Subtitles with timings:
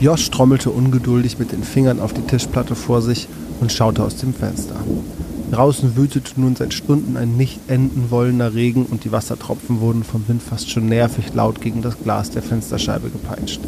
[0.00, 3.28] Josh trommelte ungeduldig mit den Fingern auf die Tischplatte vor sich
[3.60, 4.76] und schaute aus dem Fenster.
[5.52, 10.26] Draußen wütete nun seit Stunden ein nicht enden wollender Regen und die Wassertropfen wurden vom
[10.26, 13.60] Wind fast schon nervig laut gegen das Glas der Fensterscheibe gepeitscht.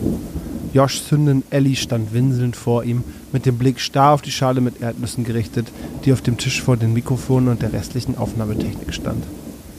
[0.73, 4.81] Joshs Hündin Ellie stand winselnd vor ihm, mit dem Blick starr auf die Schale mit
[4.81, 5.67] Erdnüssen gerichtet,
[6.07, 9.23] die auf dem Tisch vor den Mikrofonen und der restlichen Aufnahmetechnik stand.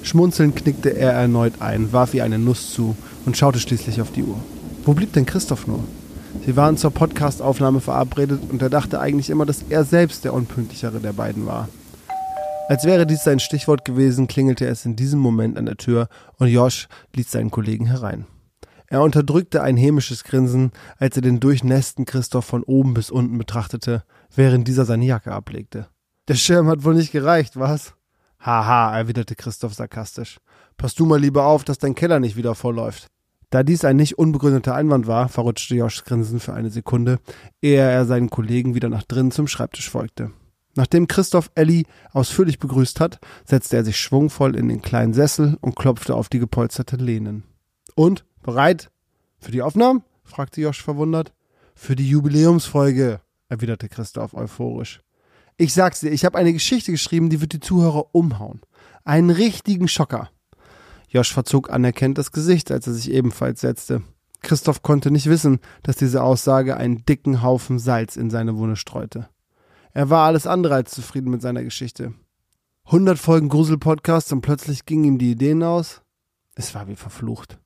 [0.03, 2.95] Schmunzelnd knickte er erneut ein, warf ihr eine Nuss zu
[3.25, 4.37] und schaute schließlich auf die Uhr.
[4.85, 5.79] Wo blieb denn Christoph nur?
[6.45, 10.99] Sie waren zur Podcastaufnahme verabredet und er dachte eigentlich immer, dass er selbst der unpünktlichere
[10.99, 11.69] der beiden war.
[12.67, 16.07] Als wäre dies sein Stichwort gewesen, klingelte es in diesem Moment an der Tür
[16.39, 18.25] und Josh ließ seinen Kollegen herein.
[18.87, 24.03] Er unterdrückte ein hämisches Grinsen, als er den durchnässten Christoph von oben bis unten betrachtete,
[24.35, 25.87] während dieser seine Jacke ablegte.
[26.27, 27.95] Der Schirm hat wohl nicht gereicht, was?
[28.39, 30.39] Haha, erwiderte Christoph sarkastisch.
[30.77, 33.07] Pass du mal lieber auf, dass dein Keller nicht wieder vorläuft.
[33.53, 37.19] Da dies ein nicht unbegründeter Einwand war, verrutschte Joshs Grinsen für eine Sekunde,
[37.61, 40.31] ehe er seinen Kollegen wieder nach drinnen zum Schreibtisch folgte.
[40.73, 45.75] Nachdem Christoph Ellie ausführlich begrüßt hat, setzte er sich schwungvoll in den kleinen Sessel und
[45.75, 47.43] klopfte auf die gepolsterte Lehnen.
[47.93, 48.25] Und?
[48.41, 48.89] Bereit?
[49.37, 50.01] Für die Aufnahmen?
[50.23, 51.31] fragte Josh verwundert.
[51.75, 55.01] Für die Jubiläumsfolge, erwiderte Christoph euphorisch.
[55.57, 58.61] Ich sag's dir, ich habe eine Geschichte geschrieben, die wird die Zuhörer umhauen.
[59.03, 60.31] Einen richtigen Schocker.
[61.13, 64.01] Josh verzog anerkennt das Gesicht, als er sich ebenfalls setzte.
[64.41, 69.29] Christoph konnte nicht wissen, dass diese Aussage einen dicken Haufen Salz in seine Wunde streute.
[69.91, 72.15] Er war alles andere als zufrieden mit seiner Geschichte.
[72.87, 76.01] Hundert Folgen Grusel-Podcast und plötzlich gingen ihm die Ideen aus.
[76.55, 77.59] Es war wie verflucht.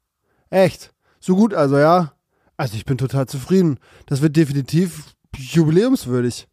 [0.49, 0.93] Echt?
[1.21, 2.13] So gut also, ja?
[2.57, 3.79] Also ich bin total zufrieden.
[4.07, 6.49] Das wird definitiv jubiläumswürdig.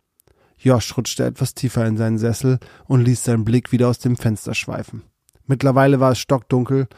[0.58, 4.54] Josh rutschte etwas tiefer in seinen Sessel und ließ seinen Blick wieder aus dem Fenster
[4.54, 5.02] schweifen.
[5.46, 6.88] Mittlerweile war es stockdunkel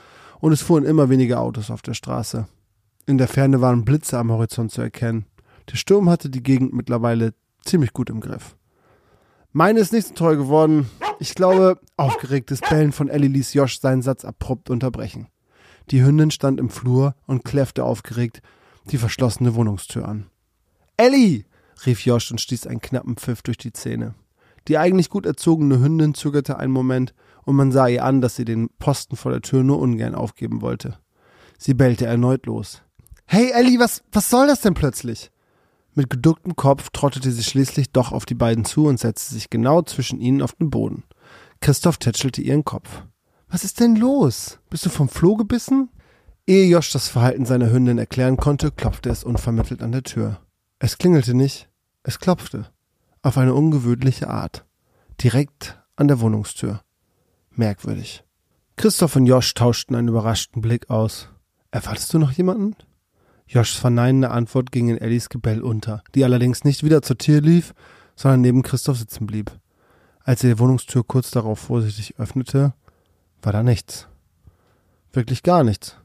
[0.40, 2.46] und es fuhren immer weniger Autos auf der Straße.
[3.06, 5.26] In der Ferne waren Blitze am Horizont zu erkennen.
[5.70, 7.34] Der Sturm hatte die Gegend mittlerweile
[7.64, 8.56] ziemlich gut im Griff.
[9.52, 10.90] Meine ist nicht so toll geworden.
[11.18, 15.28] Ich glaube, aufgeregtes Bellen von Ellie ließ Josh seinen Satz abrupt unterbrechen.
[15.90, 18.42] Die Hündin stand im Flur und kläffte aufgeregt
[18.90, 20.26] die verschlossene Wohnungstür an.
[20.96, 21.44] Ellie!
[21.84, 24.14] rief Josh und stieß einen knappen Pfiff durch die Zähne.
[24.68, 27.14] Die eigentlich gut erzogene Hündin zögerte einen Moment
[27.46, 30.60] und man sah ihr an, dass sie den Posten vor der Tür nur ungern aufgeben
[30.60, 30.98] wollte.
[31.56, 32.82] Sie bellte erneut los.
[33.24, 35.30] Hey Ellie, was, was soll das denn plötzlich?
[35.94, 39.80] Mit geducktem Kopf trottete sie schließlich doch auf die beiden zu und setzte sich genau
[39.82, 41.04] zwischen ihnen auf den Boden.
[41.60, 43.04] Christoph tätschelte ihren Kopf.
[43.48, 44.58] Was ist denn los?
[44.68, 45.88] Bist du vom Floh gebissen?
[46.46, 50.40] Ehe Josh das Verhalten seiner Hündin erklären konnte, klopfte es unvermittelt an der Tür.
[50.78, 51.68] Es klingelte nicht,
[52.02, 52.70] es klopfte.
[53.22, 54.66] Auf eine ungewöhnliche Art.
[55.22, 56.82] Direkt an der Wohnungstür.
[57.58, 58.22] Merkwürdig.
[58.76, 61.28] Christoph und Josh tauschten einen überraschten Blick aus.
[61.70, 62.76] Erwartest du noch jemanden?
[63.48, 67.74] Joshs verneinende Antwort ging in Ellies Gebell unter, die allerdings nicht wieder zur Tür lief,
[68.14, 69.50] sondern neben Christoph sitzen blieb.
[70.20, 72.74] Als er die Wohnungstür kurz darauf vorsichtig öffnete,
[73.42, 74.08] war da nichts.
[75.12, 75.96] Wirklich gar nichts.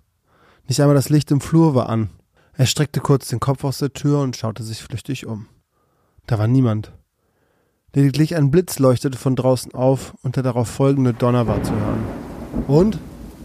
[0.67, 2.11] Nicht einmal das Licht im Flur war an.
[2.53, 5.47] Er streckte kurz den Kopf aus der Tür und schaute sich flüchtig um.
[6.27, 6.93] Da war niemand.
[7.93, 12.03] Lediglich ein Blitz leuchtete von draußen auf und der darauf folgende Donner war zu hören.
[12.67, 12.99] Und?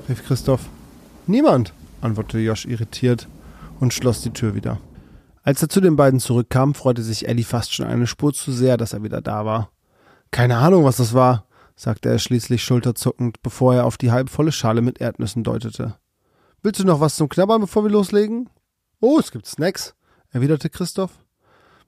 [0.09, 0.69] rief Christoph.
[1.27, 3.27] Niemand, antwortete Josh irritiert
[3.81, 4.79] und schloss die Tür wieder.
[5.43, 8.77] Als er zu den beiden zurückkam, freute sich Ellie fast schon eine Spur zu sehr,
[8.77, 9.71] dass er wieder da war.
[10.31, 14.81] Keine Ahnung, was das war, sagte er schließlich schulterzuckend, bevor er auf die halbvolle Schale
[14.81, 15.97] mit Erdnüssen deutete.
[16.63, 18.49] Willst du noch was zum Knabbern, bevor wir loslegen?
[19.01, 19.95] Oh, es gibt Snacks,
[20.31, 21.13] erwiderte Christoph.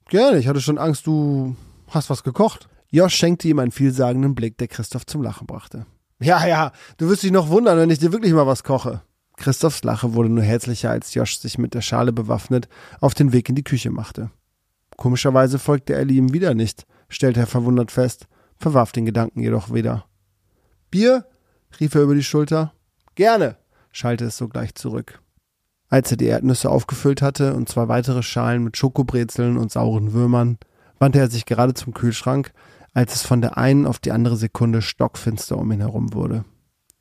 [0.09, 1.57] Gerne, ich hatte schon Angst, du
[1.89, 2.69] Hast was gekocht?
[2.91, 5.87] Josh schenkte ihm einen vielsagenden Blick, der Christoph zum Lachen brachte.
[6.21, 9.03] Ja, ja, du wirst dich noch wundern, wenn ich dir wirklich mal was koche.
[9.37, 12.69] Christophs Lache wurde nur herzlicher, als Josh sich mit der Schale bewaffnet
[13.01, 14.31] auf den Weg in die Küche machte.
[14.97, 18.27] Komischerweise folgte Ellie ihm wieder nicht, stellte er verwundert fest,
[18.59, 20.07] verwarf den Gedanken jedoch wieder.
[20.91, 21.25] Bier?
[21.79, 22.73] rief er über die Schulter.
[23.15, 23.57] Gerne,
[23.93, 25.21] schallte es sogleich zurück.
[25.89, 30.59] Als er die Erdnüsse aufgefüllt hatte und zwei weitere Schalen mit Schokobrezeln und sauren Würmern,
[30.99, 32.53] wandte er sich gerade zum Kühlschrank,
[32.95, 36.45] als es von der einen auf die andere Sekunde stockfinster um ihn herum wurde.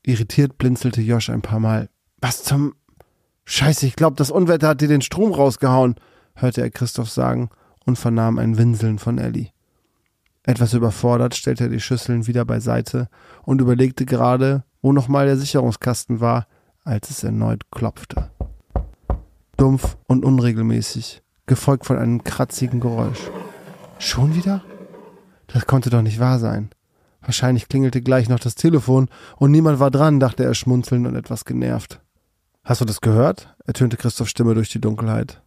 [0.04, 1.88] Irritiert blinzelte Josh ein paar Mal.
[2.20, 2.74] Was zum
[3.44, 5.96] Scheiße, ich glaub, das Unwetter hat dir den Strom rausgehauen,
[6.34, 7.50] hörte er Christoph sagen
[7.84, 9.48] und vernahm ein Winseln von Ellie.
[10.44, 13.08] Etwas überfordert stellte er die Schüsseln wieder beiseite
[13.42, 16.46] und überlegte gerade, wo nochmal der Sicherungskasten war,
[16.84, 18.30] als es erneut klopfte.
[19.56, 23.30] Dumpf und unregelmäßig, gefolgt von einem kratzigen Geräusch.
[23.98, 24.62] Schon wieder?
[25.48, 26.70] Das konnte doch nicht wahr sein.
[27.20, 31.44] Wahrscheinlich klingelte gleich noch das Telefon und niemand war dran, dachte er schmunzelnd und etwas
[31.44, 32.00] genervt.
[32.64, 33.54] Hast du das gehört?
[33.66, 35.42] ertönte Christophs Stimme durch die Dunkelheit.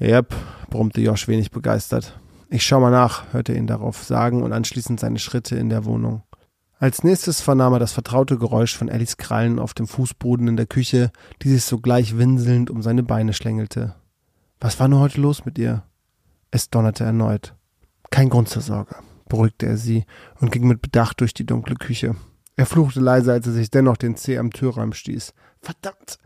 [0.00, 0.34] Yep,
[0.70, 2.18] brummte Josh wenig begeistert.
[2.50, 5.84] Ich schau mal nach, hörte er ihn darauf sagen und anschließend seine Schritte in der
[5.84, 6.22] Wohnung.
[6.78, 10.66] Als nächstes vernahm er das vertraute Geräusch von Ellis Krallen auf dem Fußboden in der
[10.66, 11.10] Küche,
[11.42, 13.94] die sich sogleich winselnd um seine Beine schlängelte.
[14.60, 15.84] Was war nur heute los mit ihr?
[16.50, 17.54] Es donnerte erneut.
[18.10, 18.96] Kein Grund zur Sorge,
[19.28, 20.04] beruhigte er sie
[20.40, 22.16] und ging mit Bedacht durch die dunkle Küche.
[22.56, 25.34] Er fluchte leise, als er sich dennoch den Zeh am Türrahmen stieß.
[25.60, 26.18] Verdammt!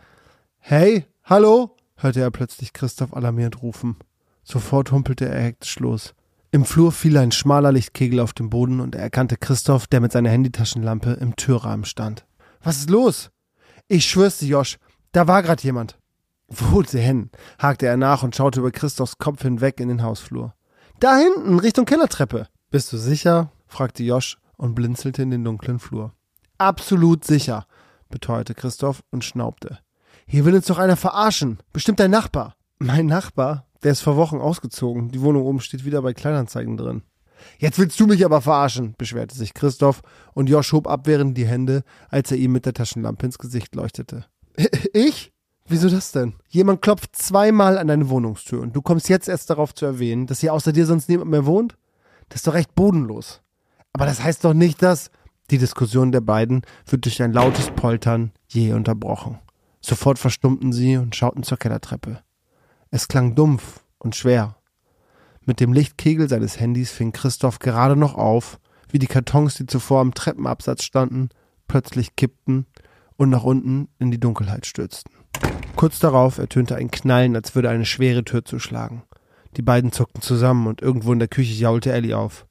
[0.59, 1.77] Hey, hallo?
[1.97, 3.97] hörte er plötzlich Christoph alarmierend rufen.
[4.43, 6.15] Sofort humpelte er hektisch los.
[6.53, 10.13] Im Flur fiel ein schmaler Lichtkegel auf den Boden und er erkannte Christoph, der mit
[10.13, 12.27] seiner Handytaschenlampe im Türrahmen stand.
[12.63, 13.31] Was ist los?
[13.87, 14.79] Ich schwör's dir, Josh,
[15.13, 16.00] da war grad jemand.
[16.51, 17.31] Wo denn?
[17.59, 20.55] hakte er nach und schaute über Christophs Kopf hinweg in den Hausflur.
[20.99, 22.49] Da hinten, Richtung Kellertreppe.
[22.71, 23.53] Bist du sicher?
[23.69, 26.13] fragte Josh und blinzelte in den dunklen Flur.
[26.59, 27.67] Absolut sicher,
[28.11, 29.79] beteuerte Christoph und schnaubte.
[30.27, 31.59] Hier will uns doch einer verarschen.
[31.73, 32.57] Bestimmt dein Nachbar.
[32.79, 33.67] Mein Nachbar?
[33.83, 35.11] Der ist vor Wochen ausgezogen.
[35.11, 37.03] Die Wohnung oben steht wieder bei Kleinanzeigen drin.
[37.59, 40.03] Jetzt willst du mich aber verarschen, beschwerte sich Christoph
[40.35, 44.27] und Josh hob abwehrend die Hände, als er ihm mit der Taschenlampe ins Gesicht leuchtete.
[44.93, 45.33] Ich?
[45.71, 46.35] Wieso das denn?
[46.49, 50.41] Jemand klopft zweimal an deine Wohnungstür und du kommst jetzt erst darauf zu erwähnen, dass
[50.41, 51.77] hier außer dir sonst niemand mehr wohnt?
[52.29, 53.41] Das ist doch recht bodenlos.
[53.93, 55.13] Aber das heißt doch nicht, dass.
[55.51, 59.39] Die Diskussion der beiden wird durch ein lautes Poltern je unterbrochen.
[59.81, 62.21] Sofort verstummten sie und schauten zur Kellertreppe.
[62.91, 64.57] Es klang dumpf und schwer.
[65.45, 68.59] Mit dem Lichtkegel seines Handys fing Christoph gerade noch auf,
[68.91, 71.29] wie die Kartons, die zuvor am Treppenabsatz standen,
[71.69, 72.67] plötzlich kippten
[73.17, 75.20] und nach unten in die Dunkelheit stürzten.
[75.81, 79.05] Kurz darauf ertönte ein Knallen, als würde eine schwere Tür zuschlagen.
[79.57, 82.45] Die beiden zuckten zusammen und irgendwo in der Küche jaulte Ellie auf.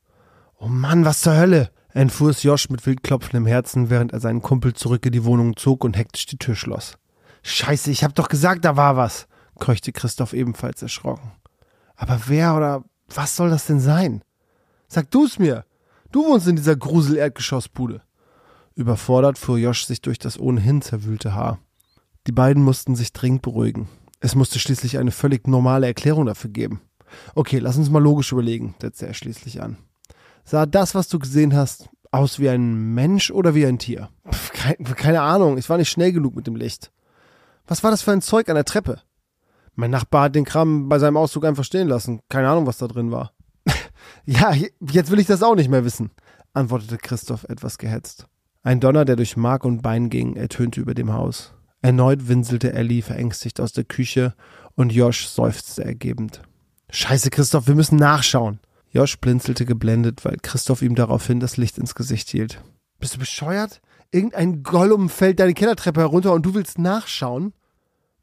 [0.58, 1.70] Oh Mann, was zur Hölle!
[1.94, 5.56] entfuhr es Josh mit wild klopfendem Herzen, während er seinen Kumpel zurück in die Wohnung
[5.58, 6.98] zog und hektisch die Tür schloss.
[7.44, 9.28] Scheiße, ich hab doch gesagt, da war was
[9.60, 11.32] keuchte Christoph ebenfalls erschrocken.
[11.98, 12.84] Aber wer oder
[13.14, 14.24] was soll das denn sein?
[14.88, 15.66] Sag du's mir.
[16.12, 18.02] Du wohnst in dieser Grusel-Erdgeschossbude.
[18.74, 21.60] Überfordert fuhr Josh sich durch das ohnehin zerwühlte Haar.
[22.30, 23.90] Die beiden mussten sich dringend beruhigen.
[24.20, 26.80] Es musste schließlich eine völlig normale Erklärung dafür geben.
[27.34, 29.78] Okay, lass uns mal logisch überlegen, setzte er schließlich an.
[30.44, 34.10] Sah das, was du gesehen hast, aus wie ein Mensch oder wie ein Tier?
[34.32, 36.92] Pff, keine, keine Ahnung, ich war nicht schnell genug mit dem Licht.
[37.66, 39.02] Was war das für ein Zeug an der Treppe?
[39.74, 42.20] Mein Nachbar hat den Kram bei seinem Auszug einfach stehen lassen.
[42.30, 43.34] Keine Ahnung, was da drin war.
[44.26, 46.12] ja, jetzt will ich das auch nicht mehr wissen,
[46.54, 48.28] antwortete Christoph etwas gehetzt.
[48.62, 51.56] Ein Donner, der durch Mark und Bein ging, ertönte über dem Haus.
[51.82, 54.34] Erneut winselte Ellie verängstigt aus der Küche
[54.76, 56.42] und Josh seufzte ergebend.
[56.90, 58.60] Scheiße, Christoph, wir müssen nachschauen.
[58.92, 62.62] Josh blinzelte geblendet, weil Christoph ihm daraufhin das Licht ins Gesicht hielt.
[63.00, 63.82] Bist du bescheuert?
[64.12, 67.54] Irgendein Gollum fällt deine Kellertreppe herunter und du willst nachschauen?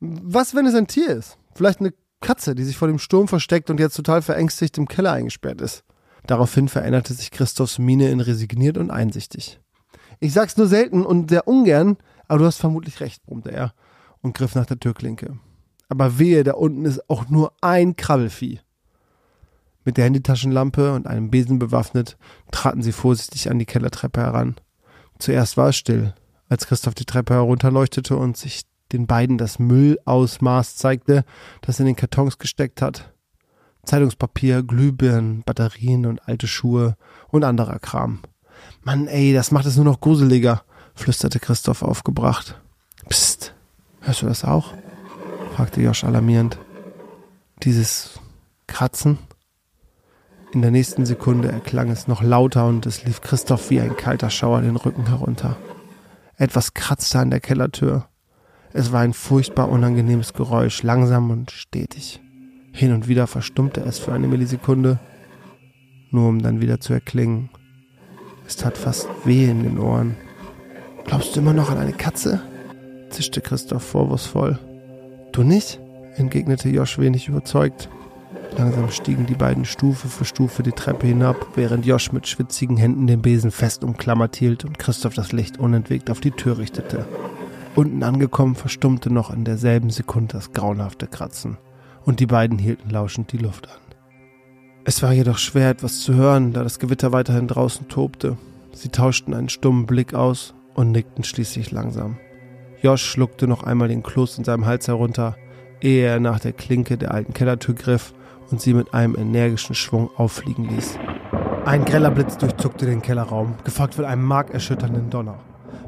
[0.00, 1.38] Was, wenn es ein Tier ist?
[1.54, 5.12] Vielleicht eine Katze, die sich vor dem Sturm versteckt und jetzt total verängstigt im Keller
[5.12, 5.84] eingesperrt ist.
[6.26, 9.60] Daraufhin veränderte sich Christophs Miene in resigniert und einsichtig.
[10.18, 11.98] Ich sag's nur selten und sehr ungern,
[12.28, 13.72] aber du hast vermutlich recht, brummte er
[14.22, 15.38] und griff nach der Türklinke.
[15.88, 18.60] Aber wehe, da unten ist auch nur ein Krabbelvieh.
[19.84, 22.16] Mit der Handytaschenlampe und einem Besen bewaffnet,
[22.50, 24.56] traten sie vorsichtig an die Kellertreppe heran.
[25.18, 26.14] Zuerst war es still,
[26.48, 31.24] als Christoph die Treppe herunterleuchtete und sich den beiden das Müllausmaß zeigte,
[31.60, 33.12] das in den Kartons gesteckt hat.
[33.84, 36.96] Zeitungspapier, Glühbirnen, Batterien und alte Schuhe
[37.28, 38.20] und anderer Kram.
[38.82, 40.64] Mann, ey, das macht es nur noch gruseliger,
[40.96, 42.60] flüsterte Christoph aufgebracht.
[43.08, 43.54] Psst,
[44.00, 44.74] hörst du das auch?
[45.54, 46.58] fragte Josh alarmierend.
[47.62, 48.18] Dieses
[48.66, 49.18] Kratzen?
[50.52, 54.30] In der nächsten Sekunde erklang es noch lauter und es lief Christoph wie ein kalter
[54.30, 55.56] Schauer den Rücken herunter.
[56.36, 58.08] Etwas kratzte an der Kellertür.
[58.72, 62.20] Es war ein furchtbar unangenehmes Geräusch, langsam und stetig.
[62.72, 64.98] Hin und wieder verstummte es für eine Millisekunde,
[66.10, 67.48] nur um dann wieder zu erklingen.
[68.46, 70.16] Es tat fast weh in den Ohren.
[71.06, 72.40] Glaubst du immer noch an eine Katze?
[73.10, 74.58] zischte Christoph vorwurfsvoll.
[75.32, 75.80] Du nicht?
[76.16, 77.88] entgegnete Josh wenig überzeugt.
[78.56, 83.06] Langsam stiegen die beiden Stufe für Stufe die Treppe hinab, während Josh mit schwitzigen Händen
[83.06, 87.06] den Besen fest umklammert hielt und Christoph das Licht unentwegt auf die Tür richtete.
[87.74, 91.58] Unten angekommen verstummte noch in derselben Sekunde das grauenhafte Kratzen,
[92.04, 93.78] und die beiden hielten lauschend die Luft an.
[94.84, 98.38] Es war jedoch schwer, etwas zu hören, da das Gewitter weiterhin draußen tobte.
[98.72, 102.18] Sie tauschten einen stummen Blick aus und nickten schließlich langsam.
[102.82, 105.36] Josh schluckte noch einmal den Kloß in seinem Hals herunter,
[105.80, 108.14] ehe er nach der Klinke der alten Kellertür griff
[108.50, 110.98] und sie mit einem energischen Schwung auffliegen ließ.
[111.64, 115.38] Ein greller Blitz durchzuckte den Kellerraum, gefolgt von einem markerschütternden Donner.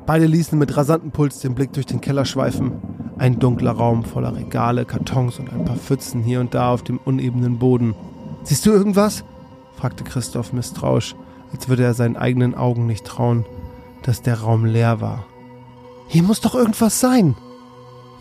[0.06, 2.72] Beide ließen mit rasantem Puls den Blick durch den Keller schweifen.
[3.18, 6.98] Ein dunkler Raum voller Regale, Kartons und ein paar Pfützen hier und da auf dem
[6.98, 7.94] unebenen Boden.
[8.42, 9.24] Siehst du irgendwas?
[9.76, 11.14] fragte Christoph misstrauisch,
[11.52, 13.44] als würde er seinen eigenen Augen nicht trauen,
[14.02, 15.24] dass der Raum leer war.
[16.06, 17.36] Hier muss doch irgendwas sein.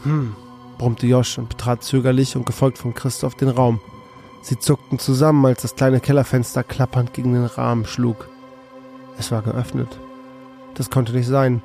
[0.04, 0.36] Hm,
[0.78, 3.80] brummte Josh und betrat zögerlich und gefolgt von Christoph den Raum.
[4.42, 8.28] Sie zuckten zusammen, als das kleine Kellerfenster klappernd gegen den Rahmen schlug.
[9.18, 10.00] Es war geöffnet.
[10.76, 11.62] Das konnte nicht sein.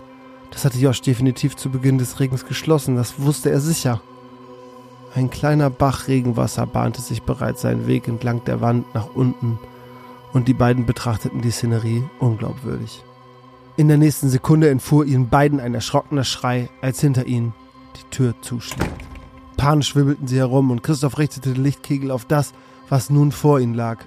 [0.50, 4.00] Das hatte Josh definitiv zu Beginn des Regens geschlossen, das wusste er sicher.
[5.14, 9.58] Ein kleiner Bach Regenwasser bahnte sich bereits seinen Weg entlang der Wand nach unten,
[10.32, 13.02] und die beiden betrachteten die Szenerie unglaubwürdig.
[13.74, 17.54] In der nächsten Sekunde entfuhr ihnen beiden ein erschrockener Schrei, als hinter ihnen
[17.96, 18.88] die Tür zuschlug.
[19.56, 22.52] Panisch wirbelten sie herum und Christoph richtete den Lichtkegel auf das,
[22.90, 24.04] was nun vor ihnen lag.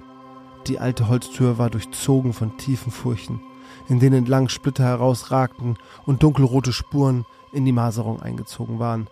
[0.68, 3.40] Die alte Holztür war durchzogen von tiefen Furchen,
[3.88, 9.08] in denen entlang Splitter herausragten und dunkelrote Spuren in die Maserung eingezogen waren.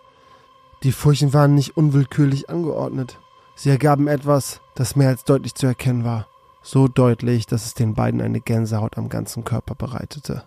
[0.83, 3.19] Die Furchen waren nicht unwillkürlich angeordnet.
[3.55, 6.27] Sie ergaben etwas, das mehr als deutlich zu erkennen war.
[6.67, 10.45] So deutlich, dass es den beiden eine Gänsehaut am ganzen Körper bereitete.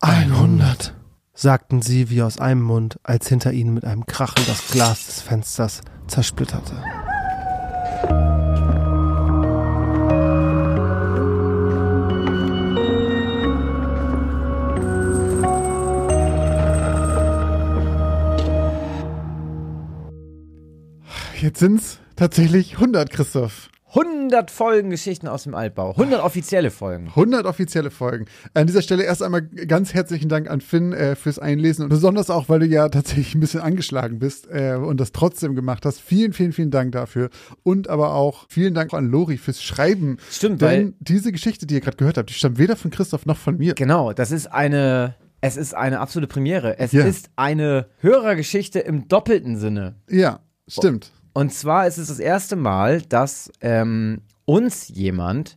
[0.00, 0.94] 100,
[1.34, 5.20] sagten sie wie aus einem Mund, als hinter ihnen mit einem Krachen das Glas des
[5.20, 6.82] Fensters zersplitterte.
[21.38, 23.68] Jetzt sind's tatsächlich 100, Christoph.
[23.96, 25.90] 100 Folgen Geschichten aus dem Altbau.
[25.92, 27.06] 100 offizielle Folgen.
[27.08, 28.26] 100 offizielle Folgen.
[28.54, 32.28] An dieser Stelle erst einmal ganz herzlichen Dank an Finn äh, fürs Einlesen und besonders
[32.28, 36.00] auch, weil du ja tatsächlich ein bisschen angeschlagen bist äh, und das trotzdem gemacht hast.
[36.00, 37.30] Vielen, vielen, vielen Dank dafür.
[37.62, 40.18] Und aber auch vielen Dank an Lori fürs Schreiben.
[40.30, 43.24] Stimmt, Denn weil diese Geschichte, die ihr gerade gehört habt, die stammt weder von Christoph
[43.24, 43.74] noch von mir.
[43.74, 46.78] genau, das ist eine es ist eine absolute Premiere.
[46.78, 47.04] Es Ja.
[47.04, 49.94] ist eine Hörergeschichte im doppelten Sinne.
[50.10, 51.12] Ja, stimmt.
[51.36, 55.56] Und zwar ist es das erste Mal, dass ähm, uns jemand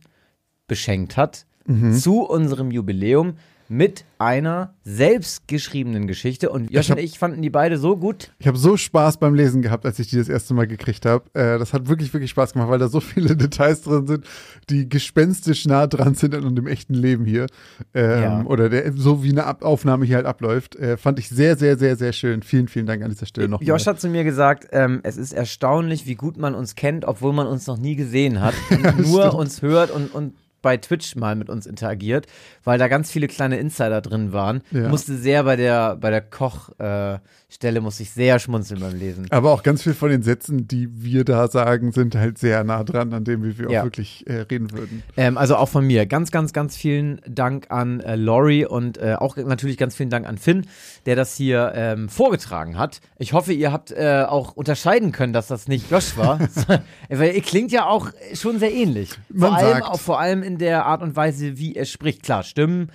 [0.66, 1.94] beschenkt hat Mhm.
[1.94, 3.36] zu unserem Jubiläum
[3.70, 6.50] mit einer selbstgeschriebenen Geschichte.
[6.50, 8.32] Und Josh Ich hab- und ich fanden die beide so gut.
[8.40, 11.24] Ich habe so Spaß beim Lesen gehabt, als ich die das erste Mal gekriegt habe.
[11.34, 14.24] Äh, das hat wirklich, wirklich Spaß gemacht, weil da so viele Details drin sind,
[14.70, 17.46] die gespenstisch nah dran sind an dem echten Leben hier.
[17.94, 18.42] Ähm, Ja.
[18.44, 20.74] Oder der, so wie eine Ab Aufnahme hier halt abläuft.
[20.74, 22.42] Äh, fand ich sehr, sehr, sehr, sehr schön.
[22.42, 23.62] Vielen, vielen Dank an dieser Stelle noch.
[23.62, 27.32] Josh hat zu mir gesagt, ähm, es ist erstaunlich, wie gut man uns kennt, obwohl
[27.32, 31.34] man uns noch nie gesehen hat und nur uns hört und, und bei Twitch mal
[31.36, 32.26] mit uns interagiert,
[32.64, 34.62] weil da ganz viele kleine Insider drin waren.
[34.70, 34.88] Ja.
[34.88, 39.26] Musste sehr bei der bei der Kochstelle äh, musste ich sehr schmunzeln beim Lesen.
[39.30, 42.84] Aber auch ganz viel von den Sätzen, die wir da sagen, sind halt sehr nah
[42.84, 43.80] dran an dem, wie wir Ja.
[43.80, 45.02] auch wirklich äh, reden würden.
[45.16, 49.14] Ähm, also auch von mir ganz, ganz, ganz vielen Dank an äh, Lori und äh,
[49.18, 50.66] auch natürlich ganz vielen Dank an Finn,
[51.06, 53.00] der das hier ähm, vorgetragen hat.
[53.18, 56.38] Ich hoffe, ihr habt äh, auch unterscheiden können, dass das nicht Josh war.
[57.08, 59.10] Weil ihr klingt ja auch schon sehr ähnlich.
[59.28, 59.86] Man vor, allem, sagt.
[59.86, 62.22] auch, vor allem in der Art und Weise, wie er spricht.
[62.22, 62.90] Klar, Stimmen,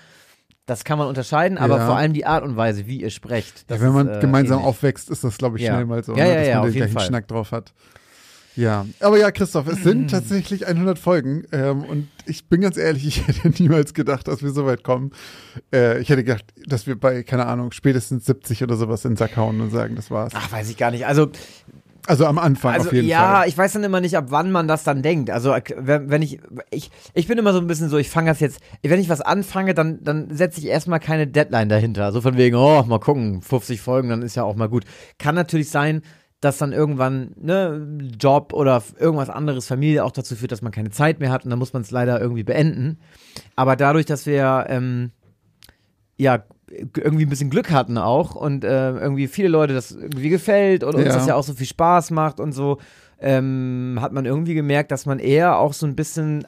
[0.65, 1.85] das kann man unterscheiden, aber Ja.
[1.85, 3.69] vor allem die Art und Weise, wie ihr sprecht.
[3.69, 4.69] Das ja, wenn man ist, äh, gemeinsam ähnlich.
[4.69, 6.93] aufwächst, ist das, glaube ich, schnell mal so, Ja, ne, ja, dass man den gleichen
[6.93, 7.05] Fall.
[7.05, 7.73] Schnack drauf hat.
[8.57, 13.05] Ja, aber ja, Christoph, es sind tatsächlich 100 Folgen ähm, und ich bin ganz ehrlich,
[13.27, 15.11] ich hätte niemals gedacht, dass wir so weit kommen.
[15.73, 19.17] Äh, ich hätte gedacht, dass wir bei, keine Ahnung, spätestens 70 oder sowas in den
[19.17, 20.31] Sack hauen und sagen, das war's.
[20.35, 21.05] Ach, weiß ich gar nicht.
[21.05, 21.29] Also
[22.07, 23.47] Also am Anfang Also auf jeden ja, Fall.
[23.47, 25.29] ich weiß dann immer nicht, ab wann man das dann denkt.
[25.29, 26.39] Also äh, wenn, wenn ich,
[26.71, 29.21] ich, ich bin immer so ein bisschen so, ich fange das jetzt, wenn ich was
[29.21, 32.11] anfange, dann, dann setze ich erstmal keine Deadline dahinter.
[32.11, 34.85] So von wegen, oh, mal gucken, 50 Folgen, dann ist ja auch mal gut.
[35.17, 36.01] Kann natürlich sein,
[36.41, 40.91] dass dann irgendwann ne Job oder irgendwas anderes, Familie auch dazu führt, dass man keine
[40.91, 42.99] Zeit mehr hat und dann muss man es leider irgendwie beenden.
[43.55, 45.11] Aber dadurch, dass wir ähm,
[46.17, 46.43] ja
[46.97, 50.95] irgendwie ein bisschen Glück hatten auch und äh, irgendwie viele Leute das irgendwie gefällt und
[50.95, 51.13] uns Ja.
[51.13, 52.79] das ja auch so viel Spaß macht und so,
[53.19, 56.45] ähm, hat man irgendwie gemerkt, dass man eher auch so ein bisschen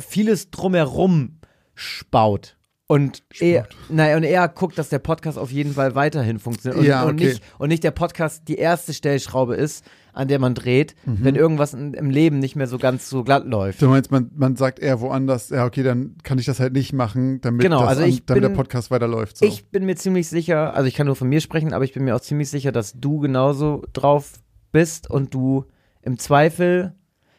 [0.00, 1.38] vieles drumherum
[1.74, 2.56] spaut.
[2.90, 6.78] Und eher, naja, und eher guckt, dass der Podcast auf jeden Fall weiterhin funktioniert.
[6.80, 7.26] Und, Ja, und, okay.
[7.26, 9.84] nicht, und nicht der Podcast die erste Stellschraube ist,
[10.18, 11.18] an der man dreht, Mhm.
[11.22, 13.80] wenn irgendwas in, im Leben nicht mehr so ganz so glatt läuft.
[13.80, 16.92] Du meinst, man, man sagt eher woanders, ja, okay, dann kann ich das halt nicht
[16.92, 19.38] machen, damit, Genau, das also an, damit der bin- Podcast weiterläuft.
[19.38, 19.46] So.
[19.46, 22.04] Ich bin mir ziemlich sicher, also ich kann nur von mir sprechen, aber ich bin
[22.04, 24.32] mir auch ziemlich sicher, dass du genauso drauf
[24.72, 25.64] bist und du
[26.02, 26.94] im Zweifel,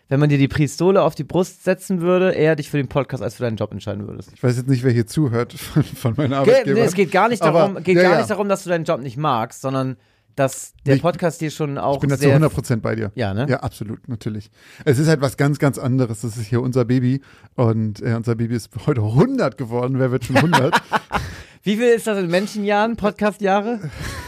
[0.07, 3.21] wenn man dir die Pistole auf die Brust setzen würde, eher dich für den Podcast
[3.21, 4.31] als für deinen Job entscheiden würdest.
[4.33, 6.73] ich weiß jetzt nicht, wer hier zuhört von, von meinen Ge Arbeitgebern.
[6.75, 8.17] nee, es geht gar nicht Aber- darum, geht ja, gar ja.
[8.19, 9.97] nicht darum, dass du deinen Job nicht magst, sondern
[10.35, 13.11] dass der Ich- Podcast dir schon auch Ich bin da zu sehr 100% bei dir.
[13.15, 13.45] Ja, ne?
[13.49, 14.49] Ja, absolut, natürlich.
[14.85, 16.21] Es ist halt was ganz, ganz anderes.
[16.21, 17.21] Das ist hier unser Baby
[17.55, 19.99] und äh, unser Baby ist heute 100 geworden.
[19.99, 20.73] Wer wird schon 100?
[21.63, 23.79] Wie viel ist das in Menschenjahren, Podcastjahre?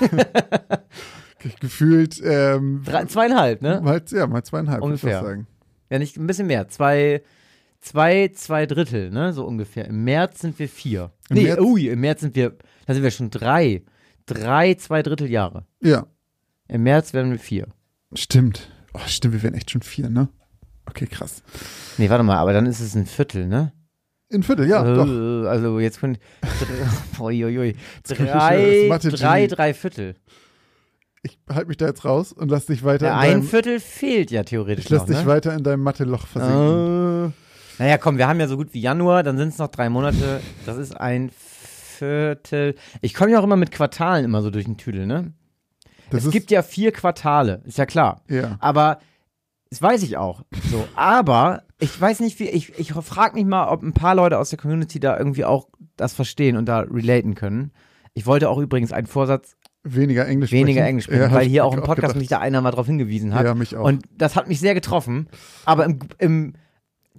[1.60, 3.82] Gefühlt ähm, Drei, zweieinhalb, ne?
[3.84, 5.48] mal, ja, mal zweieinhalb, würde ich sagen.
[5.90, 6.68] Ja, nicht ein bisschen mehr.
[6.68, 7.24] Zwei,
[7.80, 9.34] zwei, zwei Drittel, ne?
[9.34, 9.86] So ungefähr.
[9.88, 11.12] Im März sind wir vier.
[11.30, 12.54] Im nee, März- ui, im März sind wir,
[12.86, 13.82] da sind wir schon drei.
[14.26, 15.66] Drei, zwei Drittel Jahre.
[15.82, 16.06] Ja,
[16.68, 17.68] Im März werden wir vier.
[18.14, 18.70] stimmt.
[18.94, 20.28] Oh, stimmt, wir werden echt schon vier, ne?
[20.86, 21.44] Okay, krass.
[21.98, 23.72] Nee, warte mal, aber dann ist es ein Viertel, ne?
[24.30, 25.48] In Viertel, ja, äh, doch.
[25.50, 26.18] Also jetzt von
[27.20, 27.76] Uiuiui.
[28.08, 30.16] drei, drei, drei Viertel.
[31.24, 33.80] Ich halte mich da jetzt raus und lass dich weiter Ja, in ein deinem, Viertel
[33.80, 35.26] fehlt ja theoretisch ich lass noch, dich ne?
[35.28, 37.28] weiter in deinem Mathe-Loch versinken.
[37.28, 39.90] Äh, naja, komm, wir haben ja so gut wie Januar, dann sind es noch drei
[39.90, 40.42] Monate.
[40.66, 41.30] Das ist ein
[42.02, 42.76] Viertel.
[43.02, 45.34] Ich komme ja auch immer mit Quartalen immer so durch den Tüdel, ne?
[46.10, 48.22] das es gibt ja vier Quartale, ist ja klar.
[48.28, 48.58] ja.
[48.60, 49.00] Aber
[49.70, 50.44] das weiß ich auch.
[50.70, 54.38] So, aber ich weiß nicht, wie ich ich frage mich mal, ob ein paar Leute
[54.38, 57.72] aus der Community da irgendwie auch das verstehen und da relaten können.
[58.14, 60.88] Ich wollte auch übrigens einen Vorsatz weniger Englisch weniger sprechen.
[60.90, 62.18] Englisch sprechen, Ja, weil hier auch im Podcast gedacht.
[62.18, 63.46] mich da einer mal drauf hingewiesen hat.
[63.46, 63.86] Ja, mich auch.
[63.86, 65.30] Und das hat mich sehr getroffen.
[65.66, 66.54] Aber im, im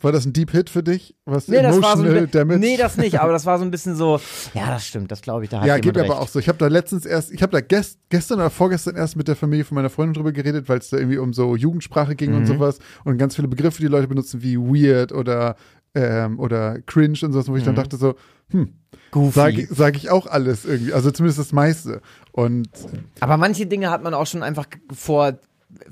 [0.03, 1.15] War das ein Deep Hit für dich?
[1.25, 2.59] Was Nee, das war so emotional ein, damage?
[2.61, 4.21] nee, das nicht, aber das war so ein bisschen so,
[4.55, 6.11] ja, das stimmt, das glaube ich, da hat ja, geht recht.
[6.11, 6.39] aber auch so.
[6.39, 9.37] Ich habe da letztens erst, ich habe da gest, gestern oder vorgestern erst mit der
[9.37, 12.37] Familie von meiner Freundin drüber geredet, weil es da irgendwie um so Jugendsprache ging Mhm.
[12.39, 15.57] und sowas und ganz viele Begriffe, die Leute benutzen, wie weird oder
[15.95, 17.77] ähm, oder cringe und sowas, wo ich dann Mhm.
[17.77, 18.15] dachte so,
[18.51, 18.73] hm,
[19.31, 22.01] sage sag ich auch alles irgendwie, also zumindest das meiste.
[22.33, 22.69] Und
[23.21, 25.39] Aber manche Dinge hat man auch schon einfach vor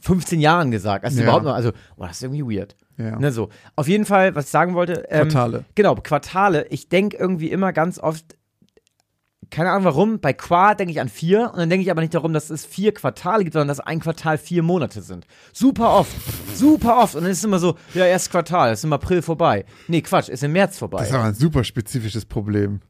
[0.01, 1.05] 15 Jahren gesagt.
[1.05, 1.25] Also Ja.
[1.25, 2.77] überhaupt noch, also, oh, das ist irgendwie weird.
[3.05, 3.49] Ja, Ne, so.
[3.77, 5.05] Auf jeden Fall, was ich sagen wollte.
[5.09, 5.65] Ähm, Quartale.
[5.75, 6.67] Genau, Quartale.
[6.71, 8.37] Ich denke irgendwie immer ganz oft,
[9.51, 12.15] keine Ahnung warum, bei Qua denke ich an vier und dann denke ich aber nicht
[12.15, 15.27] darum, dass es vier Quartale gibt, sondern dass ein Quartal vier Monate sind.
[15.53, 16.13] Super oft.
[16.55, 17.17] Super oft.
[17.17, 19.65] Und dann ist es immer so, ja, erst Quartal, ist im April vorbei.
[19.89, 20.99] Nee, Quatsch, ist im März vorbei.
[20.99, 22.81] Das ist aber ein super spezifisches Problem.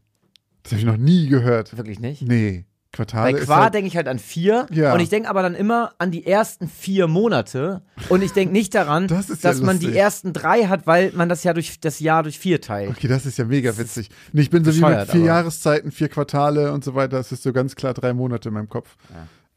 [0.63, 1.75] Das habe ich noch nie gehört.
[1.77, 2.23] Wirklich nicht?
[2.23, 4.93] Nee, Quartale ist Qua halt, denke ich halt an vier Ja.
[4.93, 8.75] und ich denke aber dann immer an die ersten vier Monate und ich denke nicht
[8.75, 11.79] daran, Das ist ja dass man die ersten drei hat, weil man das ja durch
[11.81, 12.91] das Jahr durch vier teilt.
[12.91, 14.09] Okay, das ist ja mega witzig.
[14.33, 17.17] Und ich bin so wie mit vier aber- Jahreszeiten, vier Quartale und so weiter.
[17.19, 18.97] Das ist so ganz klar drei Monate in meinem Kopf.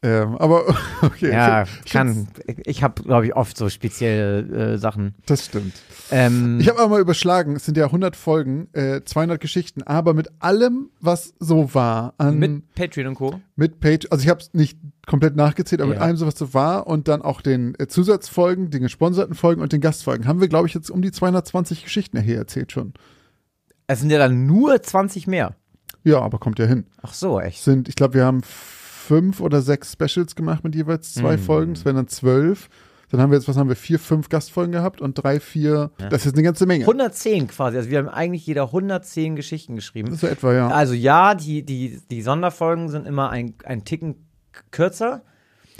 [0.04, 0.66] Ähm, aber
[1.02, 1.32] okay.
[1.32, 2.28] Ja, ich kann.
[2.66, 5.14] Ich habe, glaube ich, oft so spezielle äh, Sachen.
[5.24, 5.72] Das stimmt.
[6.10, 10.12] Ähm, Ich habe aber mal überschlagen, es sind ja 100 Folgen, äh, 200 Geschichten, aber
[10.12, 13.40] mit allem, was so war, an, mit, mit Patreon und Co.
[13.80, 16.04] Page, also ich habe es nicht komplett nachgezählt, aber mit Ja.
[16.04, 19.72] allem, so was so war und dann auch den äh, Zusatzfolgen, den gesponserten Folgen und
[19.72, 22.92] den Gastfolgen, haben wir, glaube ich, jetzt um die 220 Geschichten hier erzählt schon.
[23.86, 25.54] Es sind ja dann nur 20 mehr.
[26.02, 26.84] Ja, aber kommt ja hin.
[27.00, 27.62] Ach so, echt.
[27.62, 28.42] sind, ich glaube, wir haben
[29.04, 31.40] fünf oder sechs Specials gemacht mit jeweils zwei Mhm.
[31.40, 31.74] Folgen.
[31.74, 32.68] Das wären dann zwölf.
[33.10, 35.90] Dann haben wir jetzt, was haben wir, vier, fünf Gastfolgen gehabt und drei, vier.
[35.98, 36.84] Das ist jetzt eine ganze Menge.
[36.84, 37.76] 110 quasi.
[37.76, 40.14] Also wir haben eigentlich jeder 110 Geschichten geschrieben.
[40.16, 40.68] So etwa, ja.
[40.68, 44.16] Also ja, die, die, die Sonderfolgen sind immer ein, ein Ticken
[44.72, 45.22] kürzer.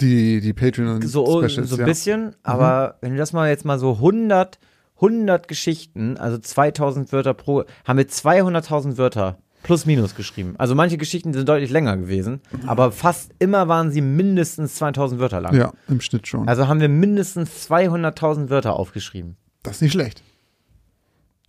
[0.01, 1.85] Die, die Patreon-Specials, so, so ein ja.
[1.85, 4.59] bisschen, aber wenn du das mal jetzt mal so 100,
[4.97, 10.53] 100 Geschichten, also 2000 Wörter pro, haben wir 200.000 Wörter plus minus geschrieben.
[10.59, 15.41] Also manche Geschichten sind deutlich länger gewesen, aber fast immer waren sie mindestens 2000 Wörter
[15.41, 15.55] lang.
[15.55, 16.47] Ja, im Schnitt schon.
[16.47, 19.37] Also haben wir mindestens 200.000 Wörter aufgeschrieben.
[19.63, 20.21] das ist nicht schlecht.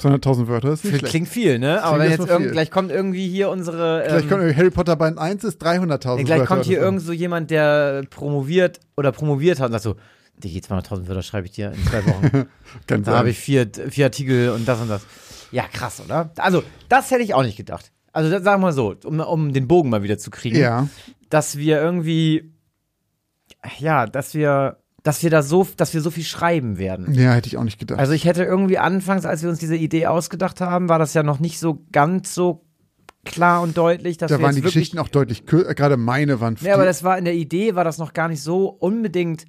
[0.00, 1.10] 200.000 Wörter ist nicht schlecht.
[1.10, 1.82] Klingt viel, ne?
[1.82, 5.18] Aber wenn jetzt irgend, gleich kommt irgendwie hier unsere ähm, kommt irgendwie Harry Potter Band
[5.18, 9.60] 1 ist 300.000 Ja, gleich Wörter kommt hier irgend so jemand, der promoviert oder promoviert
[9.60, 9.96] hat und sagt so,
[10.38, 12.46] die 200.000 Wörter schreibe ich dir in zwei Wochen.
[12.86, 15.02] Kann da habe ich vier, vier Artikel und das und das.
[15.50, 16.30] Ja, krass, oder?
[16.36, 17.92] Also, das hätte ich auch nicht gedacht.
[18.16, 20.88] Also, das, sagen wir mal so, um, um den Bogen mal wieder zu kriegen, Ja,
[21.28, 22.50] dass wir irgendwie,
[23.78, 27.12] ja, dass wir, dass wir da so, dass wir so viel schreiben werden.
[27.12, 27.98] ja, hätte ich auch nicht gedacht.
[27.98, 31.22] Also, ich hätte irgendwie anfangs, als wir uns diese Idee ausgedacht haben, war das ja
[31.22, 32.64] noch nicht so ganz so
[33.26, 36.56] klar und deutlich, dass da wir waren die Geschichten auch deutlich kürzer, gerade meine waren
[36.62, 39.44] Ja, aber das war in der Idee, war das noch gar nicht so unbedingt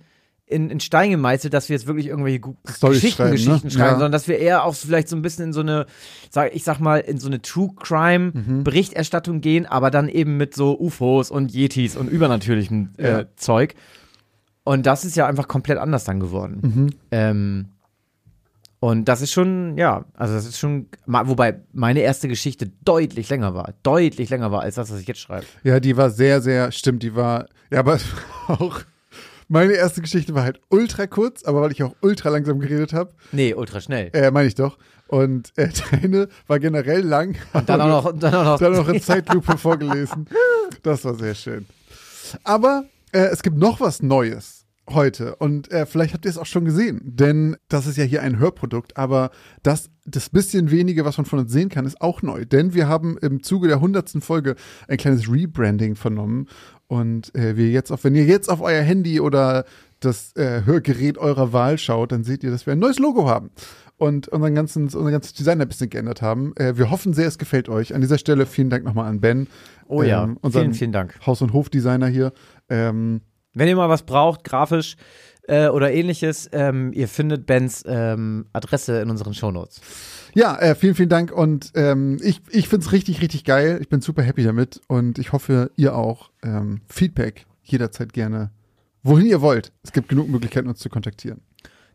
[0.47, 3.35] in, in Stein gemeißelt, dass wir jetzt wirklich irgendwelche Geschichten, schreiben, ne?
[3.35, 3.91] Geschichten schreiben, Ja.
[3.91, 5.85] sondern dass wir eher auch vielleicht so ein bisschen in so eine,
[6.31, 8.63] sag, ich sag mal, in so eine True Crime Mhm.
[8.63, 13.25] Berichterstattung gehen, aber dann eben mit so UFOs und Yetis und übernatürlichem äh, Ja.
[13.35, 13.75] Zeug.
[14.63, 16.59] Und das ist ja einfach komplett anders dann geworden.
[16.61, 16.89] Mhm.
[17.11, 17.65] Ähm,
[18.79, 23.55] und das ist schon, ja, also das ist schon, wobei meine erste Geschichte deutlich länger
[23.55, 25.45] war, deutlich länger war als das, was ich jetzt schreibe.
[25.63, 27.97] Ja, die war sehr, sehr, stimmt, die war, ja, aber
[28.47, 28.81] auch,
[29.47, 33.11] meine erste Geschichte war halt ultra kurz, aber weil ich auch ultra langsam geredet habe,
[33.31, 34.09] Nee, ultra schnell.
[34.13, 34.77] äh, meine ich doch.
[35.07, 39.01] Und äh, deine war generell lang, Dann auch noch, dann auch noch, dann noch in
[39.01, 40.27] Zeitlupe vorgelesen.
[40.83, 41.65] Das war sehr schön.
[42.43, 42.83] Aber
[43.13, 44.56] äh, es gibt noch was Neues.
[44.89, 45.35] Heute.
[45.35, 48.39] Und äh, vielleicht habt ihr es auch schon gesehen, denn das ist ja hier ein
[48.39, 49.31] Hörprodukt, aber
[49.63, 52.45] das, das bisschen wenige, was man von uns sehen kann, ist auch neu.
[52.45, 54.55] Denn wir haben im Zuge der hundertsten Folge
[54.87, 56.47] ein kleines Rebranding vernommen.
[56.87, 59.65] Und äh, wir jetzt auf, wenn ihr jetzt auf euer Handy oder
[59.99, 63.49] das äh, Hörgerät eurer Wahl schaut, dann seht ihr, dass wir ein neues Logo haben
[63.97, 66.55] und unseren ganzen, unser ganzes Design ein bisschen geändert haben.
[66.55, 67.93] Äh, wir hoffen sehr, es gefällt euch.
[67.93, 69.47] An dieser Stelle vielen Dank nochmal an Ben.
[69.87, 71.19] Oh ja, ähm, vielen, vielen Dank.
[71.25, 72.31] Haus- und Hofdesigner hier.
[72.69, 73.21] Ähm,
[73.57, 74.95] Wenn ihr mal was braucht, grafisch
[75.47, 79.81] äh, oder ähnliches, ähm, ihr findet Bens ähm, Adresse in unseren Shownotes.
[80.35, 83.79] ja, äh, vielen, vielen Dank und ähm, ich, ich finde es richtig, richtig geil.
[83.81, 86.29] Ich bin super happy damit und ich hoffe, ihr auch.
[86.43, 88.51] Ähm, Feedback jederzeit gerne.
[89.03, 89.71] Wohin ihr wollt.
[89.83, 91.41] Es gibt genug Möglichkeiten, uns zu kontaktieren.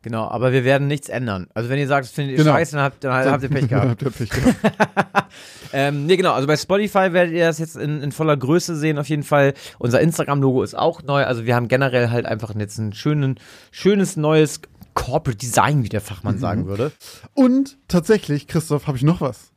[0.02, 1.46] Genau, aber wir werden nichts ändern.
[1.54, 2.56] Also wenn ihr sagt, das findet ihr Genau.
[2.56, 3.88] scheiße, dann habt, dann habt ihr Pech gehabt.
[3.88, 4.56] habt ihr Pech gehabt.
[5.72, 8.98] ähm, nee, genau, also bei Spotify werdet ihr das jetzt in, in voller Größe sehen,
[8.98, 9.54] auf jeden Fall.
[9.78, 13.38] Unser Instagram-Logo ist auch neu, also wir haben generell halt einfach jetzt ein schönen,
[13.70, 14.60] schönes neues
[14.94, 16.92] Corporate Design, wie der Fachmann sagen würde.
[17.34, 19.52] Und tatsächlich, Christoph, habe ich noch was.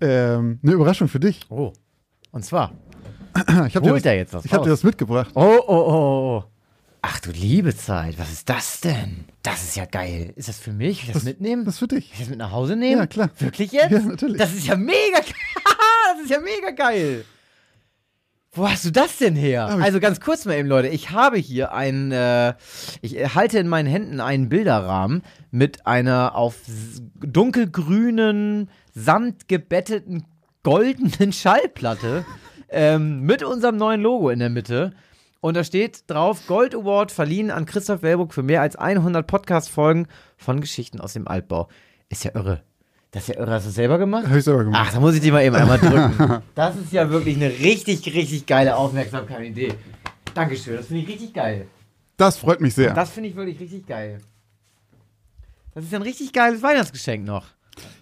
[0.00, 1.40] Ähm, eine Überraschung für dich.
[1.50, 1.72] Oh.
[2.30, 2.72] Und zwar,
[3.66, 5.30] Ich habe dir, jetzt was ich hab dir das mitgebracht.
[5.34, 6.44] oh, oh, oh, oh.
[7.04, 9.24] Ach du liebe Zeit, was ist das denn?
[9.42, 10.32] Das ist ja geil.
[10.36, 11.02] Ist das für mich?
[11.02, 11.64] Will ich das, mitnehmen?
[11.64, 12.10] Das ist für dich.
[12.10, 13.00] Will ich das mit nach Hause nehmen?
[13.00, 13.28] Ja, klar.
[13.40, 13.90] Wirklich jetzt?
[13.90, 14.38] Ja, natürlich.
[14.38, 15.34] Das ist ja mega geil.
[16.14, 17.24] das ist ja mega geil.
[18.52, 19.64] Wo hast du das denn her?
[19.66, 20.88] Also ganz kurz mal eben, Leute.
[20.88, 22.54] Ich habe hier einen, äh,
[23.00, 26.56] ich äh, halte in meinen Händen einen Bilderrahmen mit einer auf
[27.18, 30.24] dunkelgrünen, samtgebetteten,
[30.62, 32.24] goldenen Schallplatte
[32.68, 34.92] ähm, mit unserem neuen Logo in der Mitte.
[35.42, 40.06] Und da steht drauf, Gold Award verliehen an Christoph Wellburg für mehr als 100 Podcast-Folgen
[40.36, 41.68] von Geschichten aus dem Altbau.
[42.08, 42.62] Ist ja irre.
[43.10, 43.50] Das ist ja irre.
[43.50, 44.28] Hast du das selber gemacht?
[44.28, 44.86] Habe ich selber gemacht.
[44.86, 46.42] Ach, da muss ich die mal eben einmal drücken.
[46.54, 49.74] Das ist ja wirklich eine richtig, richtig geile Aufmerksamkeit-Idee.
[50.32, 51.66] Dankeschön, das finde ich richtig geil.
[52.16, 52.94] Das freut mich sehr.
[52.94, 54.20] Das finde ich wirklich richtig geil.
[55.74, 57.46] Das ist ja ein richtig geiles Weihnachtsgeschenk noch.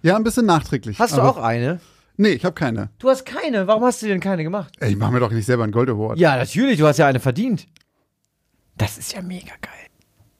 [0.03, 0.99] ja, ein bisschen nachträglich.
[0.99, 1.79] Hast du auch eine?
[2.21, 2.91] Nee, ich habe keine.
[2.99, 3.65] Du hast keine.
[3.65, 4.75] Warum hast du denn keine gemacht?
[4.79, 6.19] Ey, ich mache mir doch nicht selber einen Gold Award.
[6.19, 7.67] Ja, natürlich, du hast ja eine verdient.
[8.77, 9.87] Das ist ja mega geil.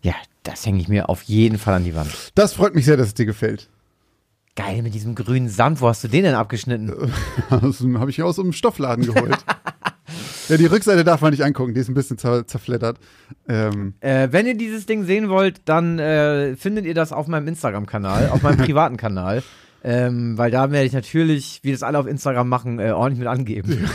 [0.03, 0.13] Ja,
[0.43, 2.11] das hänge ich mir auf jeden Fall an die Wand.
[2.35, 3.67] Das freut mich sehr, dass es dir gefällt.
[4.55, 5.81] Geil mit diesem grünen Samt.
[5.81, 7.11] Wo hast du den denn abgeschnitten?
[7.49, 9.43] Das habe ich aus dem Stoffladen geholt.
[10.49, 12.99] ja, die Rückseite darf man nicht angucken, die ist ein bisschen zer zerfleddert.
[13.47, 17.47] Ähm, Äh, wenn ihr dieses Ding sehen wollt, dann äh, findet ihr das auf meinem
[17.47, 19.41] Instagram-Kanal, auf meinem privaten Kanal.
[19.83, 23.27] Ähm, weil da werde ich natürlich, wie das alle auf Instagram machen, äh, ordentlich mit
[23.27, 23.89] angeben.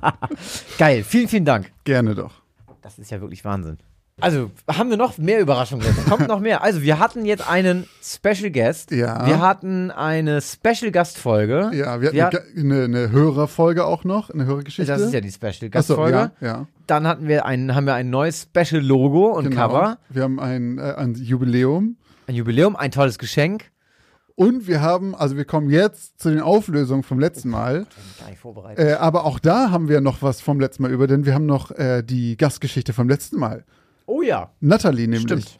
[0.78, 1.70] Geil, vielen, vielen Dank.
[1.84, 2.32] gerne doch.
[2.80, 3.78] Das ist ja wirklich Wahnsinn.
[4.20, 6.06] Also, haben wir noch mehr Überraschungen jetzt?
[6.06, 6.62] Kommt noch mehr.
[6.62, 8.90] Also, wir hatten jetzt einen Special Guest.
[8.90, 9.26] Ja.
[9.26, 11.70] Wir hatten eine Special Gastfolge.
[11.72, 14.90] Ja, wir hatten Wir eine, eine, eine Hörerfolge auch noch, eine Hörergeschichte.
[14.92, 16.30] Das ist ja die Special Achso, Gastfolge.
[16.40, 16.66] ja, ja.
[16.86, 19.56] Dann hatten wir ein, haben wir ein neues Special Logo und Genau.
[19.68, 19.98] Cover.
[20.10, 21.96] Wir haben ein, äh, ein Jubiläum.
[22.26, 23.71] Ein Jubiläum, ein tolles Geschenk.
[24.34, 27.86] Und wir haben, also wir kommen jetzt zu den Auflösungen vom letzten Mal.
[28.18, 28.84] Gar nicht vorbereitet.
[28.84, 31.46] Äh, aber auch da haben wir noch was vom letzten Mal über, denn wir haben
[31.46, 33.64] noch äh, die Gastgeschichte vom letzten Mal.
[34.06, 34.50] Oh ja.
[34.60, 35.22] Natalie nämlich.
[35.22, 35.58] Stimmt.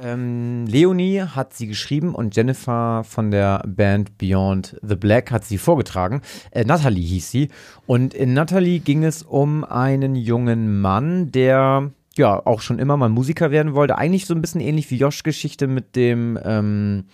[0.00, 5.58] Ähm, Leonie hat sie geschrieben und Jennifer von der Band Beyond the Black hat sie
[5.58, 6.22] vorgetragen.
[6.50, 7.48] Äh, Natalie hieß sie.
[7.86, 13.08] Und in Natalie ging es um einen jungen Mann, der ja auch schon immer mal
[13.08, 13.96] Musiker werden wollte.
[13.96, 17.04] Eigentlich so ein bisschen ähnlich wie Josh Geschichte mit dem, ähm,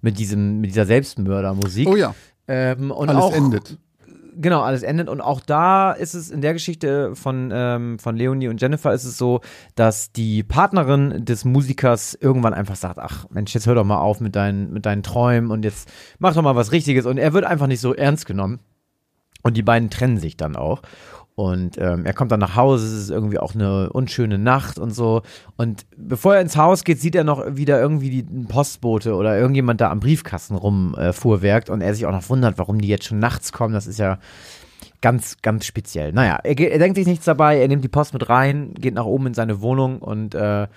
[0.00, 1.88] mit diesem, mit dieser Selbstmördermusik.
[1.88, 2.14] Oh ja,
[2.46, 3.78] Ähm, und alles auch, endet.
[4.36, 5.08] Genau, alles endet.
[5.08, 9.04] Und auch da ist es in der Geschichte von, ähm, von Leonie und Jennifer ist
[9.04, 9.40] es so,
[9.76, 14.20] dass die Partnerin des Musikers irgendwann einfach sagt, ach Mensch, jetzt hör doch mal auf
[14.20, 17.06] mit deinen, mit deinen Träumen und jetzt mach doch mal was Richtiges.
[17.06, 18.60] Und er wird einfach nicht so ernst genommen.
[19.42, 20.80] Und die beiden trennen sich dann auch.
[21.36, 24.92] Und ähm, er kommt dann nach Hause, es ist irgendwie auch eine unschöne Nacht und
[24.92, 25.22] so.
[25.56, 29.80] Und bevor er ins Haus geht, sieht er noch wieder irgendwie die, Postbote oder irgendjemand
[29.80, 33.18] da am Briefkasten rumfuhrwerkt äh, und er sich auch noch wundert, warum die jetzt schon
[33.18, 33.74] nachts kommen.
[33.74, 34.18] Das ist ja
[35.00, 36.12] ganz, ganz speziell.
[36.12, 39.04] Naja, er, er denkt sich nichts dabei, er nimmt die Post mit rein, geht nach
[39.04, 40.68] oben in seine Wohnung und äh,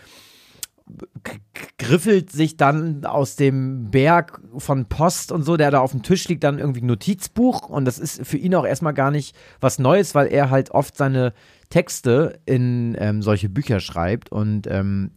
[1.77, 6.27] griffelt sich dann aus dem Berg von Post und so, der da auf dem Tisch
[6.27, 7.69] liegt, dann irgendwie ein Notizbuch.
[7.69, 10.97] Und das ist für ihn auch erstmal gar nicht was Neues, weil er halt oft
[10.97, 11.33] seine
[11.69, 14.31] Texte in ähm, solche Bücher schreibt.
[14.31, 15.11] Und ähm,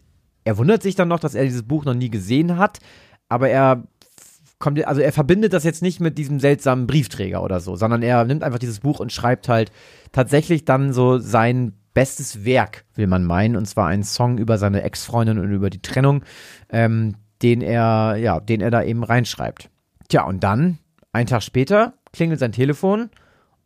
[0.44, 2.78] er wundert sich dann noch, dass er dieses Buch noch nie gesehen hat,
[3.28, 3.84] aber er
[4.58, 8.24] kommt, also er verbindet das jetzt nicht mit diesem seltsamen Briefträger oder so, sondern er
[8.24, 9.72] nimmt einfach dieses Buch und schreibt halt
[10.12, 14.82] tatsächlich dann so sein bestes Werk, will man meinen, und zwar einen Song über seine
[14.82, 16.22] Ex-Freundin und über die Trennung,
[16.70, 19.70] ähm, den er, ja, den er da eben reinschreibt.
[20.08, 20.78] Tja, und dann,
[21.12, 23.10] einen Tag später, klingelt sein Telefon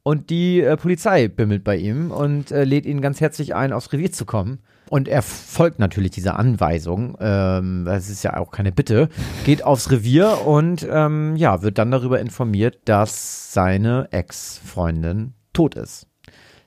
[0.02, 3.92] und die äh, Polizei bimmelt bei ihm und äh, lädt ihn ganz herzlich ein, aufs
[3.92, 4.60] Revier zu kommen.
[4.90, 7.16] Und er folgt natürlich dieser Anweisung.
[7.18, 9.08] Ähm, das ist ja auch keine Bitte.
[9.44, 16.06] Geht aufs Revier und ähm, ja, wird dann darüber informiert, dass seine Ex-Freundin tot ist.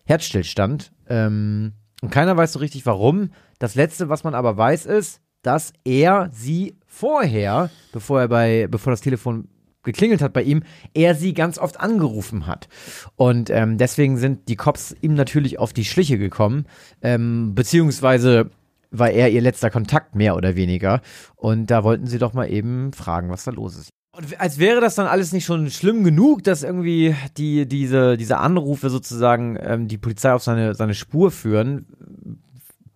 [0.07, 0.91] Herzstillstand.
[1.07, 3.31] Ähm, und keiner weiß so richtig warum.
[3.59, 8.91] Das letzte, was man aber weiß, ist, dass er sie vorher, bevor er bei, bevor
[8.91, 9.49] das Telefon
[9.83, 12.67] geklingelt hat bei ihm, er sie ganz oft angerufen hat.
[13.15, 16.65] Und ähm, deswegen sind die Cops ihm natürlich auf die Schliche gekommen,
[17.01, 18.49] ähm, beziehungsweise
[18.91, 21.01] war er ihr letzter Kontakt, mehr oder weniger.
[21.35, 23.89] Und da wollten sie doch mal eben fragen, was da los ist.
[24.17, 28.39] Und als wäre das dann alles nicht schon schlimm genug, dass irgendwie die, diese, diese
[28.39, 31.85] Anrufe sozusagen ähm, die Polizei auf seine, seine Spur führen,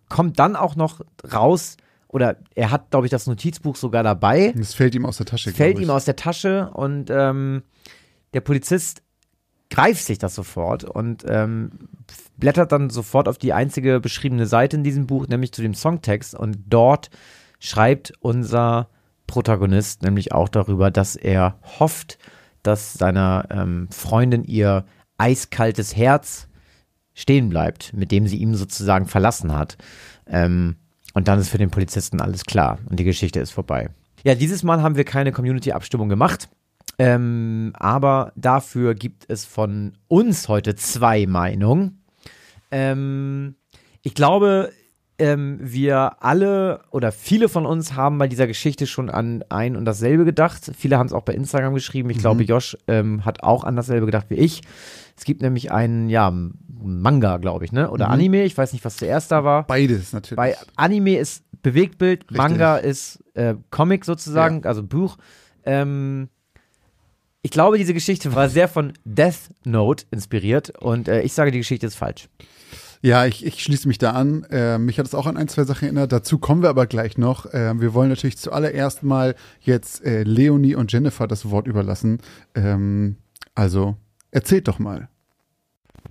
[0.08, 1.00] kommt dann auch noch
[1.32, 1.76] raus,
[2.08, 4.52] oder er hat, glaube ich, das Notizbuch sogar dabei.
[4.58, 5.50] Es fällt ihm aus der Tasche.
[5.50, 7.62] Es fällt ihm aus der Tasche und ähm,
[8.34, 9.02] der Polizist
[9.70, 11.70] greift sich das sofort und ähm,
[12.36, 16.34] blättert dann sofort auf die einzige beschriebene Seite in diesem Buch, nämlich zu dem Songtext.
[16.34, 17.10] Und dort
[17.60, 18.88] schreibt unser
[19.32, 22.18] Protagonist nämlich auch darüber, dass er hofft,
[22.62, 24.84] dass seiner ähm, Freundin ihr
[25.16, 26.48] eiskaltes Herz
[27.14, 29.78] stehen bleibt, mit dem sie ihm sozusagen verlassen hat.
[30.26, 30.76] Ähm,
[31.14, 33.88] und dann ist für den Polizisten alles klar und die Geschichte ist vorbei.
[34.22, 36.50] Ja, dieses Mal haben wir keine Community-Abstimmung gemacht.
[36.98, 42.04] Ähm, aber dafür gibt es von uns heute zwei Meinungen.
[42.70, 43.56] Ähm,
[44.02, 44.72] ich glaube,
[45.18, 49.84] ähm, wir alle oder viele von uns haben bei dieser Geschichte schon an ein und
[49.84, 50.72] dasselbe gedacht.
[50.76, 52.10] Viele haben es auch bei Instagram geschrieben.
[52.10, 52.22] Ich mhm.
[52.22, 54.62] glaube, Josh ähm, hat auch an dasselbe gedacht wie ich.
[55.16, 56.32] Es gibt nämlich einen, ja,
[56.84, 57.90] Manga, glaube ich, ne?
[57.90, 58.12] Oder mhm.
[58.12, 58.44] Anime.
[58.44, 59.66] Ich weiß nicht, was zuerst da war.
[59.66, 60.36] Beides natürlich.
[60.36, 62.36] Bei Anime ist Bewegtbild, Richtig.
[62.36, 64.68] Manga ist äh, Comic sozusagen, ja.
[64.68, 65.16] also Buch.
[65.64, 66.28] Ähm,
[67.42, 71.58] ich glaube, diese Geschichte war sehr von Death Note inspiriert und äh, ich sage, die
[71.58, 72.28] Geschichte ist falsch.
[73.04, 74.44] Ja, ich, ich schließe mich da an.
[74.44, 76.12] Äh, mich hat es auch an ein, zwei Sachen erinnert.
[76.12, 77.52] Dazu kommen wir aber gleich noch.
[77.52, 82.20] Äh, wir wollen natürlich zuallererst mal jetzt äh, Leonie und Jennifer das Wort überlassen.
[82.54, 83.16] Ähm,
[83.56, 83.96] also
[84.30, 85.08] erzählt doch mal.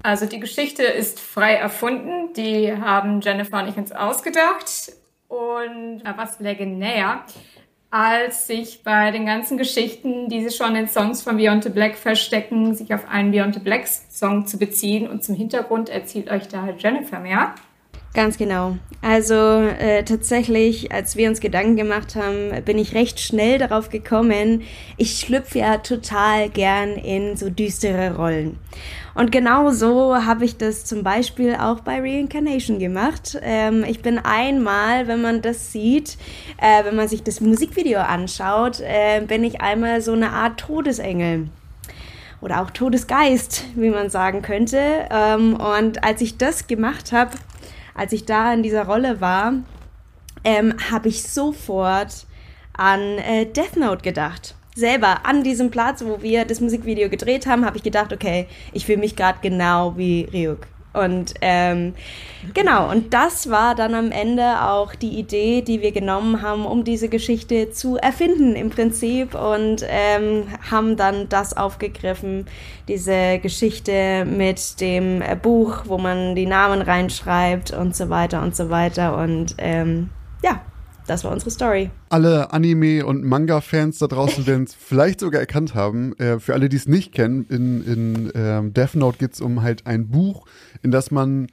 [0.03, 2.33] Also die Geschichte ist frei erfunden.
[2.35, 4.91] Die haben Jennifer und ich uns ausgedacht.
[5.29, 7.23] Und was läge näher,
[7.91, 11.95] als sich bei den ganzen Geschichten, die sich schon in Songs von Beyond the Black
[11.95, 15.09] verstecken, sich auf einen Beyond the Black Song zu beziehen.
[15.09, 17.53] Und zum Hintergrund erzählt euch da Jennifer mehr.
[18.13, 18.77] Ganz genau.
[19.01, 24.63] Also äh, tatsächlich, als wir uns Gedanken gemacht haben, bin ich recht schnell darauf gekommen,
[24.97, 28.59] ich schlüpfe ja total gern in so düstere Rollen.
[29.15, 33.39] Und genau so habe ich das zum Beispiel auch bei Reincarnation gemacht.
[33.41, 36.17] Ähm, ich bin einmal, wenn man das sieht,
[36.57, 41.47] äh, wenn man sich das Musikvideo anschaut, äh, bin ich einmal so eine Art Todesengel
[42.41, 45.07] oder auch Todesgeist, wie man sagen könnte.
[45.09, 47.31] Ähm, und als ich das gemacht habe,
[47.93, 49.53] als ich da in dieser Rolle war,
[50.43, 52.25] ähm, habe ich sofort
[52.73, 54.55] an äh, Death Note gedacht.
[54.75, 58.85] Selber an diesem Platz, wo wir das Musikvideo gedreht haben, habe ich gedacht, okay, ich
[58.85, 60.67] fühle mich gerade genau wie Ryuk.
[60.93, 61.93] Und ähm,
[62.53, 66.83] genau, und das war dann am Ende auch die Idee, die wir genommen haben, um
[66.83, 72.45] diese Geschichte zu erfinden im Prinzip und ähm, haben dann das aufgegriffen,
[72.89, 78.69] diese Geschichte mit dem Buch, wo man die Namen reinschreibt und so weiter und so
[78.69, 79.17] weiter.
[79.17, 80.09] Und ähm,
[80.43, 80.61] ja,
[81.11, 81.91] das war unsere Story.
[82.09, 86.17] Alle Anime- und Manga-Fans da draußen werden es vielleicht sogar erkannt haben.
[86.17, 89.61] Äh, für alle, die es nicht kennen, in, in ähm, Death Note geht es um
[89.61, 90.45] halt ein Buch,
[90.81, 91.47] in das man,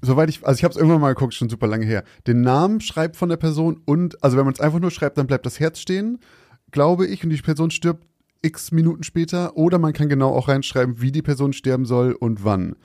[0.00, 2.80] soweit ich, also ich habe es irgendwann mal geguckt, schon super lange her, den Namen
[2.80, 5.58] schreibt von der Person und, also wenn man es einfach nur schreibt, dann bleibt das
[5.58, 6.20] Herz stehen,
[6.70, 8.04] glaube ich, und die Person stirbt
[8.42, 9.56] x Minuten später.
[9.56, 12.76] Oder man kann genau auch reinschreiben, wie die Person sterben soll und wann.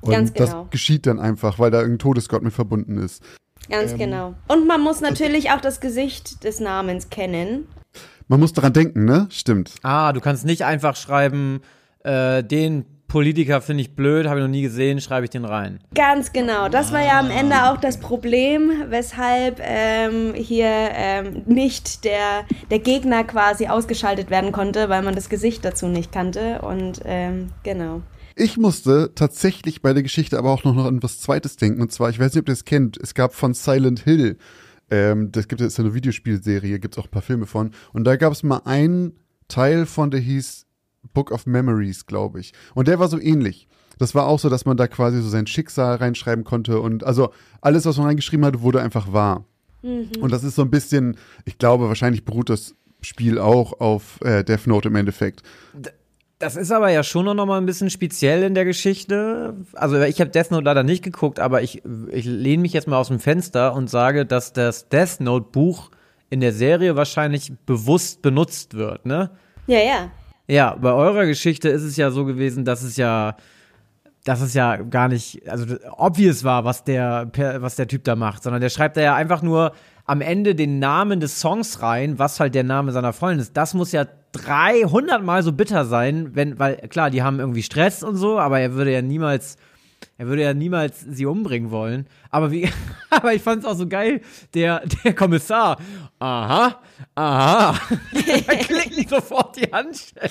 [0.00, 0.64] Und Ganz genau.
[0.64, 3.22] das geschieht dann einfach, weil da irgendein Todesgott mit verbunden ist.
[3.68, 4.34] Ganz ähm, genau.
[4.48, 7.68] Und man muss natürlich auch das Gesicht des Namens kennen.
[8.28, 9.26] Man muss daran denken, ne?
[9.30, 9.74] Stimmt.
[9.82, 11.60] Ah, du kannst nicht einfach schreiben,
[12.04, 15.80] äh, den Politiker finde ich blöd, habe ich noch nie gesehen, schreibe ich den rein.
[15.94, 16.70] Ganz genau.
[16.70, 22.78] Das war ja am Ende auch das Problem, weshalb ähm, hier ähm, nicht der, der
[22.78, 26.62] Gegner quasi ausgeschaltet werden konnte, weil man das Gesicht dazu nicht kannte.
[26.62, 28.00] Und ähm, genau.
[28.36, 31.80] Ich musste tatsächlich bei der Geschichte aber auch noch an was Zweites denken.
[31.82, 34.36] Und zwar, ich weiß nicht, ob ihr das kennt, es gab von Silent Hill,
[34.90, 37.70] ähm, das gibt es eine Videospielserie, gibt es auch ein paar Filme von.
[37.92, 39.18] Und da gab es mal einen
[39.48, 40.66] Teil von, der hieß
[41.14, 42.52] Book of Memories, glaube ich.
[42.74, 43.68] Und der war so ähnlich.
[43.98, 46.80] Das war auch so, dass man da quasi so sein Schicksal reinschreiben konnte.
[46.80, 49.46] Und also alles, was man reingeschrieben hatte, wurde einfach wahr.
[49.82, 50.10] Mhm.
[50.20, 54.44] Und das ist so ein bisschen, ich glaube, wahrscheinlich beruht das Spiel auch auf äh,
[54.44, 55.42] Death Note im Endeffekt.
[56.42, 59.54] Das ist aber ja schon noch mal ein bisschen speziell in der Geschichte.
[59.74, 62.98] Also ich habe Death Note leider nicht geguckt, aber ich, ich lehne mich jetzt mal
[62.98, 65.92] aus dem Fenster und sage, dass das Death Note Buch
[66.30, 69.30] in der Serie wahrscheinlich bewusst benutzt wird, ne?
[69.68, 70.10] Ja, ja.
[70.48, 73.36] Ja, bei eurer Geschichte ist es ja so gewesen, dass es ja,
[74.24, 78.42] dass es ja gar nicht, also obvious war, was der, was der Typ da macht,
[78.42, 82.40] sondern der schreibt da ja einfach nur am Ende den Namen des Songs rein, was
[82.40, 83.56] halt der Name seiner Freundin ist.
[83.56, 88.02] Das muss ja 300 Mal so bitter sein, wenn, weil klar, die haben irgendwie Stress
[88.02, 89.56] und so, aber er würde ja niemals
[90.22, 92.06] er würde ja niemals sie umbringen wollen.
[92.30, 92.70] Aber wie,
[93.10, 94.20] aber ich fand es auch so geil,
[94.54, 95.78] der, der Kommissar.
[96.20, 96.78] Aha,
[97.16, 97.74] aha.
[98.46, 100.30] da klicken sofort die Handschellen.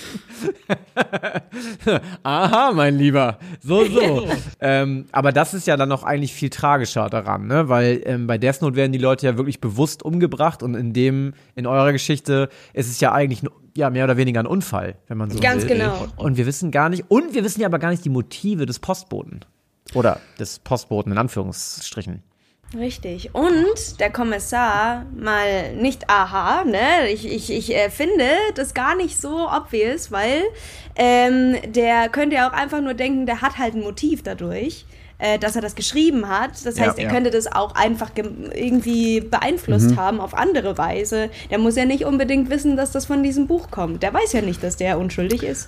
[2.23, 3.38] aha, mein Lieber.
[3.60, 4.30] So, so.
[4.62, 7.67] ähm, aber das ist ja dann noch eigentlich viel tragischer daran, ne?
[7.67, 11.34] Weil ähm, bei Death Note werden die Leute ja wirklich bewusst umgebracht und in dem,
[11.56, 13.43] in eurer Geschichte ist es ja eigentlich
[13.75, 15.75] ja, mehr oder weniger ein Unfall, wenn man so Ganz will.
[15.75, 16.08] genau.
[16.15, 18.80] Und wir wissen gar nicht, und wir wissen ja aber gar nicht die Motive des
[18.80, 19.41] Postboten.
[19.93, 22.23] Oder des Postboten in Anführungsstrichen.
[22.77, 23.36] Richtig.
[23.36, 27.10] Und der Kommissar mal nicht aha, ne?
[27.10, 28.25] Ich, ich, ich äh, finde
[28.56, 30.43] das gar nicht so obvious, weil
[30.95, 34.86] ähm, der könnte ja auch einfach nur denken, der hat halt ein Motiv dadurch,
[35.17, 36.65] äh, dass er das geschrieben hat.
[36.65, 37.12] Das Ja, heißt, er ja.
[37.12, 41.30] könnte das auch einfach irgendwie beeinflusst haben auf andere Weise.
[41.49, 44.01] Der muss ja nicht unbedingt wissen, dass das von diesem Buch kommt.
[44.01, 45.67] Der weiß ja nicht, dass der unschuldig ist.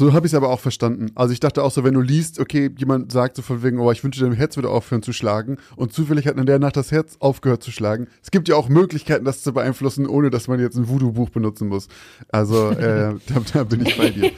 [0.00, 1.10] So habe ich es aber auch verstanden.
[1.14, 3.92] Also ich dachte auch so, wenn du liest, okay, jemand sagt so von wegen, oh,
[3.92, 6.90] ich wünsche, dein Herz würde aufhören zu schlagen und zufällig hat in der Nacht das
[6.90, 8.08] Herz aufgehört zu schlagen.
[8.22, 11.68] Es gibt ja auch Möglichkeiten, das zu beeinflussen, ohne dass man jetzt ein Voodoo-Buch benutzen
[11.68, 11.88] muss.
[12.32, 14.32] Also äh, da, da bin ich bei dir.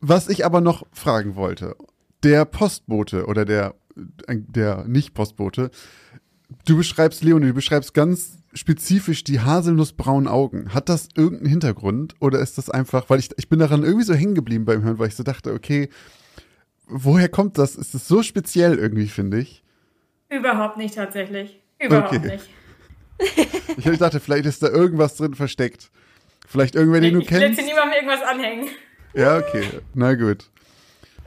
[0.00, 1.76] Was ich aber noch fragen wollte,
[2.22, 3.74] der Postbote oder der,
[4.26, 5.70] äh, der Nicht-Postbote,
[6.64, 10.74] du beschreibst, Leonie, du beschreibst ganz spezifisch die haselnussbraunen Augen.
[10.74, 14.14] Hat das irgendeinen Hintergrund oder ist das einfach, weil ich, ich bin daran irgendwie so
[14.14, 15.88] hängen geblieben beim Hören, weil ich so dachte, okay,
[16.88, 17.76] woher kommt das?
[17.76, 19.62] Ist es so speziell irgendwie, finde ich.
[20.28, 21.60] Überhaupt nicht tatsächlich.
[21.78, 22.32] Überhaupt Okay.
[22.32, 22.48] nicht.
[23.78, 25.90] Ich dachte, vielleicht ist da irgendwas drin versteckt.
[26.46, 27.58] Vielleicht irgendwer, den du ich will kennst.
[27.58, 28.68] jetzt hier niemandem irgendwas anhängen.
[29.14, 29.64] Ja, okay.
[29.94, 30.50] Na gut.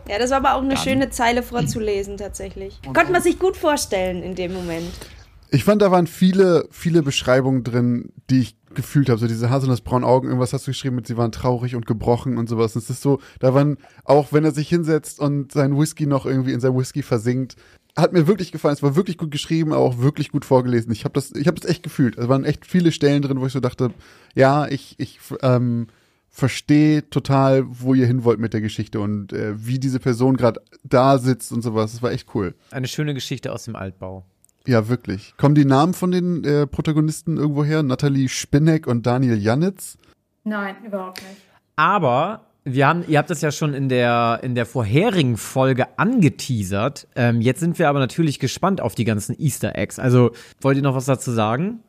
[0.08, 2.80] Ja, das war aber auch eine schöne Zeile vorzulesen, tatsächlich.
[2.94, 4.92] Konnte man sich gut vorstellen in dem Moment.
[5.52, 9.20] Ich fand, da waren viele, viele Beschreibungen drin, die ich gefühlt habe.
[9.20, 12.48] So diese haselnussbraunen Augen, irgendwas hast du geschrieben mit, sie waren traurig und gebrochen und
[12.48, 12.76] sowas.
[12.76, 16.54] Es ist so, da waren, auch wenn er sich hinsetzt und seinen Whisky noch irgendwie
[16.54, 17.56] in sein Whisky versinkt,
[17.98, 18.76] hat mir wirklich gefallen.
[18.76, 20.92] Es war wirklich gut geschrieben, aber auch wirklich gut vorgelesen.
[20.92, 22.18] Ich habe das, ich habe das echt gefühlt.
[22.18, 23.92] Es waren echt viele Stellen drin, wo ich so dachte,
[24.36, 25.88] ja, ich, ich ähm,
[26.30, 30.62] verstehe total, wo ihr hin wollt mit der Geschichte und äh, wie diese Person gerade
[30.84, 31.92] da sitzt und sowas.
[31.92, 32.54] Das war echt cool.
[32.72, 34.26] Eine schöne Geschichte aus dem Altbau.
[34.68, 35.34] Ja, wirklich.
[35.38, 37.84] Kommen die Namen von den äh, Protagonisten irgendwo her?
[37.84, 39.98] Nathalie Spinneck und Daniel Janitz?
[40.44, 41.42] Nein, überhaupt nicht.
[41.76, 47.08] Aber wir haben, ihr habt das ja schon in der, in der vorherigen Folge angeteasert.
[47.16, 49.98] Ähm, jetzt sind wir aber natürlich gespannt auf die ganzen Easter Eggs.
[49.98, 51.80] Also, wollt ihr noch was dazu sagen?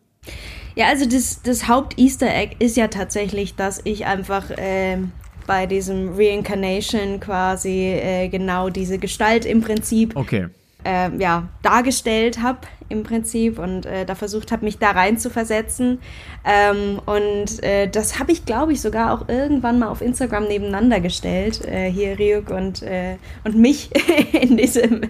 [0.76, 5.12] Ja, also das, das Haupt-Easter Egg ist ja tatsächlich, dass ich einfach ähm,
[5.46, 10.46] bei diesem Reincarnation quasi äh, genau diese Gestalt im Prinzip Okay.
[10.84, 15.30] Ähm, ja, dargestellt habe im Prinzip und äh, da versucht habe, mich da rein zu
[15.30, 16.00] versetzen.
[16.44, 21.00] Ähm, und äh, das habe ich, glaube ich, sogar auch irgendwann mal auf Instagram nebeneinander
[21.00, 21.64] gestellt.
[21.64, 23.90] Äh, hier Ryuk und, äh, und mich
[24.32, 25.02] in diesem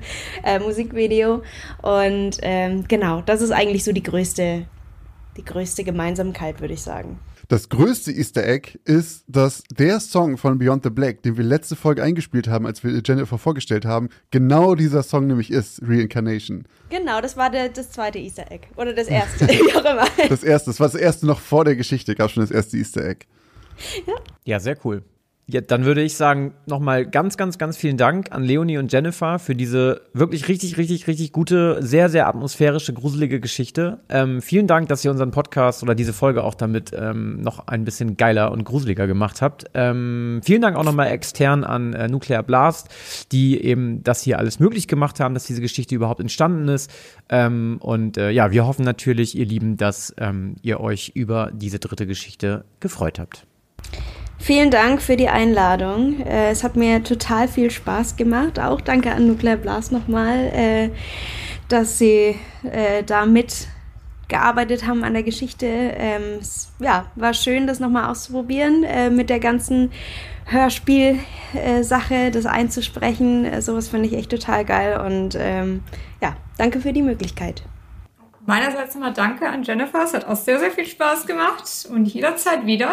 [0.45, 1.43] äh, Musikvideo.
[1.83, 4.67] Und ähm, genau, das ist eigentlich so die größte,
[5.37, 7.19] die größte Gemeinsamkeit, würde ich sagen.
[7.51, 11.75] Das größte Easter Egg ist, dass der Song von Beyond the Black, den wir letzte
[11.75, 16.65] Folge eingespielt haben, als wir Jennifer vorgestellt haben, genau dieser Song nämlich ist, Reincarnation.
[16.91, 18.69] Genau, das war der, das zweite Easter Egg.
[18.77, 20.07] Oder das erste, wie auch immer.
[20.29, 23.05] Das erste, das war das erste noch vor der Geschichte, gab schon das erste Easter
[23.05, 23.27] Egg.
[24.45, 25.03] Ja, sehr cool.
[25.53, 29.41] Ja, dann würde ich sagen, nochmal ganz, ganz, ganz vielen Dank an Leonie und Jennifer
[29.41, 33.99] für diese wirklich richtig, richtig, richtig gute, sehr, sehr atmosphärische, gruselige Geschichte.
[34.09, 37.85] Ähm, vielen Dank, dass ihr unseren Podcast oder diese Folge auch damit ähm, noch ein
[37.85, 39.65] bisschen geiler und gruseliger gemacht habt.
[39.75, 42.89] Ähm, vielen Dank auch nochmal extern an äh, Nuclear Blast,
[43.33, 46.93] die eben das hier alles möglich gemacht haben, dass diese Geschichte überhaupt entstanden ist.
[47.29, 51.81] Ähm, und äh, ja, wir hoffen natürlich, ihr Lieben, dass ähm, ihr euch über diese
[51.81, 53.49] dritte Geschichte gefreut habt.
[54.43, 56.21] Vielen Dank für die Einladung.
[56.21, 58.59] Äh, es hat mir total viel Spaß gemacht.
[58.59, 60.91] Auch danke an Nuclear Blast nochmal, äh,
[61.69, 65.67] dass sie äh, da mitgearbeitet haben an der Geschichte.
[65.67, 69.93] Ähm, es, ja, war schön, das nochmal auszuprobieren, mit der ganzen
[70.47, 73.61] Hörspiel-Sache, das einzusprechen.
[73.61, 75.01] Sowas finde ich echt total geil.
[75.05, 75.83] Und ähm,
[76.23, 77.63] ja, danke für die Möglichkeit.
[78.47, 80.03] Meinerseits nochmal danke an Jennifer.
[80.03, 82.91] Es hat auch sehr, sehr viel Spaß gemacht und jederzeit wieder.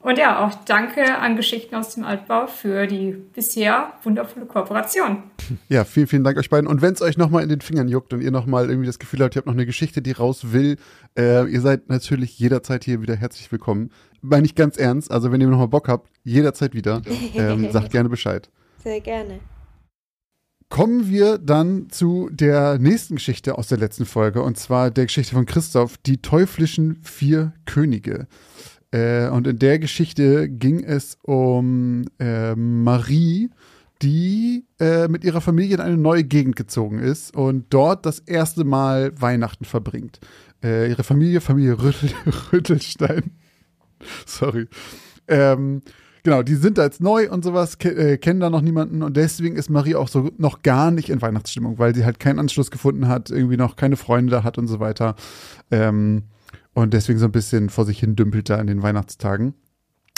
[0.00, 5.24] Und ja, auch danke an Geschichten aus dem Altbau für die bisher wundervolle Kooperation.
[5.68, 6.68] Ja, vielen, vielen Dank euch beiden.
[6.68, 9.20] Und wenn es euch nochmal in den Fingern juckt und ihr nochmal irgendwie das Gefühl
[9.20, 10.76] habt, ihr habt noch eine Geschichte, die raus will,
[11.18, 13.90] äh, ihr seid natürlich jederzeit hier wieder herzlich willkommen.
[14.22, 15.10] Meine ich ganz ernst.
[15.10, 17.02] Also wenn ihr nochmal Bock habt, jederzeit wieder.
[17.34, 18.48] Ähm, sagt gerne Bescheid.
[18.82, 19.40] Sehr gerne.
[20.68, 25.34] Kommen wir dann zu der nächsten Geschichte aus der letzten Folge, und zwar der Geschichte
[25.34, 28.26] von Christoph, die teuflischen vier Könige.
[28.90, 33.50] Äh, und in der Geschichte ging es um äh, Marie,
[34.02, 38.64] die äh, mit ihrer Familie in eine neue Gegend gezogen ist und dort das erste
[38.64, 40.20] Mal Weihnachten verbringt.
[40.62, 42.10] Äh, ihre Familie, Familie Rüttel,
[42.52, 43.32] Rüttelstein,
[44.26, 44.68] sorry,
[45.28, 45.82] ähm,
[46.22, 49.16] genau, die sind da jetzt neu und sowas, ke äh, kennen da noch niemanden und
[49.16, 52.70] deswegen ist Marie auch so noch gar nicht in Weihnachtsstimmung, weil sie halt keinen Anschluss
[52.70, 55.16] gefunden hat, irgendwie noch keine Freunde da hat und so weiter.
[55.70, 56.24] Ähm,
[56.76, 59.54] und deswegen so ein bisschen vor sich hin dümpelt da in den Weihnachtstagen.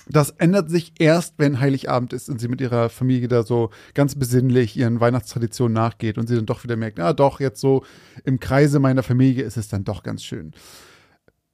[0.09, 4.17] Das ändert sich erst, wenn Heiligabend ist und sie mit ihrer Familie da so ganz
[4.17, 7.85] besinnlich ihren Weihnachtstraditionen nachgeht und sie dann doch wieder merkt, ah doch, jetzt so
[8.25, 10.51] im Kreise meiner Familie ist es dann doch ganz schön.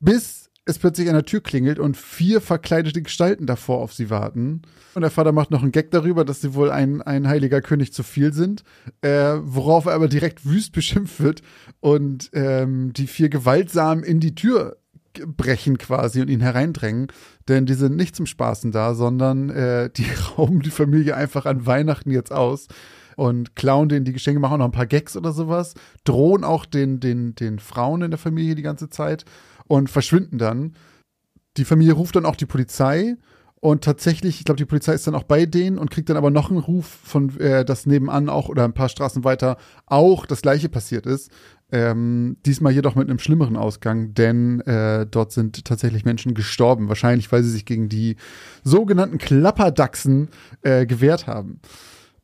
[0.01, 4.63] Bis es plötzlich an der Tür klingelt und vier verkleidete Gestalten davor auf sie warten.
[4.95, 7.93] Und der Vater macht noch einen Gag darüber, dass sie wohl ein, ein heiliger König
[7.93, 8.65] zu viel sind,
[9.03, 11.43] äh, worauf er aber direkt wüst beschimpft wird
[11.81, 14.79] und ähm, die vier gewaltsam in die Tür
[15.27, 17.09] brechen quasi und ihn hereindrängen,
[17.49, 20.07] denn die sind nicht zum Spaßen da, sondern äh, die
[20.37, 22.69] rauben die Familie einfach an Weihnachten jetzt aus
[23.17, 26.67] und klauen denen die Geschenke, machen auch noch ein paar Gags oder sowas, drohen auch
[26.67, 29.25] den, den, den Frauen in der Familie die ganze Zeit
[29.67, 30.75] und verschwinden dann.
[31.57, 33.17] Die Familie ruft dann auch die Polizei
[33.65, 36.31] und tatsächlich, ich glaube, die Polizei ist dann auch bei denen und kriegt dann aber
[36.31, 39.57] noch einen Ruf von, äh, dass nebenan auch oder ein paar Straßen weiter
[39.87, 41.31] auch das gleiche passiert ist.
[41.75, 46.89] Ähm, diesmal jedoch mit einem schlimmeren Ausgang, denn äh, dort sind tatsächlich Menschen gestorben.
[46.89, 48.15] Wahrscheinlich, weil sie sich gegen die
[48.63, 50.29] sogenannten Klapperdachsen
[50.63, 51.59] äh, gewehrt haben.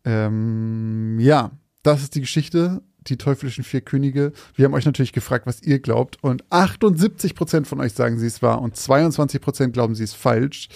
[0.04, 1.50] Ähm, ja,
[1.82, 2.80] das ist die Geschichte.
[3.08, 4.32] Die teuflischen vier Könige.
[4.54, 6.22] Wir haben euch natürlich gefragt, was ihr glaubt.
[6.22, 8.62] Und 78 Prozent von euch sagen, sie ist wahr.
[8.62, 10.68] Und 22 Prozent glauben, sie ist falsch.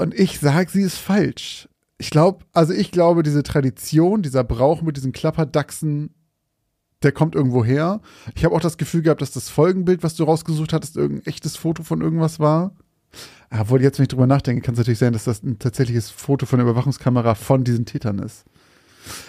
[0.00, 1.68] Und ich sage, sie ist falsch.
[1.98, 6.14] Ich glaube, also ich glaube, diese Tradition, dieser Brauch mit diesen Klapperdachsen,
[7.02, 8.00] der kommt irgendwo her.
[8.34, 11.56] Ich habe auch das Gefühl gehabt, dass das Folgenbild, was du rausgesucht hattest, irgendein echtes
[11.56, 12.72] Foto von irgendwas war.
[13.50, 16.46] Obwohl, jetzt, wenn ich drüber nachdenke, kann es natürlich sein, dass das ein tatsächliches Foto
[16.46, 18.44] von der Überwachungskamera von diesen Tätern ist.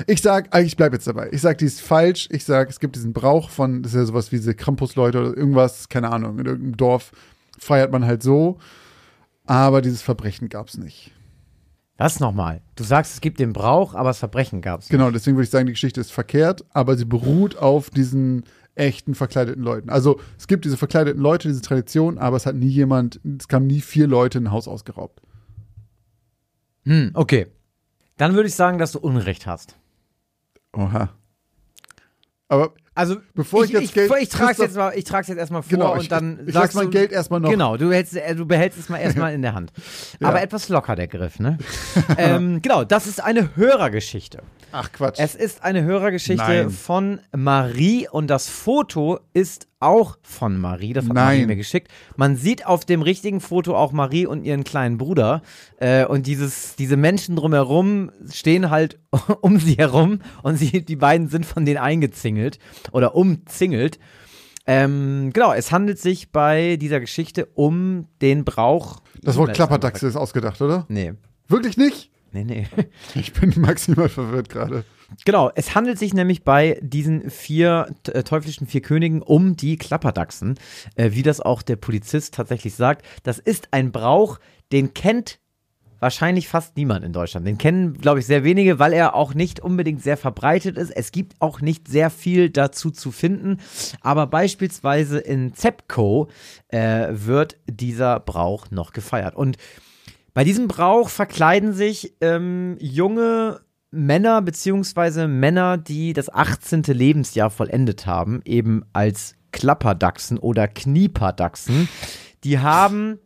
[0.05, 1.29] Ich sag, ich bleibe jetzt dabei.
[1.31, 2.27] Ich sag, die ist falsch.
[2.31, 5.35] Ich sag, es gibt diesen Brauch von, das ist ja sowas wie diese Krampus-Leute oder
[5.35, 7.11] irgendwas, keine Ahnung, in irgendeinem Dorf
[7.57, 8.59] feiert man halt so.
[9.45, 11.11] Aber dieses Verbrechen gab es nicht.
[12.01, 12.63] Das nochmal.
[12.75, 14.89] Du sagst, es gibt den Brauch, aber das Verbrechen gab es.
[14.89, 18.43] Genau, deswegen würde ich sagen, die Geschichte ist verkehrt, aber sie beruht auf diesen
[18.73, 19.91] echten verkleideten Leuten.
[19.91, 23.67] Also es gibt diese verkleideten Leute, diese Tradition, aber es hat nie jemand, es kamen
[23.67, 25.21] nie vier Leute in ein Haus ausgeraubt.
[26.85, 27.45] Hm, okay.
[28.17, 29.77] Dann würde ich sagen, dass du Unrecht hast.
[30.75, 31.09] Oha.
[32.47, 35.37] Aber Also, Bevor ich jetzt ich, Geld- ich trage es jetzt, mal- ich trag's jetzt
[35.37, 37.49] erstmal vor Genau, und ich- dann ich sagst lass mein du, Geld erstmal noch.
[37.49, 39.71] Genau, du, hältst, äh, du behältst es mal erstmal in der Hand.
[40.19, 40.27] Ja.
[40.27, 41.57] Aber etwas locker der Griff, ne?
[42.17, 44.43] ähm, genau, das ist eine Hörergeschichte.
[44.73, 45.19] ach Quatsch.
[45.19, 46.69] Es ist eine Hörergeschichte Nein.
[46.69, 50.93] von Marie und das Foto ist auch von Marie.
[50.93, 51.25] Das hat Nein.
[51.25, 51.89] Marie mir geschickt.
[52.15, 55.41] Man sieht auf dem richtigen Foto auch Marie und ihren kleinen Bruder.
[55.77, 58.99] Äh, und dieses, diese Menschen drumherum stehen halt
[59.41, 62.59] um sie herum und sie, die beiden sind von denen eingezingelt
[62.91, 63.99] oder umzingelt.
[64.67, 69.01] Ähm, genau, es handelt sich bei dieser Geschichte um den Brauch.
[69.21, 70.85] das Wort Klapperdachse ist ausgedacht, oder?
[70.87, 71.13] Nee.
[71.47, 72.11] Wirklich nicht?
[72.31, 72.67] Nee, nee.
[73.15, 74.85] Ich bin maximal verwirrt gerade.
[75.25, 80.57] Genau, es handelt sich nämlich bei diesen vier äh, teuflischen vier Königen um die Klapperdachsen,
[80.95, 83.05] äh, wie das auch der Polizist tatsächlich sagt.
[83.23, 84.39] Das ist ein Brauch,
[84.71, 85.39] den kennt
[85.99, 87.45] wahrscheinlich fast niemand in Deutschland.
[87.45, 90.89] Den kennen, glaube ich, sehr wenige, weil er auch nicht unbedingt sehr verbreitet ist.
[90.89, 93.59] Es gibt auch nicht sehr viel dazu zu finden,
[94.01, 96.29] aber beispielsweise in Zepco
[96.69, 99.35] äh, wird dieser Brauch noch gefeiert.
[99.35, 99.57] Und
[100.33, 103.61] bei diesem Brauch verkleiden sich ähm, junge
[103.91, 106.83] Männer beziehungsweise Männer, die das 18.
[106.83, 111.89] Lebensjahr vollendet haben, eben als Klapperdachsen oder Knieperdachsen.
[112.45, 113.19] Die haben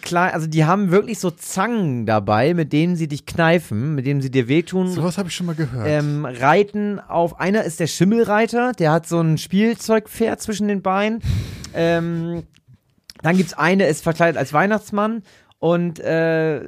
[0.00, 4.22] klar, also die haben wirklich so Zangen dabei, mit denen sie dich kneifen, mit denen
[4.22, 4.88] sie dir wehtun.
[4.88, 5.86] Sowas habe ich schon mal gehört.
[5.86, 11.20] Ähm, reiten auf, einer ist der Schimmelreiter, der hat so ein Spielzeugpferd zwischen den Beinen.
[11.74, 12.44] Ähm,
[13.22, 15.22] dann gibt's eine, ist verkleidet als Weihnachtsmann
[15.58, 16.60] und äh,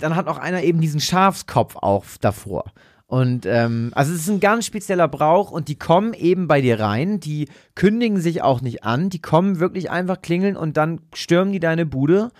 [0.00, 2.64] dann hat noch einer eben diesen Schafskopf auch davor.
[3.06, 6.78] Und ähm, also es ist ein ganz spezieller Brauch und die kommen eben bei dir
[6.78, 11.52] rein, die kündigen sich auch nicht an, die kommen wirklich einfach klingeln und dann stürmen
[11.52, 12.30] die deine Bude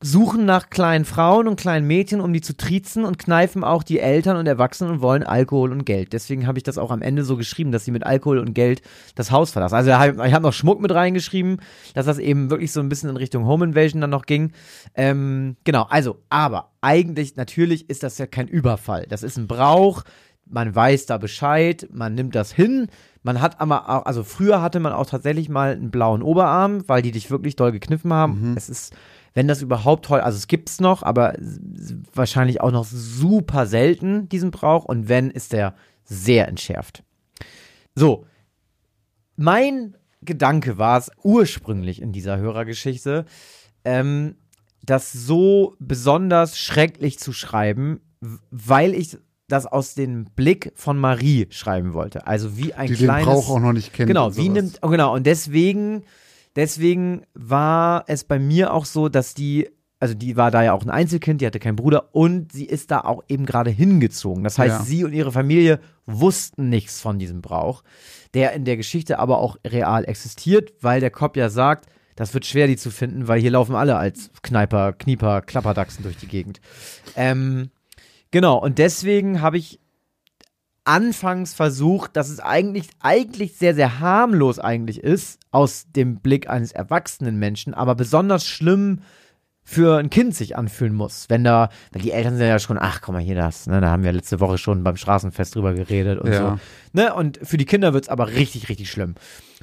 [0.00, 3.98] suchen nach kleinen Frauen und kleinen Mädchen, um die zu triezen und kneifen auch die
[3.98, 6.12] Eltern und Erwachsenen und wollen Alkohol und Geld.
[6.12, 8.80] Deswegen habe ich das auch am Ende so geschrieben, dass sie mit Alkohol und Geld
[9.16, 9.74] das Haus verlassen.
[9.74, 11.60] Also ich habe noch Schmuck mit reingeschrieben,
[11.94, 14.52] dass das eben wirklich so ein bisschen in Richtung Home Invasion dann noch ging.
[14.94, 19.06] Ähm, genau, also, aber eigentlich, natürlich ist das ja kein Überfall.
[19.08, 20.04] Das ist ein Brauch,
[20.46, 22.86] man weiß da Bescheid, man nimmt das hin.
[23.24, 27.02] Man hat aber auch, also früher hatte man auch tatsächlich mal einen blauen Oberarm, weil
[27.02, 28.50] die dich wirklich doll gekniffen haben.
[28.50, 28.56] Mhm.
[28.56, 28.94] Es ist
[29.38, 31.32] wenn das überhaupt heute, also es gibt es noch, aber
[32.12, 34.84] wahrscheinlich auch noch super selten, diesen Brauch.
[34.84, 37.04] Und wenn, ist der sehr entschärft.
[37.94, 38.26] So,
[39.36, 43.26] mein Gedanke war es ursprünglich in dieser Hörergeschichte,
[43.84, 44.34] ähm,
[44.82, 48.00] das so besonders schrecklich zu schreiben,
[48.50, 52.26] weil ich das aus dem Blick von Marie schreiben wollte.
[52.26, 53.24] Also wie ein Die kleines.
[53.24, 54.08] Den Brauch auch noch nicht kennt.
[54.08, 56.02] Genau, wie nimmt, oh, genau, und deswegen
[56.58, 60.82] Deswegen war es bei mir auch so, dass die, also die war da ja auch
[60.82, 64.42] ein Einzelkind, die hatte keinen Bruder und sie ist da auch eben gerade hingezogen.
[64.42, 64.84] Das heißt, ja.
[64.84, 67.84] sie und ihre Familie wussten nichts von diesem Brauch,
[68.34, 71.86] der in der Geschichte aber auch real existiert, weil der Kopf ja sagt,
[72.16, 76.16] das wird schwer, die zu finden, weil hier laufen alle als Kneiper, Knieper, Klapperdachsen durch
[76.16, 76.60] die Gegend.
[77.14, 77.70] Ähm,
[78.32, 79.78] genau, und deswegen habe ich
[80.88, 86.72] anfangs versucht, dass es eigentlich, eigentlich sehr, sehr harmlos eigentlich ist, aus dem Blick eines
[86.72, 89.00] erwachsenen Menschen, aber besonders schlimm
[89.70, 91.26] für ein Kind sich anfühlen muss.
[91.28, 93.90] Wenn da, weil die Eltern sind ja schon, ach, komm mal hier das, ne, da
[93.90, 96.38] haben wir letzte Woche schon beim Straßenfest drüber geredet und ja.
[96.38, 96.58] so.
[96.94, 99.14] Ne, und für die Kinder wird es aber richtig, richtig schlimm.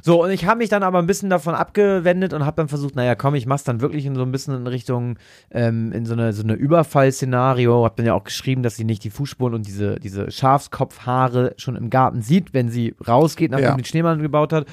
[0.04, 2.96] So, und ich habe mich dann aber ein bisschen davon abgewendet und habe dann versucht,
[2.96, 5.18] naja, komm, ich mach's dann wirklich in so ein bisschen in Richtung,
[5.50, 7.84] ähm, in so eine, so eine Überfallszenario.
[7.84, 11.76] Hab dann ja auch geschrieben, dass sie nicht die Fußspuren und diese, diese Schafskopfhaare schon
[11.76, 13.76] im Garten sieht, wenn sie rausgeht, nachdem ja.
[13.76, 14.68] den Schneemann gebaut hat.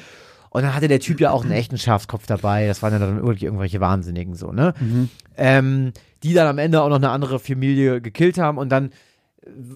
[0.53, 2.66] Und dann hatte der Typ ja auch einen echten Schafskopf dabei.
[2.66, 4.74] Das waren ja dann wirklich irgendwelche Wahnsinnigen so, ne?
[4.78, 5.09] Mhm.
[5.38, 5.92] Ähm,
[6.22, 8.90] die dann am Ende auch noch eine andere Familie gekillt haben und dann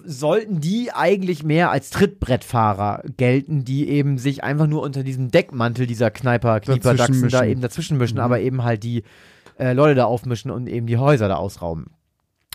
[0.05, 5.87] sollten die eigentlich mehr als Trittbrettfahrer gelten, die eben sich einfach nur unter diesem Deckmantel
[5.87, 8.23] dieser Kneiper, Knieperdachsen da eben dazwischen mischen, mhm.
[8.23, 9.03] aber eben halt die
[9.59, 11.87] äh, Leute da aufmischen und eben die Häuser da ausrauben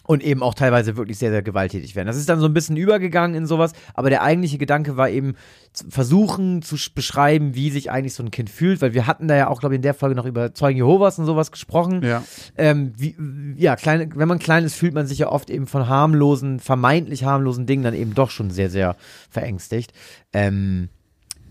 [0.05, 2.07] und eben auch teilweise wirklich sehr, sehr gewalttätig werden.
[2.07, 5.35] Das ist dann so ein bisschen übergegangen in sowas, aber der eigentliche Gedanke war eben
[5.73, 9.37] zu versuchen zu beschreiben, wie sich eigentlich so ein Kind fühlt, weil wir hatten da
[9.37, 12.03] ja auch, glaube ich, in der Folge noch über Zeugen Jehovas und sowas gesprochen.
[12.03, 12.23] Ja.
[12.57, 13.17] Ähm, wie,
[13.57, 17.25] ja, klein, wenn man klein ist, fühlt man sich ja oft eben von harmlosen, vermeintlich
[17.25, 18.97] harmlosen Dingen dann eben doch schon sehr, sehr
[19.31, 19.93] verängstigt.
[20.33, 20.89] Ähm,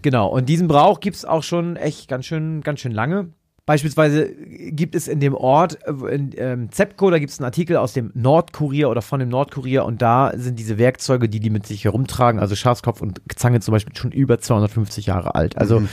[0.01, 3.29] genau, und diesen Brauch gibt es auch schon echt ganz schön, ganz schön lange.
[3.65, 7.77] Beispielsweise gibt es in dem Ort, äh, in ähm, Zepco, da gibt es einen Artikel
[7.77, 11.67] aus dem Nordkurier oder von dem Nordkurier und da sind diese Werkzeuge, die die mit
[11.67, 15.57] sich herumtragen, also Schafskopf und Zange zum Beispiel, schon über 250 Jahre alt.
[15.57, 15.89] Also mhm.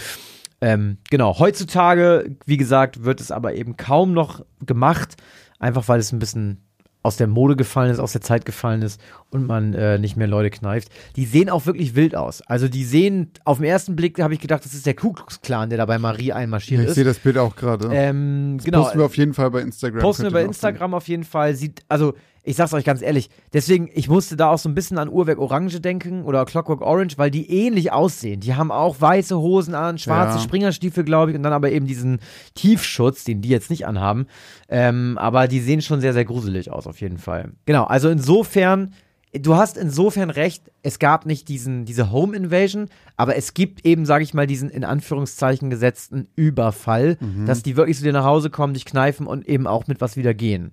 [0.63, 5.17] ähm, genau, heutzutage, wie gesagt, wird es aber eben kaum noch gemacht,
[5.59, 6.68] einfach weil es ein bisschen
[7.09, 9.01] aus der Mode gefallen ist, aus der Zeit gefallen ist
[9.31, 10.91] und man äh, nicht mehr Leute kneift.
[11.17, 12.43] Die sehen auch wirklich wild aus.
[12.43, 15.41] Also die sehen, auf den ersten Blick habe ich gedacht, das ist der Ku Klux
[15.41, 16.91] Klan, der da bei Marie einmarschiert ja, ist.
[16.91, 17.89] Ich sehe das Bild auch gerade.
[17.91, 18.83] Ähm, genau.
[18.83, 20.03] Posten wir auf jeden Fall bei Instagram.
[20.03, 21.55] Posten wir bei Instagram auf jeden Fall.
[21.55, 22.13] Sieht, also
[22.49, 25.39] ich sag's euch ganz ehrlich, deswegen, ich musste da auch so ein bisschen an Uhrwerk
[25.39, 28.41] Orange denken oder Clockwork Orange, weil die ähnlich aussehen.
[28.41, 30.43] Die haben auch weiße Hosen an, schwarze ja.
[30.43, 32.21] Springerstiefel, glaube ich, und dann aber eben diesen
[32.55, 34.27] Tiefschutz, den die jetzt nicht anhaben.
[34.71, 37.53] Ähm, aber die sehen schon sehr, sehr gruselig aus, auf jeden Fall.
[37.67, 38.95] Genau, also insofern,
[39.35, 42.87] du hast insofern recht, es gab nicht diesen, diese Home Invasion,
[43.19, 47.45] aber es gibt eben, sage ich mal, diesen in Anführungszeichen gesetzten Überfall, mhm.
[47.45, 50.17] dass die wirklich zu dir nach Hause kommen, dich kneifen und eben auch mit was
[50.17, 50.73] wieder gehen.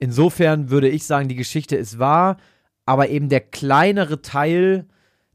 [0.00, 2.38] Insofern würde ich sagen, die Geschichte ist wahr,
[2.86, 4.86] aber eben der kleinere Teil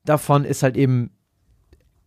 [0.04, 1.12] davon ist halt eben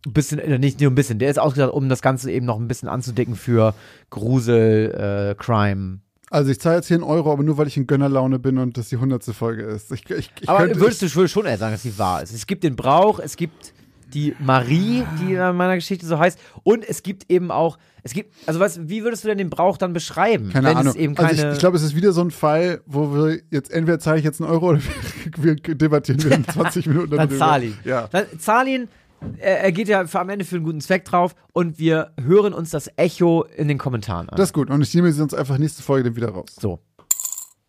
[0.05, 2.59] ein bisschen, äh, nicht nur ein bisschen, der ist ausgedacht, um das Ganze eben noch
[2.59, 3.73] ein bisschen anzudecken für
[4.09, 5.99] Grusel, äh, Crime.
[6.29, 8.77] Also ich zahle jetzt hier einen Euro, aber nur weil ich in Gönnerlaune bin und
[8.77, 9.91] das die hundertste Folge ist.
[9.91, 12.33] Ich, ich, ich aber könnte, würdest du schon eher sagen, dass sie wahr ist?
[12.33, 13.73] Es gibt den Brauch, es gibt
[14.13, 16.39] die Marie, die in meiner Geschichte so heißt.
[16.63, 19.77] Und es gibt eben auch, es gibt, also was, wie würdest du denn den Brauch
[19.77, 20.49] dann beschreiben?
[20.51, 20.95] Keine Ahnung.
[21.17, 24.19] also ich, ich glaube, es ist wieder so ein Fall, wo wir jetzt, entweder zahle
[24.19, 24.79] ich jetzt einen Euro oder
[25.37, 27.15] wir, wir debattieren wir in 20 Minuten.
[27.15, 27.77] Dann zahl ihn.
[27.83, 28.07] Ja.
[28.07, 28.87] Dann zahl ihn,
[29.37, 32.69] er, geht ja für, am Ende für einen guten Zweck drauf und wir hören uns
[32.69, 34.37] das Echo in den Kommentaren an.
[34.37, 36.55] Das ist gut und ich nehme sie uns einfach nächste Folge dann wieder raus.
[36.59, 36.79] So.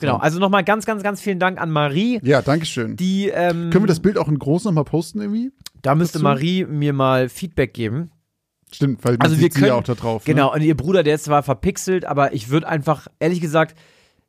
[0.01, 2.21] Genau, also nochmal ganz, ganz, ganz vielen Dank an Marie.
[2.23, 2.97] Ja, danke schön.
[2.97, 5.53] Die, ähm, Können wir das Bild auch in groß nochmal posten irgendwie?
[5.83, 6.25] Da müsste dazu?
[6.25, 8.11] Marie mir mal Feedback geben.
[8.73, 10.27] Stimmt, weil also wir können, ja auch da drauf.
[10.27, 10.35] Ne?
[10.35, 13.77] Genau, und ihr Bruder, der ist zwar verpixelt, aber ich würde einfach, ehrlich gesagt,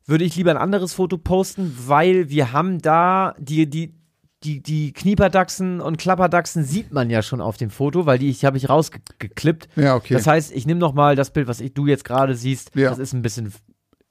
[0.04, 3.94] würde ich lieber ein anderes Foto posten, weil wir haben da die, die,
[4.42, 8.56] die, die Knieperdachsen und Klapperdachsen sieht man ja schon auf dem Foto, weil die habe
[8.56, 9.68] ich rausgeklippt.
[9.76, 10.14] Ja, okay.
[10.14, 12.72] Das heißt, ich nehme noch mal das Bild, was ich, du jetzt gerade siehst.
[12.74, 12.90] Ja.
[12.90, 13.52] Das ist ein bisschen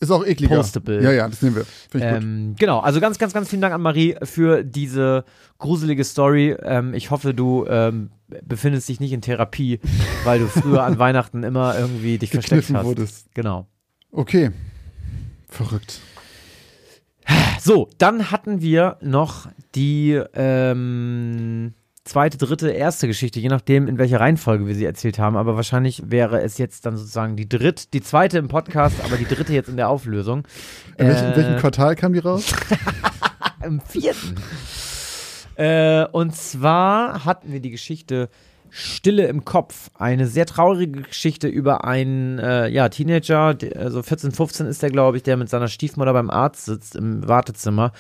[0.02, 0.56] Ist auch ekliger.
[0.56, 1.04] Postable.
[1.04, 2.02] Ja, ja, das nehmen wir.
[2.02, 5.24] Ähm, genau, also ganz, ganz, ganz vielen Dank an Marie für diese
[5.60, 6.58] gruselige Story.
[6.64, 8.10] Ähm, ich hoffe, du ähm,
[8.44, 9.80] befindest dich nicht in Therapie,
[10.24, 12.84] weil du früher an Weihnachten immer irgendwie dich versteckt hast.
[12.84, 13.28] wurdest.
[13.36, 13.68] Genau.
[14.12, 14.50] Okay.
[15.48, 16.00] Verrückt.
[17.60, 21.76] So, dann hatten wir noch die ähm,
[22.12, 25.38] zweite, dritte, erste Geschichte, je nachdem, in welcher Reihenfolge wir sie erzählt haben.
[25.38, 29.24] Aber wahrscheinlich wäre es jetzt dann sozusagen die dritte, die zweite im Podcast, aber die
[29.26, 30.44] dritte jetzt in der Auflösung.
[30.98, 32.52] In welchem, Äh, welchem Quartal kam die raus?
[33.66, 34.36] Im vierten.
[35.56, 38.28] äh, und zwar hatten wir die Geschichte
[38.74, 39.90] Stille im Kopf.
[39.96, 45.18] Eine sehr traurige Geschichte über einen äh, ja, Teenager, also 14, 15 ist der, glaube
[45.18, 47.92] ich, der mit seiner Stiefmutter beim Arzt sitzt im Wartezimmer.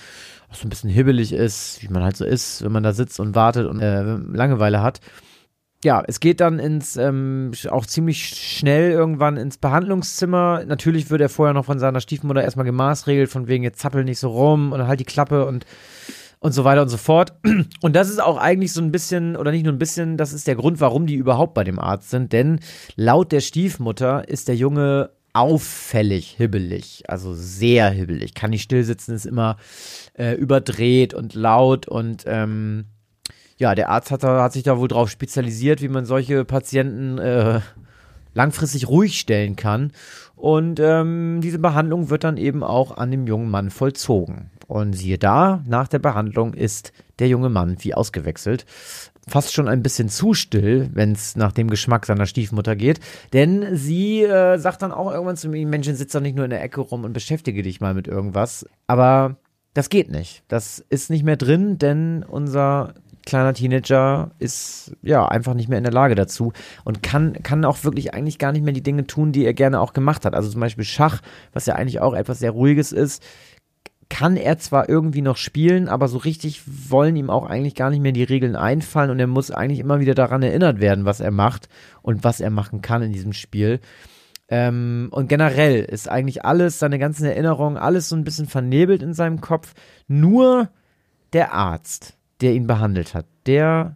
[0.51, 3.19] Auch so ein bisschen hibbelig ist, wie man halt so ist, wenn man da sitzt
[3.19, 4.99] und wartet und äh, Langeweile hat.
[5.83, 10.63] Ja, es geht dann ins, ähm, auch ziemlich schnell irgendwann ins Behandlungszimmer.
[10.67, 14.19] Natürlich wird er vorher noch von seiner Stiefmutter erstmal gemaßregelt, von wegen jetzt zappel nicht
[14.19, 15.65] so rum und halt die Klappe und
[16.41, 17.33] und so weiter und so fort.
[17.81, 20.47] Und das ist auch eigentlich so ein bisschen, oder nicht nur ein bisschen, das ist
[20.47, 22.33] der Grund, warum die überhaupt bei dem Arzt sind.
[22.33, 22.59] Denn
[22.95, 29.15] laut der Stiefmutter ist der Junge auffällig hibbelig, also sehr hibbelig, kann nicht still sitzen,
[29.15, 29.57] ist immer
[30.17, 32.85] äh, überdreht und laut und ähm,
[33.57, 37.61] ja, der Arzt hat, hat sich da wohl drauf spezialisiert, wie man solche Patienten äh,
[38.33, 39.91] langfristig ruhig stellen kann.
[40.35, 44.49] Und ähm, diese Behandlung wird dann eben auch an dem jungen Mann vollzogen.
[44.67, 48.65] Und siehe da, nach der Behandlung ist der junge Mann wie ausgewechselt.
[49.27, 52.99] Fast schon ein bisschen zu still, wenn es nach dem Geschmack seiner Stiefmutter geht.
[53.33, 56.51] Denn sie äh, sagt dann auch irgendwann zu ihm, Mensch, sitzt doch nicht nur in
[56.51, 58.65] der Ecke rum und beschäftige dich mal mit irgendwas.
[58.87, 59.37] Aber
[59.73, 60.43] das geht nicht.
[60.47, 62.95] Das ist nicht mehr drin, denn unser
[63.25, 66.53] kleiner Teenager ist ja einfach nicht mehr in der Lage dazu
[66.83, 69.79] und kann, kann auch wirklich eigentlich gar nicht mehr die Dinge tun, die er gerne
[69.79, 70.33] auch gemacht hat.
[70.33, 71.21] Also zum Beispiel Schach,
[71.53, 73.23] was ja eigentlich auch etwas sehr Ruhiges ist,
[74.11, 78.01] kann er zwar irgendwie noch spielen, aber so richtig wollen ihm auch eigentlich gar nicht
[78.01, 81.31] mehr die Regeln einfallen und er muss eigentlich immer wieder daran erinnert werden, was er
[81.31, 81.69] macht
[82.01, 83.79] und was er machen kann in diesem Spiel.
[84.49, 89.13] Ähm, und generell ist eigentlich alles, seine ganzen Erinnerungen, alles so ein bisschen vernebelt in
[89.13, 89.73] seinem Kopf.
[90.09, 90.69] Nur
[91.31, 93.95] der Arzt, der ihn behandelt hat, der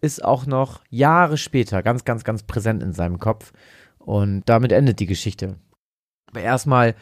[0.00, 3.52] ist auch noch Jahre später ganz, ganz, ganz präsent in seinem Kopf.
[3.98, 5.56] Und damit endet die Geschichte.
[6.30, 6.94] Aber erstmal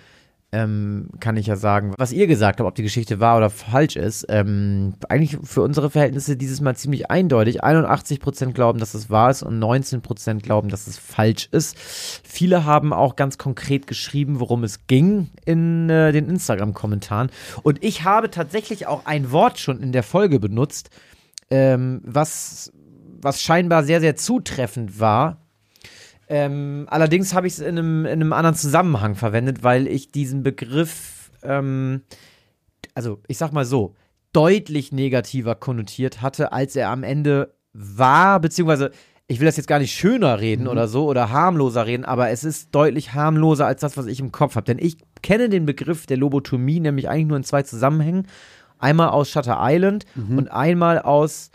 [0.55, 3.97] ähm, kann ich ja sagen, was ihr gesagt habt, ob die Geschichte wahr oder falsch
[3.97, 4.25] ist.
[4.29, 7.65] Ähm, eigentlich für unsere Verhältnisse dieses Mal ziemlich eindeutig.
[7.65, 11.77] 81% glauben, dass es wahr ist und 19% glauben, dass es falsch ist.
[11.77, 17.31] Viele haben auch ganz konkret geschrieben, worum es ging in äh, den Instagram-Kommentaren.
[17.65, 20.91] Und ich habe tatsächlich auch ein Wort schon in der Folge benutzt,
[21.51, 22.73] ähm, was,
[23.21, 25.44] was scheinbar sehr, sehr zutreffend war.
[26.29, 30.43] Ähm, allerdings habe ich es in einem, in einem anderen Zusammenhang verwendet, weil ich diesen
[30.43, 32.03] Begriff, ähm,
[32.95, 33.95] also ich sag mal so,
[34.33, 38.91] deutlich negativer konnotiert hatte, als er am Ende war, beziehungsweise
[39.27, 42.45] ich will das jetzt gar nicht schöner reden oder so oder harmloser reden, aber es
[42.45, 44.67] ist deutlich harmloser als das, was ich im Kopf habe.
[44.67, 48.27] Denn ich kenne den Begriff der Lobotomie nämlich eigentlich nur in zwei Zusammenhängen.
[48.79, 50.05] Einmal aus Shutter Island
[50.37, 51.51] und einmal aus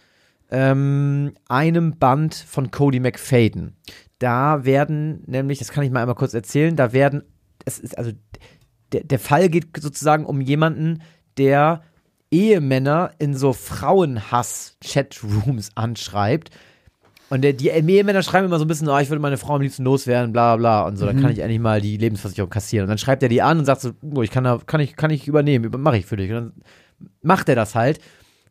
[0.49, 3.75] ähm, einem Band von Cody McFadden.
[4.19, 7.23] Da werden nämlich, das kann ich mal einmal kurz erzählen, da werden,
[7.65, 8.11] es ist also,
[8.91, 11.01] der, der Fall geht sozusagen um jemanden,
[11.37, 11.83] der
[12.31, 16.51] Ehemänner in so Frauenhass-Chatrooms anschreibt.
[17.29, 19.61] Und der, die Ehemänner schreiben immer so ein bisschen, oh, ich würde meine Frau am
[19.61, 22.85] liebsten loswerden, bla bla und so, dann kann ich endlich mal die Lebensversicherung kassieren.
[22.85, 24.95] Und dann schreibt er die an und sagt so, oh, ich kann da, kann ich,
[24.95, 26.31] kann ich übernehmen, über, mache ich für dich.
[26.31, 26.53] Und dann
[27.21, 27.99] macht er das halt.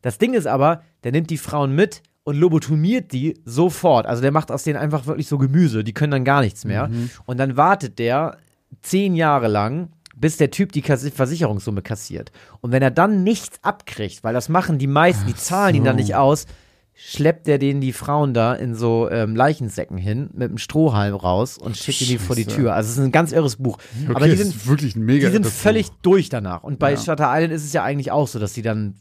[0.00, 4.04] Das Ding ist aber, der nimmt die Frauen mit und lobotomiert die sofort.
[4.06, 6.90] Also der macht aus denen einfach wirklich so Gemüse, die können dann gar nichts mehr.
[7.24, 8.36] Und dann wartet der
[8.82, 12.30] zehn Jahre lang, bis der Typ die Versicherungssumme kassiert.
[12.60, 15.96] Und wenn er dann nichts abkriegt, weil das machen die meisten, die zahlen ihn dann
[15.96, 16.44] nicht aus,
[16.92, 21.56] schleppt er denen die Frauen da in so ähm, Leichensäcken hin, mit einem Strohhalm raus
[21.56, 22.44] und schickt die vor die.
[22.44, 22.74] Tür.
[22.74, 23.78] Also es ist ein ganz irres Buch.
[24.04, 25.96] Okay, Aber die sind, wirklich ein mega die sind völlig Buch.
[26.02, 26.62] durch danach.
[26.64, 26.96] Und bei Ja.
[26.98, 28.96] Shutter Island ist es ja eigentlich auch so, dass sie dann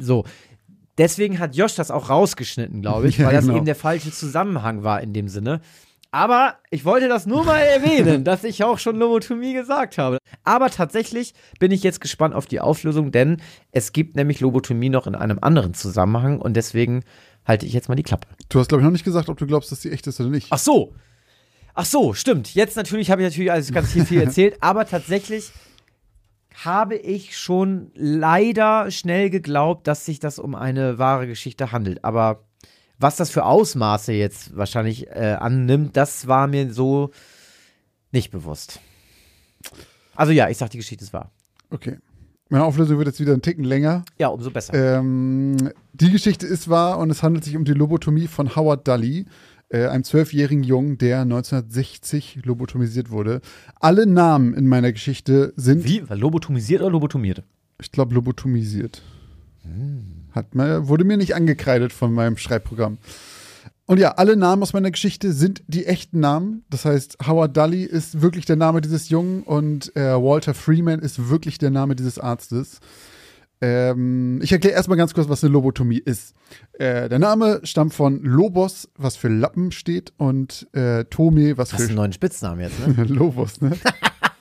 [0.00, 0.24] so.
[0.98, 3.56] Deswegen hat Josh das auch rausgeschnitten, glaube ich, Ja, weil das genau.
[3.56, 5.60] eben der falsche Zusammenhang war in dem Sinne.
[6.10, 10.18] Aber ich wollte das nur mal erwähnen, dass ich auch schon Lobotomie gesagt habe.
[10.42, 13.42] Aber tatsächlich bin ich jetzt gespannt auf die Auflösung, denn
[13.72, 17.04] es gibt nämlich Lobotomie noch in einem anderen Zusammenhang und deswegen
[17.44, 18.26] halte ich jetzt mal die Klappe.
[18.48, 20.30] Du hast, glaube ich, noch nicht gesagt, ob du glaubst, dass die echt ist oder
[20.30, 20.48] nicht.
[20.50, 20.94] Ach so.
[21.74, 22.54] Ach so, stimmt.
[22.54, 25.52] Jetzt natürlich habe ich natürlich alles ganz viel, viel erzählt, aber tatsächlich
[26.64, 32.04] habe ich schon leider schnell geglaubt, dass sich das um eine wahre Geschichte handelt.
[32.04, 32.44] Aber
[32.98, 37.10] was das für Ausmaße jetzt wahrscheinlich äh, annimmt, das war mir so
[38.10, 38.80] nicht bewusst.
[40.16, 41.30] Also ja, ich sag, die Geschichte ist wahr.
[41.70, 41.98] Okay.
[42.48, 44.04] Meine Auflösung wird jetzt wieder ein Ticken länger.
[44.18, 44.72] Ja, umso besser.
[44.74, 49.26] Ähm, die Geschichte ist wahr und es handelt sich um die Lobotomie von Howard Dully,
[49.70, 53.40] äh, einem zwölfjährigen Jungen, der 1960 lobotomisiert wurde.
[53.80, 56.02] Alle Namen in meiner Geschichte sind, Wie?
[56.08, 57.42] Lobotomisiert oder lobotomiert?
[57.80, 59.02] ich glaube, lobotomisiert.
[60.32, 62.98] Hat mir, wurde mir nicht angekreidet von meinem Schreibprogramm.
[63.86, 66.64] Und ja, alle Namen aus meiner Geschichte sind die echten Namen.
[66.68, 71.30] Das heißt, Howard Dully ist wirklich der Name dieses Jungen und äh, Walter Freeman ist
[71.30, 72.80] wirklich der Name dieses Arztes.
[73.60, 76.34] Ähm, ich erkläre erstmal ganz kurz, was eine Lobotomie ist.
[76.74, 81.80] Äh, der Name stammt von Lobos, was für Lappen steht, und äh, Tome, was Hast
[81.80, 83.04] du einen für neuen Spitznamen jetzt, ne?
[83.08, 83.76] Lobos, ne?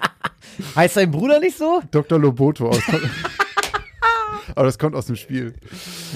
[0.76, 1.82] heißt dein Bruder nicht so?
[1.91, 2.20] Dr.
[2.20, 2.82] Loboto aus.
[4.55, 5.53] Aber das kommt aus dem Spiel.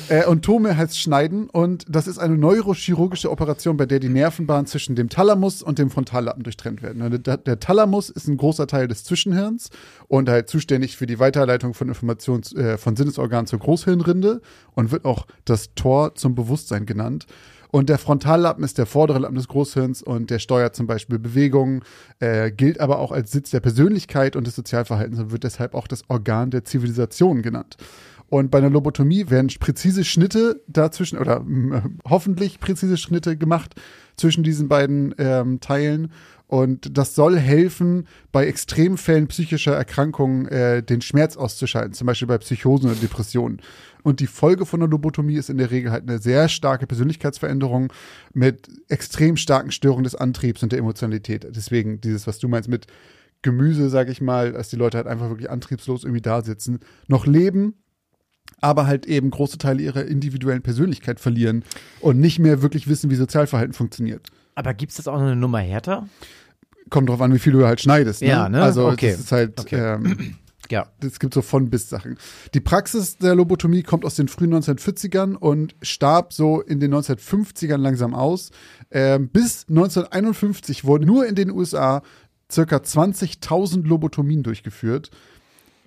[0.10, 4.66] Äh, und Tome heißt Schneiden und das ist eine neurochirurgische Operation, bei der die Nervenbahnen
[4.66, 7.24] zwischen dem Thalamus und dem Frontallappen durchtrennt werden.
[7.24, 9.70] Der, der Thalamus ist ein großer Teil des Zwischenhirns
[10.08, 14.42] und halt zuständig für die Weiterleitung von Informationen äh, von Sinnesorganen zur Großhirnrinde
[14.74, 17.28] und wird auch das Tor zum Bewusstsein genannt.
[17.72, 21.84] Und der Frontallappen ist der vordere Lappen des Großhirns und der steuert zum Beispiel Bewegungen,
[22.20, 25.88] äh, gilt aber auch als Sitz der Persönlichkeit und des Sozialverhaltens und wird deshalb auch
[25.88, 27.78] das Organ der Zivilisation genannt.
[28.32, 33.76] Und bei einer Lobotomie werden präzise Schnitte dazwischen oder mh, hoffentlich präzise Schnitte gemacht
[34.16, 36.14] zwischen diesen beiden ähm, Teilen.
[36.48, 42.38] Und das soll helfen, bei Extremfällen psychischer Erkrankungen äh, den Schmerz auszuschalten, zum Beispiel bei
[42.38, 43.60] Psychosen oder Depressionen.
[44.02, 47.92] Und die Folge von einer Lobotomie ist in der Regel halt eine sehr starke Persönlichkeitsveränderung
[48.34, 51.46] mit extrem starken Störungen des Antriebs und der Emotionalität.
[51.54, 52.88] Deswegen dieses, was du meinst mit
[53.42, 57.26] Gemüse, sag ich mal, dass die Leute halt einfach wirklich antriebslos irgendwie da sitzen, noch
[57.26, 57.74] leben,
[58.62, 61.64] aber halt eben große Teile ihrer individuellen Persönlichkeit verlieren
[62.00, 64.28] und nicht mehr wirklich wissen, wie Sozialverhalten funktioniert.
[64.56, 66.08] Aber gibt's das auch noch eine Nummer härter?
[66.90, 68.22] Kommt drauf an, wie viel du halt schneidest.
[68.22, 68.28] Ne?
[68.30, 68.62] Ja, ne?
[68.62, 69.12] Also Okay.
[69.12, 69.96] das ist halt, Okay.
[69.96, 70.36] ähm,
[70.70, 70.88] Ja.
[71.02, 72.18] es gibt so von bis Sachen.
[72.54, 77.78] Die Praxis der Lobotomie kommt aus den frühen 1940ern und starb so in den 1950ern
[77.78, 78.52] langsam aus.
[78.92, 82.04] Ähm, bis 1951 wurden nur in den USA
[82.52, 85.10] circa 20.000 Lobotomien durchgeführt.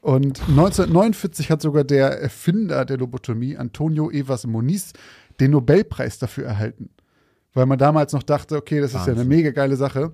[0.05, 4.93] Und 1949 hat sogar der Erfinder der Lobotomie, Antonio Evas Moniz,
[5.41, 6.91] den Nobelpreis dafür erhalten.
[7.55, 9.29] Weil man damals noch dachte, okay, das ist ja eine Wahnsinn.
[9.29, 10.13] mega geile Sache.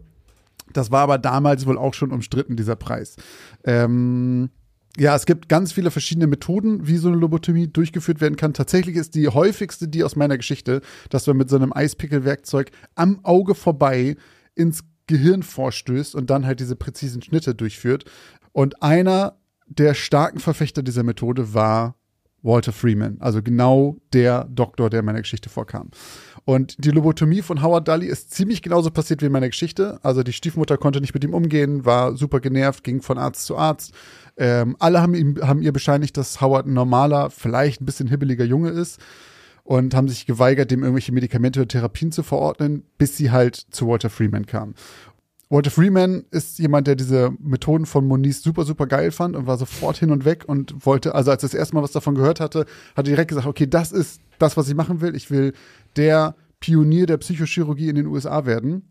[0.72, 3.16] Das war aber damals wohl auch schon umstritten, dieser Preis.
[3.64, 4.50] Ähm,
[4.96, 8.54] ja, es gibt ganz viele verschiedene Methoden, wie so eine Lobotomie durchgeführt werden kann.
[8.54, 13.24] Tatsächlich ist die häufigste die aus meiner Geschichte, dass man mit so einem Eispickelwerkzeug am
[13.24, 14.16] Auge vorbei
[14.54, 18.04] ins Gehirn vorstößt und dann halt diese präzisen Schnitte durchführt.
[18.52, 19.39] Und einer
[19.70, 21.94] der starken Verfechter dieser Methode war
[22.42, 25.90] Walter Freeman, also genau der Doktor, der in meiner Geschichte vorkam.
[26.44, 30.00] Und die Lobotomie von Howard Dully ist ziemlich genauso passiert wie in meiner Geschichte.
[30.02, 33.56] Also die Stiefmutter konnte nicht mit ihm umgehen, war super genervt, ging von Arzt zu
[33.56, 33.92] Arzt.
[34.38, 38.44] Ähm, alle haben, ihm, haben ihr bescheinigt, dass Howard ein normaler, vielleicht ein bisschen hibbeliger
[38.44, 39.00] Junge ist
[39.62, 43.86] und haben sich geweigert, dem irgendwelche Medikamente oder Therapien zu verordnen, bis sie halt zu
[43.86, 44.74] Walter Freeman kam.
[45.50, 49.58] Walter Freeman ist jemand, der diese Methoden von Moniz super, super geil fand und war
[49.58, 52.38] sofort hin und weg und wollte, also als er das erste Mal was davon gehört
[52.38, 55.16] hatte, hat er direkt gesagt, okay, das ist das, was ich machen will.
[55.16, 55.52] Ich will
[55.96, 58.88] der Pionier der Psychochirurgie in den USA werden.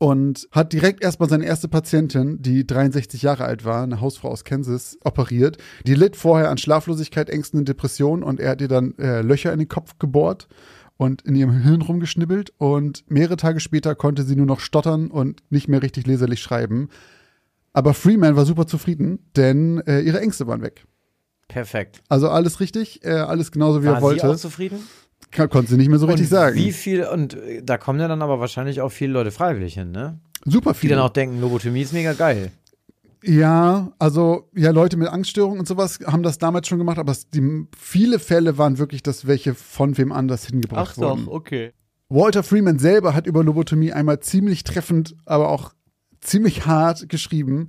[0.00, 4.44] Und hat direkt erstmal seine erste Patientin, die 63 Jahre alt war, eine Hausfrau aus
[4.44, 5.58] Kansas, operiert.
[5.86, 9.52] Die litt vorher an Schlaflosigkeit, Ängsten und Depressionen und er hat ihr dann äh, Löcher
[9.52, 10.46] in den Kopf gebohrt
[10.98, 15.42] und in ihrem Hirn rumgeschnibbelt und mehrere Tage später konnte sie nur noch stottern und
[15.48, 16.90] nicht mehr richtig leserlich schreiben.
[17.72, 20.84] Aber Freeman war super zufrieden, denn äh, ihre Ängste waren weg.
[21.46, 22.02] Perfekt.
[22.08, 24.28] Also alles richtig, äh, alles genauso wie War er sie wollte.
[24.30, 24.80] auch zufrieden?
[25.30, 26.56] Ka- Konnte sie nicht mehr so richtig und sagen.
[26.56, 29.90] Wie viel, und äh, da kommen ja dann aber wahrscheinlich auch viele Leute freiwillig hin,
[29.92, 30.18] ne?
[30.44, 30.94] Super Die viele.
[30.96, 32.50] dann auch denken, Lobotomie ist mega geil.
[33.22, 37.28] Ja, also ja, Leute mit Angststörungen und sowas haben das damals schon gemacht, aber es,
[37.28, 41.26] die, viele Fälle waren wirklich, dass welche von wem anders hingebracht wurden.
[41.28, 41.72] okay.
[42.08, 45.74] Walter Freeman selber hat über Lobotomie einmal ziemlich treffend, aber auch
[46.20, 47.68] ziemlich hart geschrieben.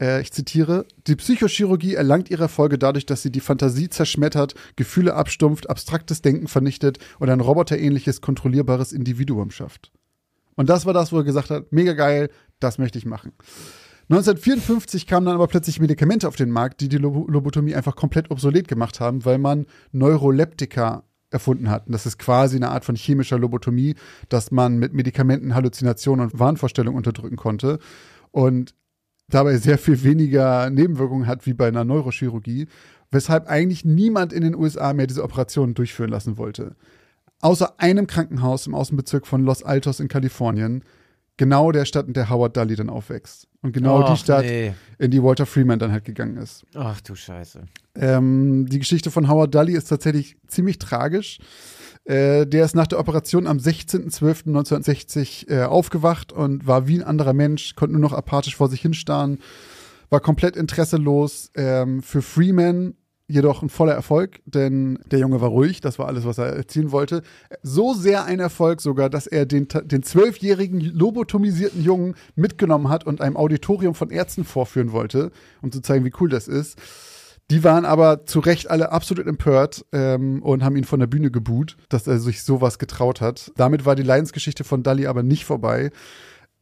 [0.00, 5.14] Äh, ich zitiere: Die Psychochirurgie erlangt ihre Erfolge dadurch, dass sie die Fantasie zerschmettert, Gefühle
[5.14, 9.92] abstumpft, abstraktes Denken vernichtet und ein roboterähnliches, kontrollierbares Individuum schafft.
[10.56, 13.32] Und das war das, wo er gesagt hat: Mega geil, das möchte ich machen.
[14.08, 18.30] 1954 kamen dann aber plötzlich Medikamente auf den Markt, die die Lobo Lobotomie einfach komplett
[18.30, 21.86] obsolet gemacht haben, weil man Neuroleptika erfunden hat.
[21.86, 23.96] Und das ist quasi eine Art von chemischer Lobotomie,
[24.28, 27.80] dass man mit Medikamenten Halluzinationen und Wahnvorstellungen unterdrücken konnte.
[28.30, 28.74] Und
[29.28, 32.68] dabei sehr viel weniger Nebenwirkungen hat wie bei einer Neurochirurgie,
[33.10, 36.76] weshalb eigentlich niemand in den USA mehr diese Operationen durchführen lassen wollte.
[37.40, 40.84] Außer einem Krankenhaus im Außenbezirk von Los Altos in Kalifornien,
[41.36, 43.48] genau der Stadt, in der Howard Dully dann aufwächst.
[43.62, 44.74] Und genau Och, die Stadt, nee.
[44.98, 46.64] in die Walter Freeman dann halt gegangen ist.
[46.74, 47.62] Ach du Scheiße.
[47.94, 51.38] Ähm, die Geschichte von Howard Dully ist tatsächlich ziemlich tragisch.
[52.04, 57.32] Äh, der ist nach der Operation am 16.12.1960 äh, aufgewacht und war wie ein anderer
[57.32, 59.40] Mensch, konnte nur noch apathisch vor sich hinstarren,
[60.08, 61.50] war komplett interesselos.
[61.56, 62.94] Ähm, für Freeman
[63.28, 66.92] jedoch ein voller Erfolg, denn der Junge war ruhig, das war alles, was er erzielen
[66.92, 67.22] wollte.
[67.62, 73.20] So sehr ein Erfolg sogar, dass er den den zwölfjährigen lobotomisierten Jungen mitgenommen hat und
[73.20, 76.78] einem Auditorium von Ärzten vorführen wollte, um zu zeigen, wie cool das ist.
[77.50, 81.30] Die waren aber zu Recht alle absolut empört ähm, und haben ihn von der Bühne
[81.30, 83.52] geboot, dass er sich sowas getraut hat.
[83.56, 85.90] Damit war die Leidensgeschichte von Dali aber nicht vorbei.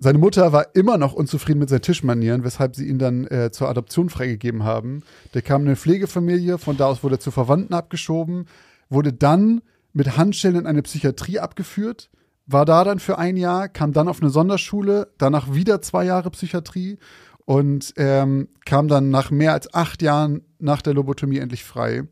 [0.05, 3.71] Seine Mutter war immer noch unzufrieden mit seinen Tischmanieren, weshalb sie ihn dann äh, zur
[3.71, 5.03] Adoption freigegeben haben.
[5.33, 8.45] Der kam in eine Pflegefamilie, von da aus wurde er zu Verwandten abgeschoben,
[8.91, 9.63] wurde dann
[9.95, 12.11] mit Handschellen in eine Psychiatrie abgeführt,
[12.45, 16.31] war da dann für ein Jahr, kam dann auf eine Sonderschule, danach wieder zwei Jahre
[16.33, 16.99] Psychiatrie
[17.47, 22.03] und ähm, kam dann nach mehr als acht Jahren nach der Lobotomie endlich frei.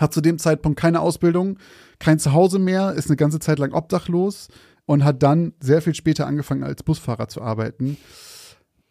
[0.00, 1.60] Hat zu dem Zeitpunkt keine Ausbildung,
[2.00, 4.48] kein Zuhause mehr, ist eine ganze Zeit lang obdachlos
[4.86, 7.96] und hat dann sehr viel später angefangen als Busfahrer zu arbeiten.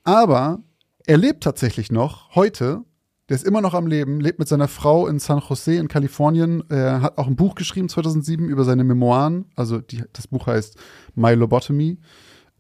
[0.03, 0.59] Aber
[1.05, 2.83] er lebt tatsächlich noch heute.
[3.29, 6.63] Der ist immer noch am Leben, lebt mit seiner Frau in San Jose in Kalifornien.
[6.69, 9.45] Er hat auch ein Buch geschrieben 2007 über seine Memoiren.
[9.55, 10.77] Also die, das Buch heißt
[11.15, 11.99] My Lobotomy.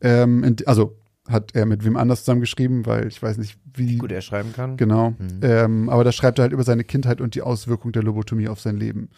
[0.01, 4.11] Ähm, also hat er mit wem anders zusammen geschrieben, weil ich weiß nicht, wie Gut,
[4.11, 4.77] er schreiben kann.
[4.77, 5.11] Genau.
[5.11, 5.39] Mhm.
[5.41, 8.59] Ähm, aber da schreibt er halt über seine Kindheit und die Auswirkung der Lobotomie auf
[8.59, 9.09] sein Leben.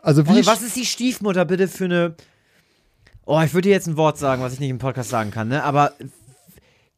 [0.00, 2.14] Also wie Okay, was ist die Stiefmutter bitte für eine.
[3.26, 5.48] Oh, ich würde dir jetzt ein Wort sagen, was ich nicht im Podcast sagen kann,
[5.48, 5.62] ne?
[5.62, 5.92] Aber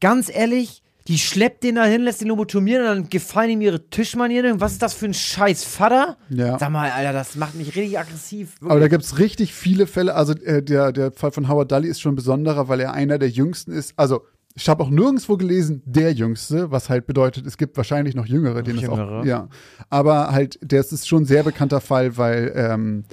[0.01, 4.59] ganz ehrlich, die schleppt den dahin, lässt den lobotomieren und dann gefallen ihm ihre Tischmanieren.
[4.59, 6.17] Was ist das für ein scheiß Vater?
[6.29, 6.59] Ja.
[6.59, 8.55] Sag mal, Alter, das macht mich richtig aggressiv.
[8.59, 8.91] Aber da Wirklich.
[8.91, 10.15] gibt's richtig viele Fälle.
[10.15, 13.29] Also äh, der, der Fall von Howard Dully ist schon besonderer, weil er einer der
[13.29, 13.93] jüngsten ist.
[13.95, 18.25] Also ich habe auch nirgendwo gelesen, der Jüngste, was halt bedeutet, es gibt wahrscheinlich noch
[18.25, 18.97] Jüngere, denen es auch.
[18.97, 19.25] Jüngere.
[19.25, 19.49] Ja.
[19.89, 23.03] Aber halt, der ist schon ein sehr bekannter Fall, weil ähm,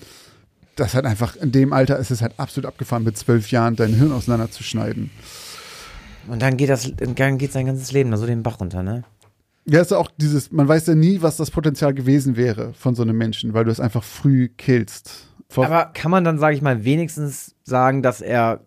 [0.76, 3.94] das halt einfach in dem Alter ist es halt absolut abgefahren, mit zwölf Jahren dein
[3.94, 5.10] Hirn auseinanderzuschneiden.
[6.28, 9.04] Und dann geht das, dann geht sein ganzes Leben da so den Bach runter, ne?
[9.66, 13.02] Ja, ist auch dieses, man weiß ja nie, was das Potenzial gewesen wäre von so
[13.02, 15.28] einem Menschen, weil du es einfach früh killst.
[15.48, 18.60] Vor- Aber kann man dann, sage ich mal, wenigstens sagen, dass er,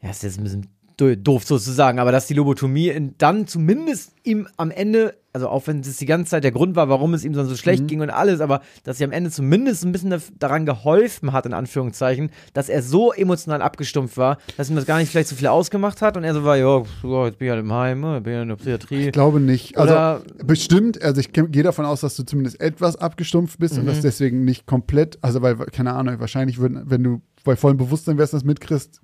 [0.00, 0.66] ja, ist jetzt ein bisschen
[0.98, 5.98] doof sozusagen, aber dass die Lobotomie dann zumindest ihm am Ende, also auch wenn es
[5.98, 7.86] die ganze Zeit der Grund war, warum es ihm dann so schlecht Mhm.
[7.86, 11.52] ging und alles, aber dass sie am Ende zumindest ein bisschen daran geholfen hat, in
[11.52, 15.48] Anführungszeichen, dass er so emotional abgestumpft war, dass ihm das gar nicht vielleicht so viel
[15.48, 18.32] ausgemacht hat und er so war, ja, jetzt bin ich halt im Heim, ich bin
[18.32, 19.06] ja in der Psychiatrie.
[19.06, 19.76] Ich glaube nicht.
[19.76, 23.80] Also Oder- bestimmt, also ich gehe davon aus, dass du zumindest etwas abgestumpft bist Mhm.
[23.80, 27.76] und das deswegen nicht komplett, also weil, keine Ahnung, wahrscheinlich würden, wenn du bei vollem
[27.76, 29.02] Bewusstsein wärst, das mitkriegst,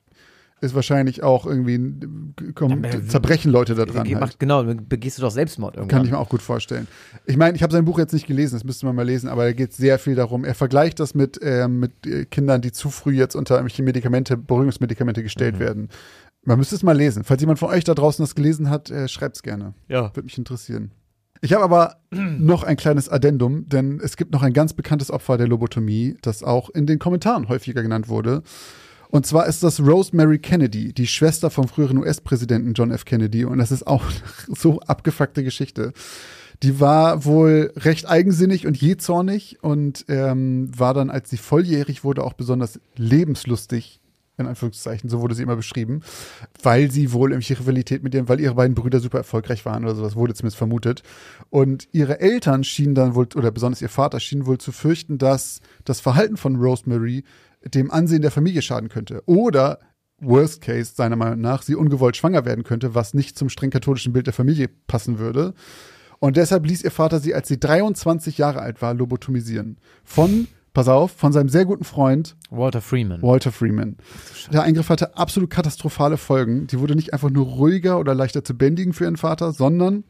[0.63, 1.79] ist wahrscheinlich auch irgendwie,
[2.55, 4.09] kommen, Ja, zerbrechen Leute da dran.
[4.09, 4.21] Halt.
[4.21, 5.99] macht, genau, dann begehst du doch Selbstmord irgendwann.
[5.99, 6.87] Kann ich mir auch gut vorstellen.
[7.27, 9.45] Ich meine, ich habe sein Buch jetzt nicht gelesen, das müsste man mal lesen, aber
[9.45, 10.45] da geht sehr viel darum.
[10.45, 14.37] Er vergleicht das mit, ähm, mit äh, Kindern, die zu früh jetzt unter irgendwelche Medikamente,
[14.37, 15.89] Beruhigungsmedikamente gestellt werden.
[16.45, 17.25] Man müsste es mal lesen.
[17.25, 19.75] Falls jemand von euch da draußen das gelesen hat, äh, schreibt's gerne.
[19.89, 20.15] Ja.
[20.15, 20.93] Würde mich interessieren.
[21.41, 25.37] Ich habe aber noch ein kleines Addendum, denn es gibt noch ein ganz bekanntes Opfer
[25.39, 28.43] der Lobotomie, das auch in den Kommentaren häufiger genannt wurde.
[29.13, 33.05] Und zwar ist das Rosemary Kennedy, die Schwester vom früheren US-Präsidenten John F.
[33.05, 33.45] Kennedy.
[33.45, 34.05] Und das ist auch
[34.49, 35.93] so abgefuckte Geschichte.
[36.63, 42.25] Die war wohl recht eigensinnig und jähzornig und ähm, war dann, als sie volljährig wurde,
[42.25, 44.01] auch besonders lebenslustig,
[44.39, 46.01] in Anführungszeichen, so wurde sie immer beschrieben,
[46.63, 49.95] weil sie wohl irgendwelche Rivalität mit ihren, weil ihre beiden Brüder super erfolgreich waren oder
[49.95, 51.03] sowas, wurde zumindest vermutet.
[51.51, 55.61] Und ihre Eltern schienen dann wohl, oder besonders ihr Vater schien wohl zu fürchten, dass
[55.85, 57.25] das Verhalten von Rosemary
[57.67, 59.23] dem Ansehen der Familie schaden könnte.
[59.27, 59.79] Oder
[60.19, 64.13] Worst Case, seiner Meinung nach, sie ungewollt schwanger werden könnte, was nicht zum streng katholischen
[64.13, 65.55] Bild der Familie passen würde.
[66.21, 69.79] Und deshalb ließ ihr Vater sie, als sie 23 Jahre alt war, lobotomisieren.
[70.05, 73.21] Von, pass auf, von seinem sehr guten Freund Walter Freeman.
[73.23, 73.97] Walter Freeman.
[74.53, 76.69] Der Eingriff hatte absolut katastrophale Folgen.
[76.69, 80.05] Die wurde nicht einfach nur ruhiger oder leichter zu bändigen für ihren Vater, sondern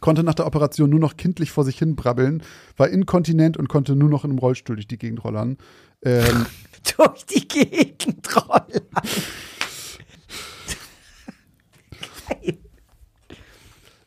[0.00, 2.42] konnte nach der Operation nur noch kindlich vor sich hin brabbeln,
[2.76, 5.58] war inkontinent und konnte nur noch in einem Rollstuhl durch die Gegend rollern.
[6.02, 6.46] Ähm,
[6.96, 8.88] Durch die Gegend rollen.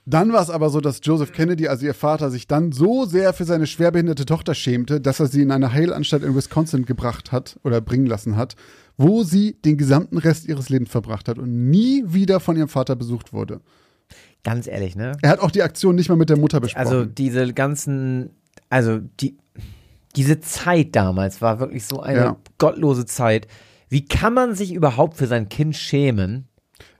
[0.10, 3.34] Dann war es aber so, dass Joseph Kennedy, also ihr Vater, sich dann so sehr
[3.34, 7.60] für seine schwerbehinderte Tochter schämte, dass er sie in eine Heilanstalt in Wisconsin gebracht hat
[7.66, 8.56] oder bringen lassen hat,
[8.96, 12.96] wo sie den gesamten Rest ihres Lebens verbracht hat und nie wieder von ihrem Vater
[12.96, 13.60] besucht wurde.
[14.46, 15.12] ganz ehrlich, ne?
[15.22, 16.88] Er hat auch die Aktion nicht mal mit der Mutter besprochen.
[16.88, 18.30] Also diese ganzen,
[18.70, 19.38] also die,
[20.16, 22.38] diese Zeit damals war wirklich so eine Ja.
[22.58, 23.48] gottlose Zeit.
[23.90, 26.48] Wie kann man sich überhaupt für sein Kind schämen,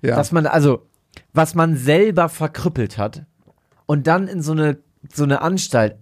[0.02, 0.16] ja.
[0.16, 0.88] dass man, also,
[1.34, 3.26] was man selber verkrüppelt hat
[3.86, 4.78] und dann in so eine,
[5.14, 5.96] so eine Anstalt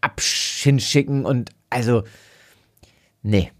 [0.00, 2.02] abschinschicken und, also,
[3.22, 3.52] nee.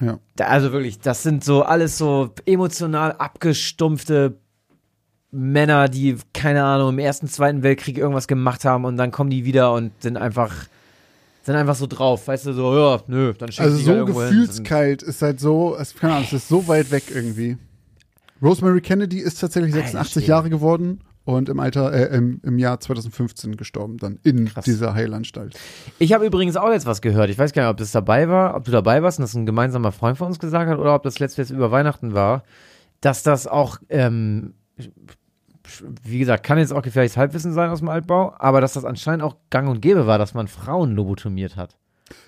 [0.00, 0.18] ja.
[0.34, 4.38] Da, also wirklich, das sind so alles so emotional abgestumpfte
[5.30, 9.44] Männer, die, keine Ahnung, im Ersten, Zweiten Weltkrieg irgendwas gemacht haben und dann kommen die
[9.44, 10.52] wieder und sind einfach,
[11.46, 14.06] sind einfach so drauf, weißt du, so, ja, nö, dann schick Also die so halt
[14.06, 14.14] hin.
[14.16, 17.56] gefühlskalt ist halt so, es, keine Ahnung, es ist so weit weg irgendwie.
[18.42, 20.26] Rosemary Kennedy ist tatsächlich Alter 86 Schwede.
[20.26, 24.64] Jahre geworden und im Alter, äh, im, im Jahr 2015 gestorben, dann in Krass.
[24.64, 25.56] dieser Heilanstalt.
[25.98, 27.30] Ich habe übrigens auch jetzt was gehört.
[27.30, 29.46] Ich weiß gar nicht, ob das dabei war, ob du dabei warst und das ein
[29.46, 32.42] gemeinsamer Freund von uns gesagt hat oder ob das letztes über Weihnachten war,
[33.00, 34.54] dass das auch, ähm,
[36.02, 39.22] wie gesagt, kann jetzt auch gefährliches Halbwissen sein aus dem Altbau, aber dass das anscheinend
[39.22, 41.76] auch gang und gäbe war, dass man Frauen lobotomiert hat.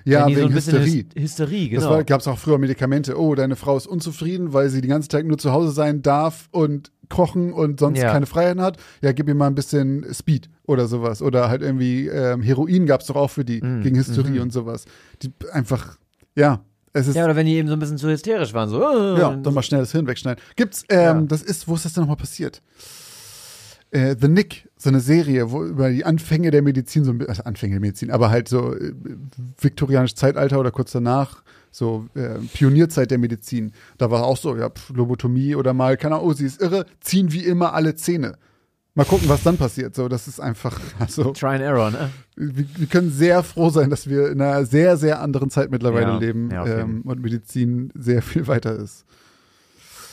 [0.04, 1.04] Ja, wegen so ein Hysterie.
[1.14, 2.02] Hys- Hysterie, Das genau.
[2.04, 3.16] gab es auch früher Medikamente.
[3.18, 6.48] Oh, deine Frau ist unzufrieden, weil sie den ganzen Tag nur zu Hause sein darf
[6.50, 8.10] und kochen und sonst Ja.
[8.10, 8.76] keine Freiheiten hat.
[9.02, 11.22] Ja, gib ihr mal ein bisschen Speed oder sowas.
[11.22, 14.40] Oder halt irgendwie ähm, Heroin gab es doch auch für die, Mm, gegen Hysterie mhm.
[14.42, 14.84] und sowas.
[15.22, 15.96] Die einfach,
[16.34, 16.60] ja,
[16.92, 17.14] es ist.
[17.14, 18.80] ja, oder wenn die eben so ein bisschen zu hysterisch waren, so.
[18.82, 20.42] äh, Ja, dann mal schnell das Hirn wegschneiden.
[20.56, 21.20] Gibt's, ähm, Ja.
[21.22, 22.62] das ist, wo ist das denn nochmal passiert?
[23.90, 27.74] Äh, The Nick, so eine Serie, wo über die Anfänge der Medizin, so also Anfänge
[27.74, 28.92] der Medizin, aber halt so äh,
[29.60, 33.72] viktorianisches Zeitalter oder kurz danach, so äh, Pionierzeit der Medizin.
[33.96, 36.84] Da war auch so, ja, pf, Lobotomie oder mal, keine Ahnung, oh, sie ist irre,
[37.00, 38.36] ziehen wie immer alle Zähne.
[38.94, 39.94] Mal gucken, was dann passiert.
[39.94, 42.10] So, das ist einfach, also, Try and Error, ne?
[42.36, 46.06] wir, wir können sehr froh sein, dass wir in einer sehr, sehr anderen Zeit mittlerweile
[46.06, 49.04] Ja, leben ja, ähm, und Medizin sehr viel weiter ist.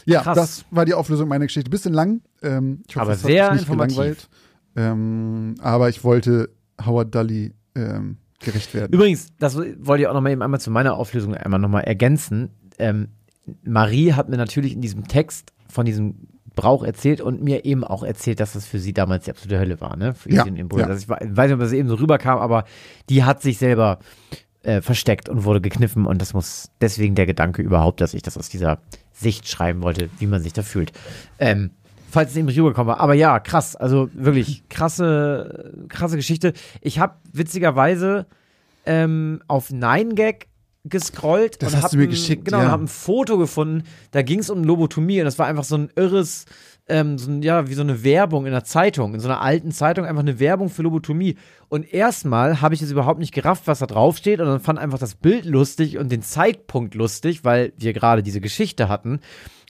[0.05, 0.35] Ja, Krass.
[0.37, 1.69] das war die Auflösung meiner Geschichte.
[1.69, 2.21] Bisschen lang.
[2.41, 4.29] Ähm, ich hoffe, Aber sehr nicht informativ.
[4.75, 6.49] Ähm, aber ich wollte
[6.85, 8.91] Howard Dully ähm, gerecht werden.
[8.93, 11.81] Übrigens, das wollte ich auch noch mal eben einmal zu meiner Auflösung einmal noch mal
[11.81, 12.49] ergänzen.
[12.77, 13.09] Ähm,
[13.63, 18.03] Marie hat mir natürlich in diesem Text von diesem Brauch erzählt und mir eben auch
[18.03, 20.13] erzählt, dass das für sie damals die absolute Hölle war, ne?
[20.13, 20.81] Für Ja, Impuls.
[20.81, 20.87] ja.
[20.87, 22.63] Also ich weiß nicht, ob das eben so rüberkam, aber
[23.09, 23.99] die hat sich selber
[24.65, 28.37] äh, versteckt und wurde gekniffen und das muss deswegen der Gedanke überhaupt, dass ich das
[28.37, 28.79] aus dieser
[29.13, 30.91] Sicht schreiben wollte, wie man sich da fühlt.
[31.39, 31.71] Ähm,
[32.09, 32.99] falls es eben nicht rübergekommen war.
[32.99, 33.75] Aber ja, krass.
[33.75, 36.53] Also wirklich krasse, krasse Geschichte.
[36.81, 38.25] Ich habe witzigerweise
[38.85, 40.47] ähm, auf 9gag
[40.85, 42.69] gescrollt Das und hast du mir ein, geschickt, genau, ja.
[42.69, 45.89] habe ein Foto gefunden, da ging es um Lobotomie und das war einfach so ein
[45.95, 46.45] irres,
[46.87, 50.05] ähm, so ja, wie so eine Werbung in einer Zeitung, in so einer alten Zeitung,
[50.05, 51.35] einfach eine Werbung für Lobotomie.
[51.67, 54.99] Und erstmal habe ich es überhaupt nicht gerafft, was da draufsteht und dann fand einfach
[54.99, 59.19] das Bild lustig und den Zeitpunkt lustig, weil wir gerade diese Geschichte hatten.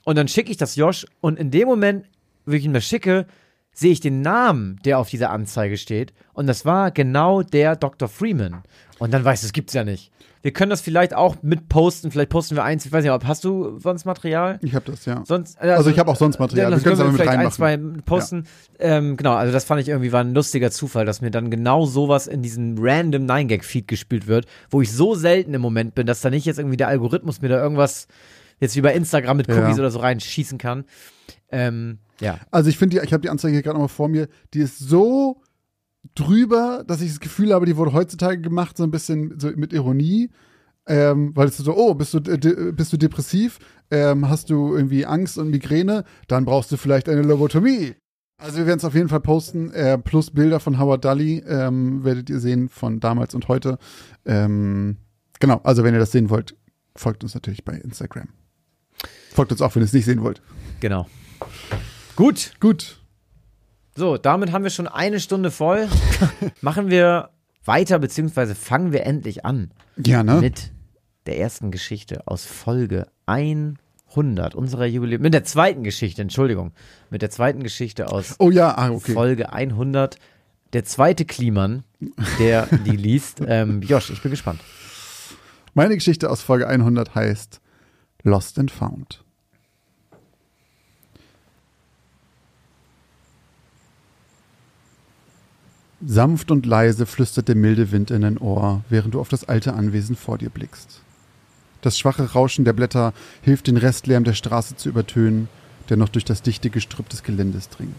[0.04, 2.06] Und dann schicke ich das Josh und in dem Moment,
[2.44, 3.26] wo ich ihn mir schicke,
[3.72, 6.14] sehe ich den Namen, der auf dieser Anzeige steht.
[6.32, 8.08] Und das war genau der Dr.
[8.08, 8.62] Freeman.
[8.98, 10.10] Und dann weiß ich, das gibt's ja nicht.
[10.46, 12.12] Wir können das vielleicht auch mit posten.
[12.12, 12.86] Vielleicht posten wir eins.
[12.86, 14.60] Ich weiß nicht, ob hast du sonst Material?
[14.62, 15.24] ich habe das, ja.
[15.26, 16.70] Sonst, Also ich habe auch sonst Material.
[16.70, 18.02] Ja, Wir können es aber mit vielleicht ein, zwei reinmachen.
[18.04, 18.44] posten.
[18.78, 21.84] Ähm, genau, also das fand ich irgendwie war ein lustiger Zufall, dass mir dann genau
[21.84, 26.20] sowas in diesen random 9-Gag-Feed gespielt wird, wo ich so selten im Moment bin, dass
[26.20, 28.06] da nicht jetzt irgendwie der Algorithmus mir da irgendwas
[28.60, 29.56] jetzt wie bei Instagram mit Ja.
[29.64, 30.84] Cookies oder so reinschießen kann.
[31.50, 32.38] Ähm, ja.
[32.52, 35.40] Also ich finde, ich habe die Anzeige hier gerade nochmal vor mir, die ist so
[36.14, 39.72] drüber, dass ich das Gefühl habe, die wurde heutzutage gemacht, so ein bisschen so mit
[39.72, 40.30] Ironie.
[40.88, 43.58] Ähm, weil es so, oh, bist du, äh, de, bist du depressiv?
[43.90, 46.04] Ähm, hast du irgendwie Angst und Migräne?
[46.28, 47.96] Dann brauchst du vielleicht eine Lobotomie.
[48.38, 52.04] Also wir werden es auf jeden Fall posten, äh, plus Bilder von Howard Dully ähm,
[52.04, 53.78] werdet ihr sehen von damals und heute.
[54.26, 54.98] Ähm,
[55.40, 56.54] genau, also wenn ihr das sehen wollt,
[56.94, 58.28] folgt uns natürlich bei Instagram.
[59.32, 60.42] Folgt uns auch, wenn ihr es nicht sehen wollt.
[60.80, 61.06] Genau.
[62.14, 62.52] Gut.
[62.60, 63.00] Gut,
[63.96, 65.88] So, damit haben wir schon eine Stunde voll.
[66.60, 67.30] Machen wir
[67.64, 70.34] weiter, beziehungsweise fangen wir endlich an ja, ne?
[70.40, 70.70] mit
[71.24, 75.22] der ersten Geschichte aus Folge 100 unserer Jubiläum.
[75.22, 76.72] Mit der zweiten Geschichte, Entschuldigung.
[77.10, 79.14] Mit der zweiten Geschichte aus Oh ja, ah, okay.
[79.14, 80.18] Folge 100.
[80.74, 81.82] Der zweite Kliman,
[82.38, 83.40] der die liest.
[83.46, 84.60] Ähm, Josh, ich bin gespannt.
[85.72, 87.62] Meine Geschichte aus Folge 100 heißt
[88.24, 89.24] Lost and Found.
[96.04, 99.72] Sanft und leise flüstert der milde Wind in dein Ohr, während du auf das alte
[99.72, 101.00] Anwesen vor dir blickst.
[101.80, 105.48] Das schwache Rauschen der Blätter hilft, den Restlärm der Straße zu übertönen,
[105.88, 107.94] der noch durch das dichte Gestrüpp des Geländes dringt.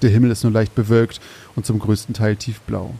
[0.00, 1.20] Der Himmel ist nur leicht bewölkt
[1.56, 2.94] und zum größten Teil tiefblau.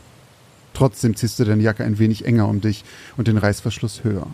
[0.73, 2.83] Trotzdem ziehst du deine Jacke ein wenig enger um dich
[3.17, 4.27] und den Reißverschluss höher.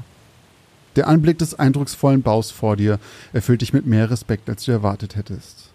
[0.97, 2.99] Der Anblick des eindrucksvollen Baus vor dir
[3.31, 5.70] erfüllt dich mit mehr Respekt, als du erwartet hättest.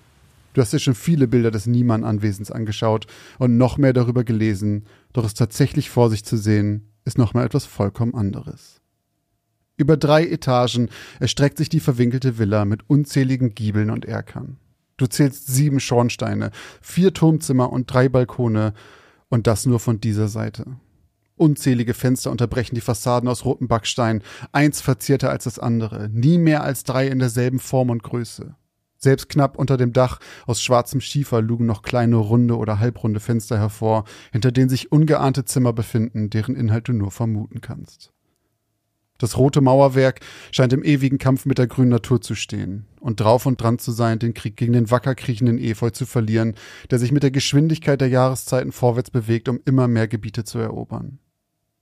[0.56, 3.06] Du hast dir schon viele Bilder des Niemann-Anwesens angeschaut
[3.38, 7.66] und noch mehr darüber gelesen, doch es tatsächlich vor sich zu sehen, ist nochmal etwas
[7.66, 8.80] vollkommen anderes.
[9.76, 10.88] Über drei Etagen
[11.20, 14.56] erstreckt sich die verwinkelte Villa mit unzähligen Giebeln und Erkern.
[14.96, 18.72] Du zählst sieben Schornsteine, vier Turmzimmer und drei Balkone,
[19.28, 20.64] und das nur von dieser Seite.
[21.36, 26.64] Unzählige Fenster unterbrechen die Fassaden aus rotem Backstein, eins verzierter als das andere, nie mehr
[26.64, 28.56] als drei in derselben Form und Größe.
[28.96, 33.58] Selbst knapp unter dem Dach aus schwarzem Schiefer lugen noch kleine runde oder halbrunde Fenster
[33.58, 38.12] hervor, hinter denen sich ungeahnte Zimmer befinden, deren Inhalt du nur vermuten kannst.
[39.18, 40.20] Das rote Mauerwerk
[40.52, 43.92] scheint im ewigen Kampf mit der grünen Natur zu stehen und drauf und dran zu
[43.92, 46.54] sein, den Krieg gegen den wacker kriechenden Efeu zu verlieren,
[46.90, 51.18] der sich mit der Geschwindigkeit der Jahreszeiten vorwärts bewegt, um immer mehr Gebiete zu erobern.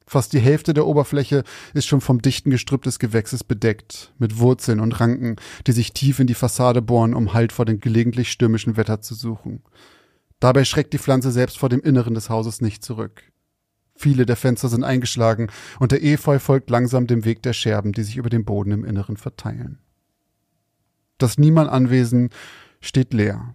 [0.07, 4.81] Fast die Hälfte der Oberfläche ist schon vom dichten Gestrüpp des Gewächses bedeckt, mit Wurzeln
[4.81, 5.37] und Ranken,
[5.67, 9.15] die sich tief in die Fassade bohren, um Halt vor dem gelegentlich stürmischen Wetter zu
[9.15, 9.63] suchen.
[10.41, 13.23] Dabei schreckt die Pflanze selbst vor dem Inneren des Hauses nicht zurück.
[13.97, 15.49] Viele der Fenster sind eingeschlagen
[15.79, 18.85] und der Efeu folgt langsam dem Weg der Scherben, die sich über den Boden im
[18.85, 19.79] Inneren verteilen.
[21.19, 22.31] Das Niemann-Anwesen
[22.81, 23.55] steht leer.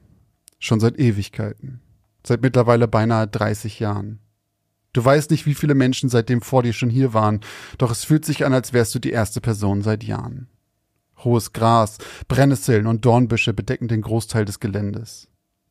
[0.57, 1.81] Schon seit Ewigkeiten.
[2.25, 4.19] Seit mittlerweile beinahe 30 Jahren.
[4.93, 7.41] Du weißt nicht, wie viele Menschen seitdem vor dir schon hier waren,
[7.77, 10.47] doch es fühlt sich an, als wärst du die erste Person seit Jahren.
[11.23, 15.27] Hohes Gras, Brennnesseln und Dornbüsche bedecken den Großteil des Geländes.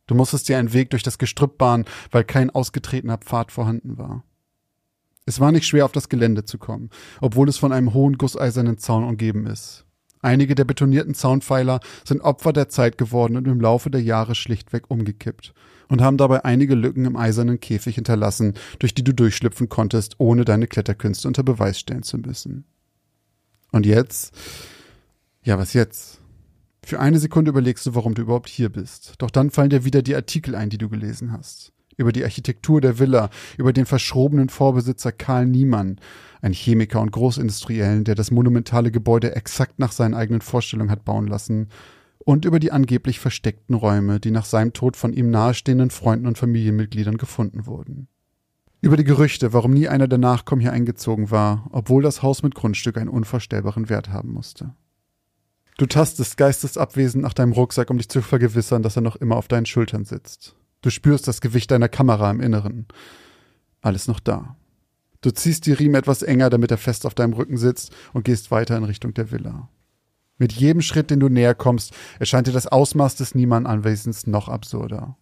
[0.07, 4.25] Du musstest dir einen Weg durch das Gestrüpp bahnen, weil kein ausgetretener Pfad vorhanden war.
[5.27, 6.89] Es war nicht schwer, auf das Gelände zu kommen,
[7.21, 9.85] obwohl es von einem hohen gusseisernen Zaun umgeben ist.
[10.21, 14.85] Einige der betonierten Zaunpfeiler sind Opfer der Zeit geworden und im Laufe der Jahre schlichtweg
[14.89, 15.53] umgekippt
[15.89, 20.45] und haben dabei einige Lücken im eisernen Käfig hinterlassen, durch die du durchschlüpfen konntest, ohne
[20.45, 22.65] deine Kletterkünste unter Beweis stellen zu müssen.
[23.73, 24.33] Und jetzt?
[25.43, 26.21] Ja, was jetzt?
[26.85, 29.15] Für eine Sekunde überlegst du, warum du überhaupt hier bist.
[29.19, 32.81] Doch dann fallen dir wieder die Artikel ein, die du gelesen hast über die Architektur
[32.81, 33.29] der Villa,
[33.59, 36.01] über den verschrobenen Vorbesitzer Karl Niemann,
[36.41, 41.27] ein Chemiker und Großindustriellen, der das monumentale Gebäude exakt nach seinen eigenen Vorstellungen hat bauen
[41.27, 41.69] lassen,
[42.29, 46.37] und über die angeblich versteckten Räume, die nach seinem Tod von ihm nahestehenden Freunden und
[46.37, 48.07] Familienmitgliedern gefunden wurden.
[48.83, 52.55] Über die Gerüchte, warum nie einer der Nachkommen hier eingezogen war, obwohl das Haus mit
[52.55, 54.75] Grundstück einen unvorstellbaren Wert haben musste.
[55.79, 59.49] Du tastest geistesabwesend nach deinem Rucksack, um dich zu vergewissern, dass er noch immer auf
[59.49, 60.55] deinen Schultern sitzt.
[60.83, 62.89] Du spürst das Gewicht deiner Kamera im Inneren.
[63.81, 64.59] Alles noch da.
[65.23, 68.51] Du ziehst die Riemen etwas enger, damit er fest auf deinem Rücken sitzt und gehst
[68.51, 69.71] weiter in Richtung der Villa.
[70.39, 75.17] Mit jedem Schritt, den du näher kommst, erscheint dir das Ausmaß des Niemand-Anwesens noch absurder.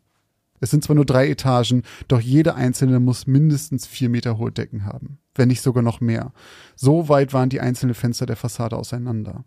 [0.60, 4.84] Es sind zwar nur drei Etagen, doch jede einzelne muss mindestens vier Meter hohe Decken
[4.84, 6.32] haben, wenn nicht sogar noch mehr.
[6.76, 9.44] So weit waren die einzelnen Fenster der Fassade auseinander.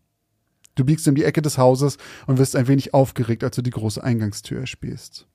[0.75, 1.97] Du biegst um die Ecke des Hauses
[2.27, 5.27] und wirst ein wenig aufgeregt, als du die große Eingangstür erspähst.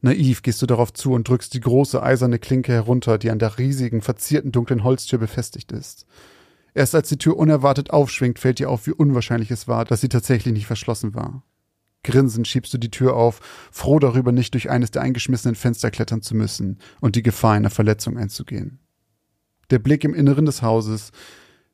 [0.00, 3.58] Naiv gehst du darauf zu und drückst die große eiserne Klinke herunter, die an der
[3.58, 6.06] riesigen, verzierten dunklen Holztür befestigt ist.
[6.74, 10.08] Erst als die Tür unerwartet aufschwingt, fällt dir auf, wie unwahrscheinlich es war, dass sie
[10.08, 11.42] tatsächlich nicht verschlossen war.
[12.04, 13.40] Grinsend schiebst du die Tür auf,
[13.72, 17.70] froh darüber, nicht durch eines der eingeschmissenen Fenster klettern zu müssen und die Gefahr einer
[17.70, 18.78] Verletzung einzugehen.
[19.70, 21.10] Der Blick im Inneren des Hauses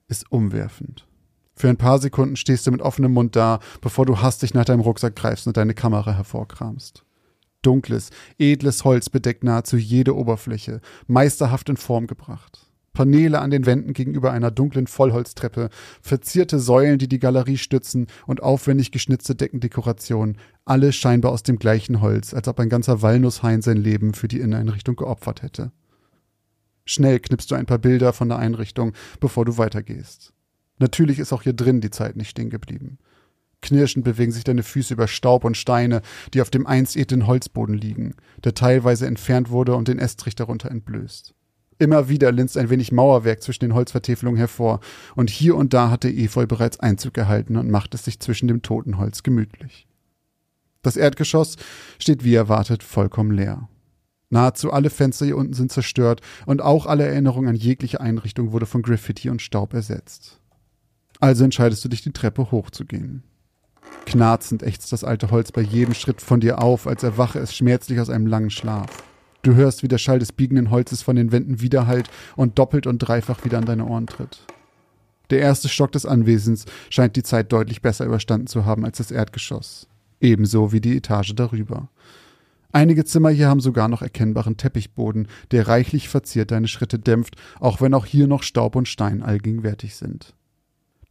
[0.08, 1.06] ist umwerfend.
[1.56, 4.80] Für ein paar Sekunden stehst du mit offenem Mund da, bevor du hastig nach deinem
[4.80, 7.04] Rucksack greifst und deine Kamera hervorkramst.
[7.62, 12.73] Dunkles, edles Holz bedeckt nahezu jede Oberfläche, meisterhaft in Form gebracht.
[12.94, 15.68] Paneele an den Wänden gegenüber einer dunklen Vollholztreppe,
[16.00, 22.00] verzierte Säulen, die die Galerie stützen und aufwendig geschnitzte Deckendekorationen, alle scheinbar aus dem gleichen
[22.00, 25.72] Holz, als ob ein ganzer Walnusshain sein Leben für die Inneneinrichtung geopfert hätte.
[26.86, 30.32] Schnell knippst du ein paar Bilder von der Einrichtung, bevor du weitergehst.
[30.78, 32.98] Natürlich ist auch hier drin die Zeit nicht stehen geblieben.
[33.60, 36.02] Knirschend bewegen sich deine Füße über Staub und Steine,
[36.34, 38.14] die auf dem einst edlen Holzboden liegen,
[38.44, 41.34] der teilweise entfernt wurde und den Estrich darunter entblößt.
[41.84, 44.80] Immer wieder linst ein wenig Mauerwerk zwischen den Holzvertäfelungen hervor,
[45.16, 48.62] und hier und da hatte Efeu bereits Einzug gehalten und macht es sich zwischen dem
[48.62, 49.86] toten Holz gemütlich.
[50.80, 51.56] Das Erdgeschoss
[51.98, 53.68] steht wie erwartet vollkommen leer.
[54.30, 58.64] Nahezu alle Fenster hier unten sind zerstört und auch alle Erinnerung an jegliche Einrichtung wurde
[58.64, 60.40] von Graffiti und Staub ersetzt.
[61.20, 63.24] Also entscheidest du dich, die Treppe hochzugehen.
[64.06, 68.00] Knarzend ächzt das alte Holz bei jedem Schritt von dir auf, als erwache es schmerzlich
[68.00, 69.04] aus einem langen Schlaf.
[69.44, 72.98] Du hörst, wie der Schall des biegenden Holzes von den Wänden widerhallt und doppelt und
[72.98, 74.40] dreifach wieder an deine Ohren tritt.
[75.28, 79.10] Der erste Stock des Anwesens scheint die Zeit deutlich besser überstanden zu haben als das
[79.10, 79.86] Erdgeschoss.
[80.18, 81.90] Ebenso wie die Etage darüber.
[82.72, 87.82] Einige Zimmer hier haben sogar noch erkennbaren Teppichboden, der reichlich verziert deine Schritte dämpft, auch
[87.82, 90.34] wenn auch hier noch Staub und Stein allgegenwärtig sind.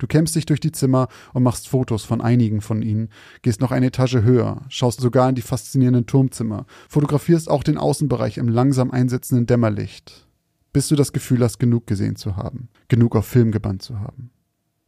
[0.03, 3.07] Du kämpfst dich durch die Zimmer und machst Fotos von einigen von ihnen,
[3.41, 8.37] gehst noch eine Etage höher, schaust sogar in die faszinierenden Turmzimmer, fotografierst auch den Außenbereich
[8.37, 10.27] im langsam einsetzenden Dämmerlicht,
[10.73, 14.31] bis du das Gefühl hast, genug gesehen zu haben, genug auf Film gebannt zu haben.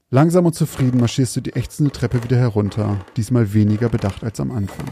[0.10, 4.52] Langsam und zufrieden marschierst du die ächzende Treppe wieder herunter, diesmal weniger bedacht als am
[4.52, 4.88] Anfang.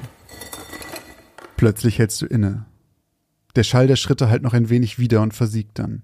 [1.58, 2.66] Plötzlich hältst du inne.
[3.58, 6.04] Der Schall der Schritte halt noch ein wenig wieder und versiegt dann.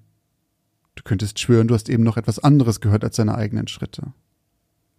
[0.99, 4.11] Du könntest schwören, du hast eben noch etwas anderes gehört als deine eigenen Schritte.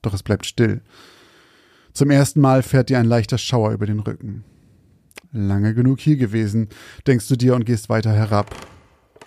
[0.00, 0.80] Doch es bleibt still.
[1.92, 4.44] Zum ersten Mal fährt dir ein leichter Schauer über den Rücken.
[5.30, 6.70] Lange genug hier gewesen,
[7.06, 8.56] denkst du dir und gehst weiter herab,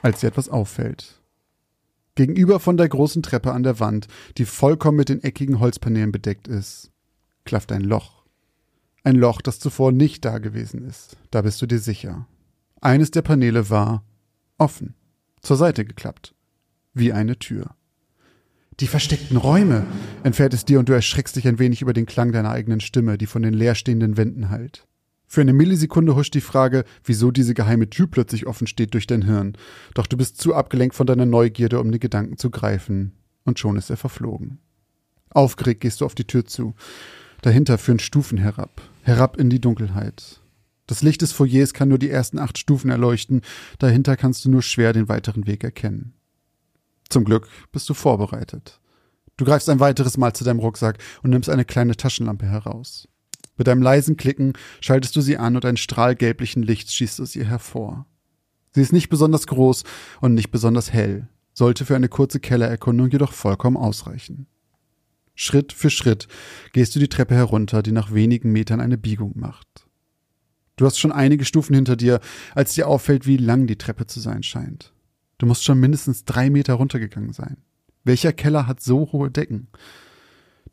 [0.01, 1.21] als dir etwas auffällt.
[2.15, 4.07] Gegenüber von der großen Treppe an der Wand,
[4.39, 6.89] die vollkommen mit den eckigen Holzpaneelen bedeckt ist,
[7.45, 8.25] klafft ein Loch.
[9.03, 11.17] Ein Loch, das zuvor nicht da gewesen ist.
[11.29, 12.27] Da bist du dir sicher.
[12.81, 14.03] Eines der Paneele war
[14.57, 14.95] offen,
[15.43, 16.33] zur Seite geklappt,
[16.93, 17.75] wie eine Tür.
[18.79, 19.85] Die versteckten Räume,
[20.23, 23.17] entfährt es dir und du erschreckst dich ein wenig über den Klang deiner eigenen Stimme,
[23.17, 24.87] die von den leerstehenden Wänden hallt.
[25.27, 29.23] Für eine Millisekunde huscht die Frage, wieso diese geheime Tür plötzlich offen steht durch dein
[29.23, 29.57] Hirn.
[29.93, 33.13] Doch du bist zu abgelenkt von deiner Neugierde, um den Gedanken zu greifen.
[33.43, 34.59] Und schon ist er verflogen.
[35.29, 36.75] Aufgeregt gehst du auf die Tür zu.
[37.41, 38.81] Dahinter führen Stufen herab.
[39.01, 40.39] Herab in die Dunkelheit.
[40.85, 43.41] Das Licht des Foyers kann nur die ersten acht Stufen erleuchten.
[43.79, 46.13] Dahinter kannst du nur schwer den weiteren Weg erkennen.
[47.13, 48.79] Zum Glück bist du vorbereitet.
[49.37, 53.07] Du greifst ein weiteres Mal zu deinem Rucksack und nimmst eine kleine Taschenlampe heraus.
[53.55, 57.35] Mit einem leisen Klicken schaltest du sie an und ein Strahl gelblichen Lichts schießt aus
[57.35, 58.07] ihr hervor.
[58.71, 59.83] Sie ist nicht besonders groß
[60.21, 64.47] und nicht besonders hell, sollte für eine kurze Kellererkundung jedoch vollkommen ausreichen.
[65.35, 66.27] Schritt für Schritt
[66.71, 69.85] gehst du die Treppe herunter, die nach wenigen Metern eine Biegung macht.
[70.77, 72.21] Du hast schon einige Stufen hinter dir,
[72.55, 74.92] als dir auffällt, wie lang die Treppe zu sein scheint.
[75.43, 77.57] Du musst schon mindestens drei Meter runtergegangen sein.
[78.05, 79.67] Welcher Keller hat so hohe Decken?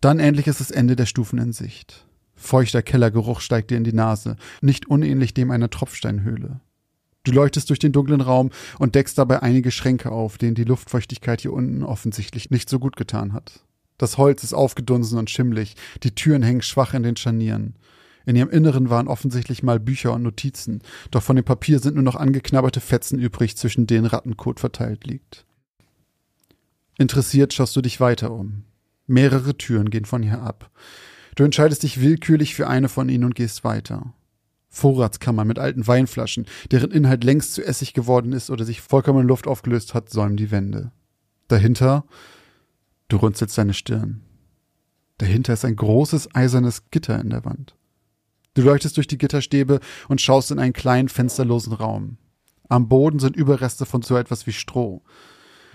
[0.00, 2.06] Dann endlich ist das Ende der Stufen in Sicht.
[2.36, 6.60] Feuchter Kellergeruch steigt dir in die Nase, nicht unähnlich dem einer Tropfsteinhöhle.
[7.24, 11.40] Du leuchtest durch den dunklen Raum und deckst dabei einige Schränke auf, denen die Luftfeuchtigkeit
[11.40, 13.64] hier unten offensichtlich nicht so gut getan hat.
[13.98, 15.74] Das Holz ist aufgedunsen und schimmlig,
[16.04, 17.74] die Türen hängen schwach in den Scharnieren.
[18.26, 22.04] In ihrem Inneren waren offensichtlich mal Bücher und Notizen, doch von dem Papier sind nur
[22.04, 25.46] noch angeknabberte Fetzen übrig, zwischen denen Rattenkot verteilt liegt.
[26.98, 28.64] Interessiert schaust du dich weiter um.
[29.06, 30.70] Mehrere Türen gehen von hier ab.
[31.34, 34.12] Du entscheidest dich willkürlich für eine von ihnen und gehst weiter.
[34.68, 39.28] Vorratskammern mit alten Weinflaschen, deren Inhalt längst zu Essig geworden ist oder sich vollkommen in
[39.28, 40.92] Luft aufgelöst hat, säumen die Wände.
[41.48, 42.04] Dahinter,
[43.08, 44.20] du runzelst deine Stirn.
[45.18, 47.74] Dahinter ist ein großes eisernes Gitter in der Wand.
[48.54, 52.18] Du leuchtest durch die Gitterstäbe und schaust in einen kleinen fensterlosen Raum.
[52.68, 55.02] Am Boden sind Überreste von so etwas wie Stroh.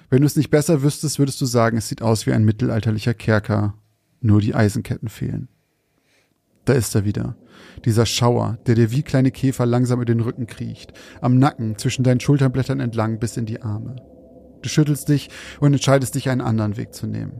[0.09, 3.13] Wenn du es nicht besser wüsstest, würdest du sagen, es sieht aus wie ein mittelalterlicher
[3.13, 3.75] Kerker.
[4.21, 5.49] Nur die Eisenketten fehlen.
[6.65, 7.35] Da ist er wieder.
[7.85, 12.03] Dieser Schauer, der dir wie kleine Käfer langsam über den Rücken kriecht, am Nacken, zwischen
[12.03, 13.97] deinen Schulterblättern entlang bis in die Arme.
[14.61, 15.29] Du schüttelst dich
[15.59, 17.33] und entscheidest dich, einen anderen Weg zu nehmen.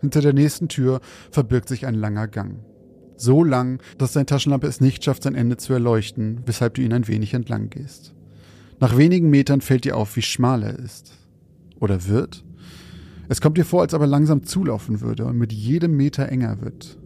[0.00, 1.00] Hinter der nächsten Tür
[1.30, 2.64] verbirgt sich ein langer Gang.
[3.18, 6.92] So lang, dass deine Taschenlampe es nicht schafft, sein Ende zu erleuchten, weshalb du ihn
[6.92, 8.14] ein wenig entlang gehst.
[8.80, 11.12] Nach wenigen Metern fällt dir auf, wie schmal er ist.
[11.80, 12.44] Oder wird?
[13.28, 16.62] Es kommt dir vor, als ob er langsam zulaufen würde und mit jedem Meter enger
[16.62, 16.96] wird.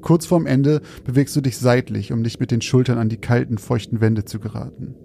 [0.00, 3.56] Kurz vorm Ende bewegst du dich seitlich, um nicht mit den Schultern an die kalten,
[3.56, 4.96] feuchten Wände zu geraten.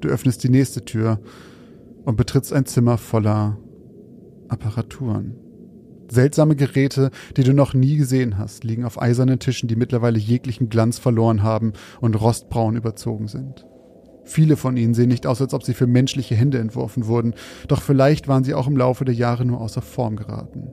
[0.00, 1.20] Du öffnest die nächste Tür
[2.04, 3.58] und betrittst ein Zimmer voller
[4.48, 5.36] Apparaturen.
[6.10, 10.68] Seltsame Geräte, die du noch nie gesehen hast, liegen auf eisernen Tischen, die mittlerweile jeglichen
[10.68, 13.66] Glanz verloren haben und rostbraun überzogen sind.
[14.24, 17.34] Viele von ihnen sehen nicht aus, als ob sie für menschliche Hände entworfen wurden,
[17.68, 20.72] doch vielleicht waren sie auch im Laufe der Jahre nur außer Form geraten.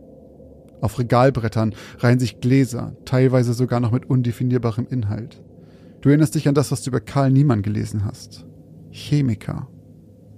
[0.82, 5.42] Auf Regalbrettern reihen sich Gläser, teilweise sogar noch mit undefinierbarem Inhalt.
[6.02, 8.46] Du erinnerst dich an das, was du über Karl Niemann gelesen hast.
[8.92, 9.68] Chemiker.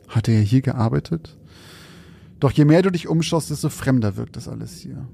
[0.07, 1.38] Hatte er hier gearbeitet?
[2.39, 5.07] Doch je mehr du dich umschaust, desto fremder wirkt das alles hier.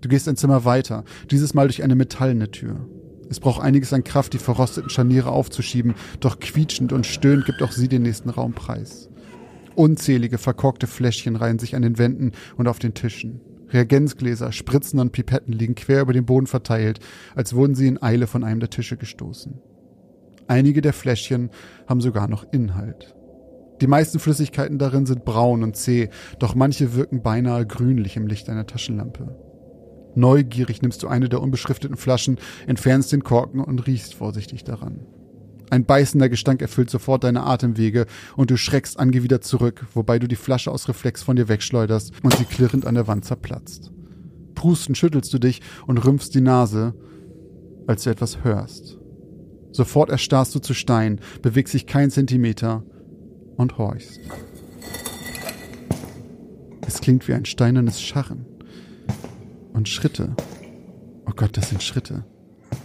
[0.00, 2.88] Du gehst ein Zimmer weiter, dieses Mal durch eine metallene Tür.
[3.28, 7.72] Es braucht einiges an Kraft, die verrosteten Scharniere aufzuschieben, doch quietschend und stöhnend gibt auch
[7.72, 9.08] sie den nächsten Raum preis.
[9.74, 13.40] Unzählige verkorkte Fläschchen reihen sich an den Wänden und auf den Tischen.
[13.68, 17.00] Reagenzgläser, Spritzen und Pipetten liegen quer über den Boden verteilt,
[17.34, 19.58] als wurden sie in Eile von einem der Tische gestoßen.
[20.46, 21.50] Einige der Fläschchen
[21.88, 23.16] haben sogar noch Inhalt.
[23.80, 26.08] Die meisten Flüssigkeiten darin sind braun und zäh,
[26.38, 29.36] doch manche wirken beinahe grünlich im Licht einer Taschenlampe.
[30.14, 35.00] Neugierig nimmst du eine der unbeschrifteten Flaschen, entfernst den Korken und riechst vorsichtig daran.
[35.68, 40.36] Ein beißender Gestank erfüllt sofort deine Atemwege und du schreckst angewidert zurück, wobei du die
[40.36, 43.90] Flasche aus Reflex von dir wegschleuderst und sie klirrend an der Wand zerplatzt.
[44.54, 46.94] Prustend schüttelst du dich und rümpfst die Nase,
[47.86, 48.96] als du etwas hörst.
[49.72, 52.84] Sofort erstarrst du zu Stein, bewegst dich kein Zentimeter
[53.56, 54.20] und horchst.
[56.86, 58.46] Es klingt wie ein steinernes Scharren.
[59.72, 60.34] Und Schritte.
[61.26, 62.24] Oh Gott, das sind Schritte.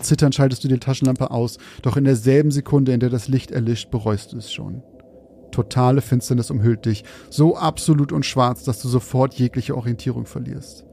[0.02, 3.92] Zitternd schaltest du die Taschenlampe aus, doch in derselben Sekunde, in der das Licht erlischt,
[3.92, 4.84] bereust du es schon.
[5.52, 10.86] Totale Finsternis umhüllt dich, so absolut und schwarz, dass du sofort jegliche Orientierung verlierst.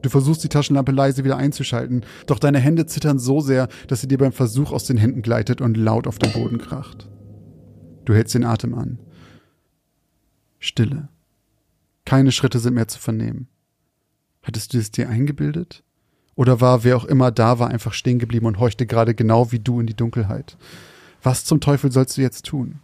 [0.00, 4.08] Du versuchst die Taschenlampe leise wieder einzuschalten, doch deine Hände zittern so sehr, dass sie
[4.08, 7.08] dir beim Versuch aus den Händen gleitet und laut auf den Boden kracht.
[8.04, 8.98] Du hältst den Atem an.
[10.58, 11.08] Stille.
[12.04, 13.48] Keine Schritte sind mehr zu vernehmen.
[14.42, 15.84] Hattest du es dir eingebildet?
[16.34, 19.60] Oder war wer auch immer da war einfach stehen geblieben und horchte gerade genau wie
[19.60, 20.56] du in die Dunkelheit?
[21.22, 22.80] Was zum Teufel sollst du jetzt tun?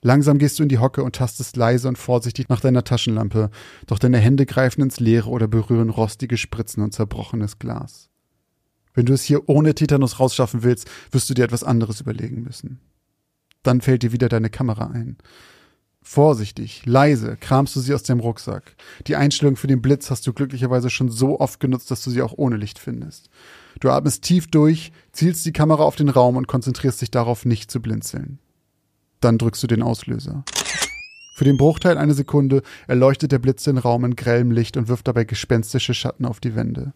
[0.00, 3.50] Langsam gehst du in die Hocke und tastest leise und vorsichtig nach deiner Taschenlampe,
[3.86, 8.08] doch deine Hände greifen ins Leere oder berühren rostige Spritzen und zerbrochenes Glas.
[8.94, 12.80] Wenn du es hier ohne Tetanus rausschaffen willst, wirst du dir etwas anderes überlegen müssen.
[13.62, 15.18] Dann fällt dir wieder deine Kamera ein.
[16.02, 18.76] Vorsichtig, leise kramst du sie aus dem Rucksack.
[19.06, 22.22] Die Einstellung für den Blitz hast du glücklicherweise schon so oft genutzt, dass du sie
[22.22, 23.28] auch ohne Licht findest.
[23.80, 27.70] Du atmest tief durch, zielst die Kamera auf den Raum und konzentrierst dich darauf, nicht
[27.70, 28.38] zu blinzeln.
[29.20, 30.44] Dann drückst du den Auslöser.
[31.34, 35.06] Für den Bruchteil einer Sekunde erleuchtet der Blitz den Raum in grellem Licht und wirft
[35.08, 36.94] dabei gespenstische Schatten auf die Wände.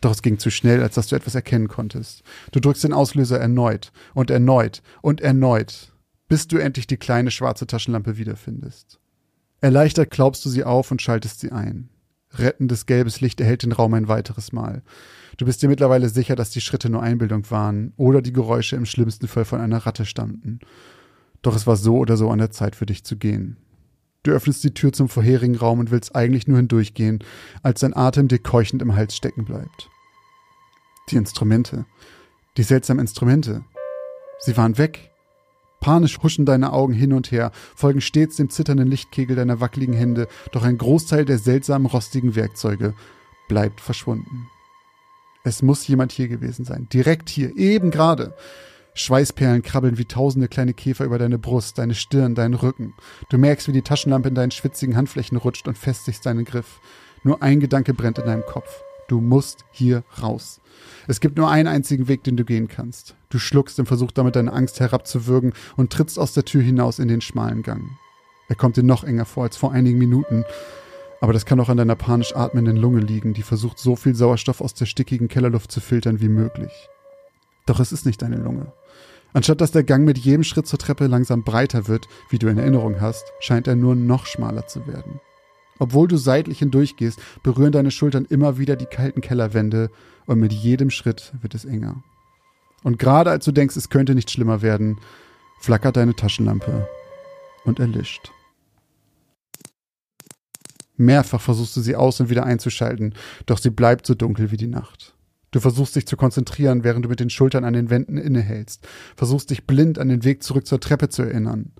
[0.00, 2.22] Doch es ging zu schnell, als dass du etwas erkennen konntest.
[2.52, 5.90] Du drückst den Auslöser erneut und erneut und erneut
[6.30, 9.00] bis du endlich die kleine schwarze Taschenlampe wiederfindest.
[9.60, 11.90] Erleichtert klaubst du sie auf und schaltest sie ein.
[12.32, 14.82] Rettendes gelbes Licht erhält den Raum ein weiteres Mal.
[15.38, 18.86] Du bist dir mittlerweile sicher, dass die Schritte nur Einbildung waren oder die Geräusche im
[18.86, 20.60] schlimmsten Fall von einer Ratte stammten.
[21.42, 23.56] Doch es war so oder so an der Zeit für dich zu gehen.
[24.22, 27.24] Du öffnest die Tür zum vorherigen Raum und willst eigentlich nur hindurchgehen,
[27.62, 29.88] als dein Atem dir keuchend im Hals stecken bleibt.
[31.08, 31.86] Die Instrumente.
[32.56, 33.64] Die seltsamen Instrumente.
[34.38, 35.10] Sie waren weg.
[35.80, 40.28] Panisch huschen deine Augen hin und her, folgen stets dem zitternden Lichtkegel deiner wackeligen Hände,
[40.52, 42.94] doch ein Großteil der seltsamen rostigen Werkzeuge
[43.48, 44.46] bleibt verschwunden.
[45.42, 48.34] Es muss jemand hier gewesen sein, direkt hier, eben gerade.
[48.94, 52.94] Schweißperlen krabbeln wie tausende kleine Käfer über deine Brust, deine Stirn, deinen Rücken.
[53.28, 56.80] Du merkst, wie die Taschenlampe in deinen schwitzigen Handflächen rutscht und festigst deinen Griff.
[57.22, 58.82] Nur ein Gedanke brennt in deinem Kopf.
[59.08, 60.60] Du musst hier raus.
[61.08, 63.16] Es gibt nur einen einzigen Weg, den du gehen kannst.
[63.28, 67.08] Du schluckst und versuchst damit deine Angst herabzuwürgen und trittst aus der Tür hinaus in
[67.08, 67.90] den schmalen Gang.
[68.48, 70.44] Er kommt dir noch enger vor als vor einigen Minuten,
[71.20, 74.60] aber das kann auch an deiner panisch atmenden Lunge liegen, die versucht, so viel Sauerstoff
[74.60, 76.72] aus der stickigen Kellerluft zu filtern wie möglich.
[77.66, 78.72] Doch es ist nicht deine Lunge.
[79.32, 82.58] Anstatt dass der Gang mit jedem Schritt zur Treppe langsam breiter wird, wie du in
[82.58, 85.20] Erinnerung hast, scheint er nur noch schmaler zu werden.
[85.78, 89.90] Obwohl du seitlich hindurchgehst, berühren deine Schultern immer wieder die kalten Kellerwände
[90.26, 92.02] und mit jedem Schritt wird es enger.
[92.82, 94.98] Und gerade als du denkst, es könnte nicht schlimmer werden,
[95.60, 96.88] flackert deine Taschenlampe
[97.64, 98.32] und erlischt.
[100.96, 103.14] Mehrfach versuchst du sie aus und wieder einzuschalten,
[103.46, 105.14] doch sie bleibt so dunkel wie die Nacht.
[105.50, 108.86] Du versuchst dich zu konzentrieren, während du mit den Schultern an den Wänden innehältst,
[109.16, 111.72] versuchst dich blind an den Weg zurück zur Treppe zu erinnern.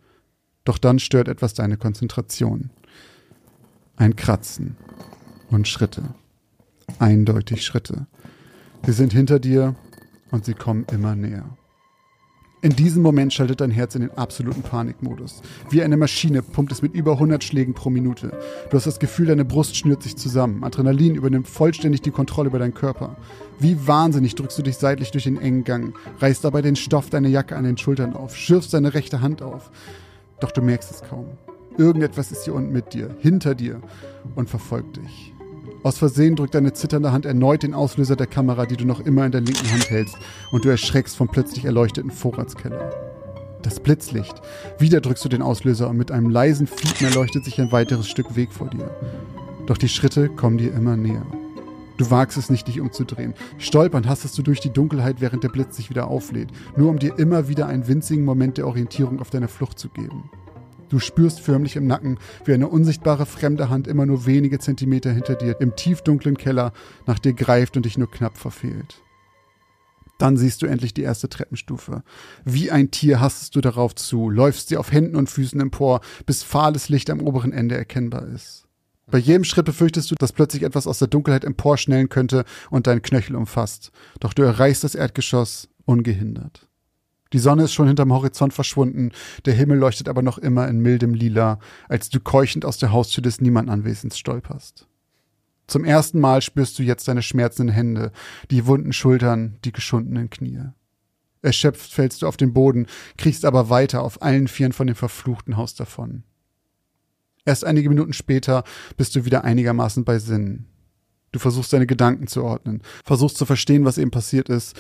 [0.65, 2.71] Doch dann stört etwas deine Konzentration.
[3.97, 4.77] Ein Kratzen
[5.51, 6.15] und Schritte.
[6.99, 8.07] Eindeutig Schritte.
[8.85, 9.77] Sie sind hinter dir
[10.31, 11.57] und sie kommen immer näher.
[12.63, 15.41] In diesem Moment schaltet dein Herz in den absoluten Panikmodus.
[15.71, 18.39] Wie eine Maschine pumpt es mit über 100 Schlägen pro Minute.
[18.69, 20.63] Du hast das Gefühl, deine Brust schnürt sich zusammen.
[20.63, 23.17] Adrenalin übernimmt vollständig die Kontrolle über deinen Körper.
[23.59, 27.29] Wie wahnsinnig drückst du dich seitlich durch den engen Gang, reißt dabei den Stoff deiner
[27.29, 29.71] Jacke an den Schultern auf, schürfst deine rechte Hand auf.
[30.41, 31.29] Doch du merkst es kaum.
[31.79, 33.81] Irgendetwas ist hier unten mit dir, hinter dir
[34.35, 35.30] und verfolgt dich.
[35.83, 39.25] Aus Versehen drückt deine zitternde Hand erneut den Auslöser der Kamera, die du noch immer
[39.25, 40.17] in der linken Hand hältst,
[40.53, 42.91] und du erschreckst vom plötzlich erleuchteten Vorratskeller.
[43.63, 44.43] Das Blitzlicht.
[44.79, 48.37] Wieder drückst du den Auslöser und mit einem leisen Fiepen erleuchtet sich ein weiteres Stück
[48.37, 48.91] Weg vor dir.
[49.67, 51.27] Doch die Schritte kommen dir immer näher.
[51.97, 53.35] Du wagst es nicht, dich umzudrehen.
[53.59, 57.19] Stolpernd hastest du durch die Dunkelheit, während der Blitz sich wieder auflädt, nur um dir
[57.19, 60.31] immer wieder einen winzigen Moment der Orientierung auf deiner Flucht zu geben.
[60.91, 65.37] Du spürst förmlich im Nacken, wie eine unsichtbare fremde Hand immer nur wenige Zentimeter hinter
[65.37, 66.73] dir im tiefdunklen Keller
[67.07, 69.03] nach dir greift und dich nur knapp verfehlt.
[70.19, 72.03] Dann siehst du endlich die erste Treppenstufe.
[72.45, 76.43] Wie ein Tier hastest du darauf zu, läufst sie auf Händen und Füßen empor, bis
[76.43, 78.67] fahles Licht am oberen Ende erkennbar ist.
[79.11, 83.03] Bei jedem Schritt befürchtest du, dass plötzlich etwas aus der Dunkelheit emporschnellen könnte und deinen
[83.03, 83.93] Knöchel umfasst.
[84.19, 86.70] Doch du erreichst das Erdgeschoss ungehindert.
[87.33, 89.13] Die Sonne ist schon hinterm Horizont verschwunden,
[89.45, 93.23] der Himmel leuchtet aber noch immer in mildem Lila, als du keuchend aus der Haustür
[93.23, 94.89] des Niemandanwesens stolperst.
[95.69, 98.11] Zum ersten Mal spürst du jetzt deine schmerzenden Hände,
[98.51, 100.63] die wunden Schultern, die geschundenen Knie.
[101.43, 102.87] Erschöpft fällst du auf den Boden,
[103.17, 106.25] kriechst aber weiter auf allen Vieren von dem verfluchten Haus davon.
[107.45, 108.65] Erst einige Minuten später
[108.97, 110.67] bist du wieder einigermaßen bei Sinnen.
[111.33, 114.77] Du versuchst deine Gedanken zu ordnen, versuchst zu verstehen, was eben passiert ist,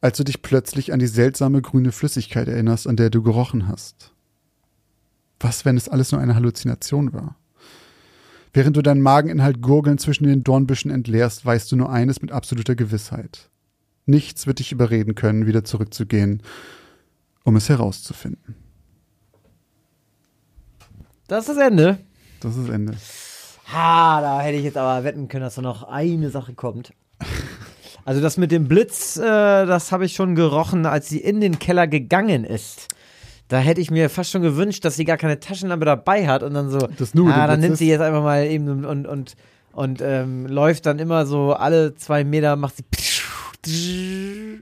[0.00, 4.12] als du dich plötzlich an die seltsame grüne Flüssigkeit erinnerst, an der du gerochen hast.
[5.40, 7.36] Was, wenn es alles nur eine Halluzination war?
[8.52, 12.74] Während du deinen Mageninhalt gurgeln zwischen den Dornbüschen entleerst, weißt du nur eines mit absoluter
[12.74, 13.50] Gewissheit.
[14.06, 16.42] Nichts wird dich überreden können, wieder zurückzugehen,
[17.44, 18.56] um es herauszufinden.
[21.26, 21.98] Das ist das Ende.
[22.40, 22.96] Das ist das Ende.
[23.70, 26.94] Ha, da hätte ich jetzt aber wetten können, dass da noch eine Sache kommt.
[28.08, 31.58] Also das mit dem Blitz, äh, das habe ich schon gerochen, als sie in den
[31.58, 32.88] Keller gegangen ist.
[33.48, 36.54] Da hätte ich mir fast schon gewünscht, dass sie gar keine Taschenlampe dabei hat und
[36.54, 37.80] dann so, Das nur ah, dann nimmt ist.
[37.80, 39.36] sie jetzt einfach mal eben und und und,
[39.72, 42.84] und ähm, läuft dann immer so alle zwei Meter macht sie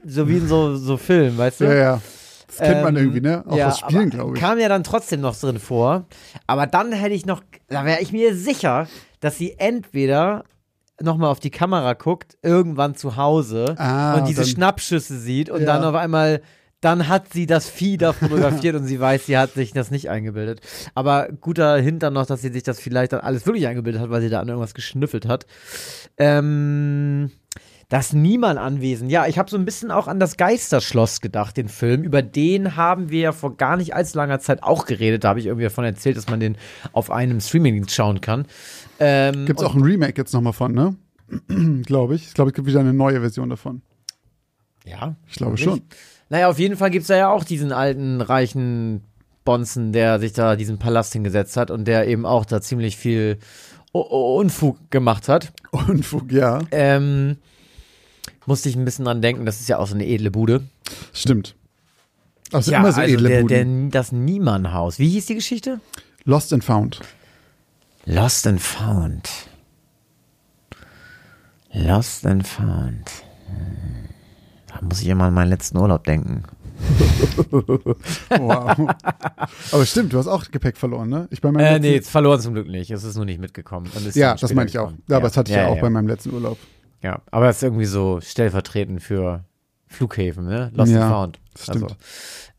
[0.05, 1.65] so wie in so so Film, weißt du?
[1.67, 2.01] Ja, ja.
[2.47, 3.45] Das kennt man Ähm, irgendwie, ne?
[3.47, 4.41] Auch ja, aus Spielen, glaube ich.
[4.41, 6.05] Kam ja dann trotzdem noch drin vor.
[6.47, 8.89] Aber dann hätte ich noch, da wäre ich mir sicher,
[9.21, 10.43] dass sie entweder
[11.01, 15.61] nochmal auf die Kamera guckt, irgendwann zu Hause Ah, und diese dann- Schnappschüsse sieht und
[15.61, 15.65] Ja.
[15.67, 16.41] dann auf einmal,
[16.81, 20.09] dann hat sie das Vieh da fotografiert und sie weiß, sie hat sich das nicht
[20.09, 20.61] eingebildet.
[20.95, 24.09] Aber guter Hint dann noch, dass sie sich das vielleicht dann alles wirklich eingebildet hat,
[24.09, 25.45] weil sie da an irgendwas geschnüffelt hat.
[26.17, 27.31] Ähm,
[27.89, 29.11] das Niemand anwesend.
[29.11, 32.03] Ja, ich habe so ein bisschen auch an das Geisterschloss gedacht, den Film.
[32.03, 35.23] Über den haben wir ja vor gar nicht allzu langer Zeit auch geredet.
[35.23, 36.57] Da habe ich irgendwie davon erzählt, dass man den
[36.91, 38.45] auf einem Streamingdienst schauen kann.
[38.99, 40.95] Ähm, Gibt's und- auch ein Remake jetzt nochmal von, ne?
[41.83, 42.27] glaube ich.
[42.27, 43.81] Ich glaube, es gibt wieder eine neue Version davon.
[44.85, 45.65] Ja, Ich glaube wirklich?
[45.69, 45.81] schon.
[46.29, 49.01] Naja, auf jeden Fall gibt's da ja auch diesen alten, reichen
[49.45, 53.37] Bonzen, der sich da diesen Palast hingesetzt hat und der eben auch da ziemlich viel
[53.93, 55.53] Unfug gemacht hat.
[55.71, 56.59] Unfug, ja.
[56.71, 57.37] Ähm,
[58.45, 60.63] musste ich ein bisschen dran denken, das ist ja auch so eine edle Bude.
[61.13, 61.55] Stimmt.
[62.53, 63.89] Also ja, immer so also edle der, Buden.
[63.91, 64.99] der, das Niemannhaus.
[64.99, 65.79] Wie hieß die Geschichte?
[66.23, 66.99] Lost and Found.
[68.09, 69.27] Lost and Found.
[71.73, 73.05] Lost and Found.
[74.67, 76.43] Da muss ich immer an meinen letzten Urlaub denken.
[78.29, 78.95] Wow.
[79.71, 81.27] Aber stimmt, du hast auch Gepäck verloren, ne?
[81.31, 82.91] Ich bei meinem Äh, nee, verloren zum Glück nicht.
[82.91, 83.89] Es ist nur nicht mitgekommen.
[84.13, 84.89] Ja, das meine ich auch.
[84.89, 85.03] gekommen.
[85.09, 85.81] Ja, aber das hatte ich ja, auch ja.
[85.81, 86.57] bei meinem letzten Urlaub.
[87.01, 89.43] Ja, aber das ist irgendwie so stellvertretend für
[89.87, 90.71] Flughäfen, ne?
[90.75, 91.39] Lost Ja, and Found.
[91.59, 91.83] stimmt.
[91.83, 91.95] Also,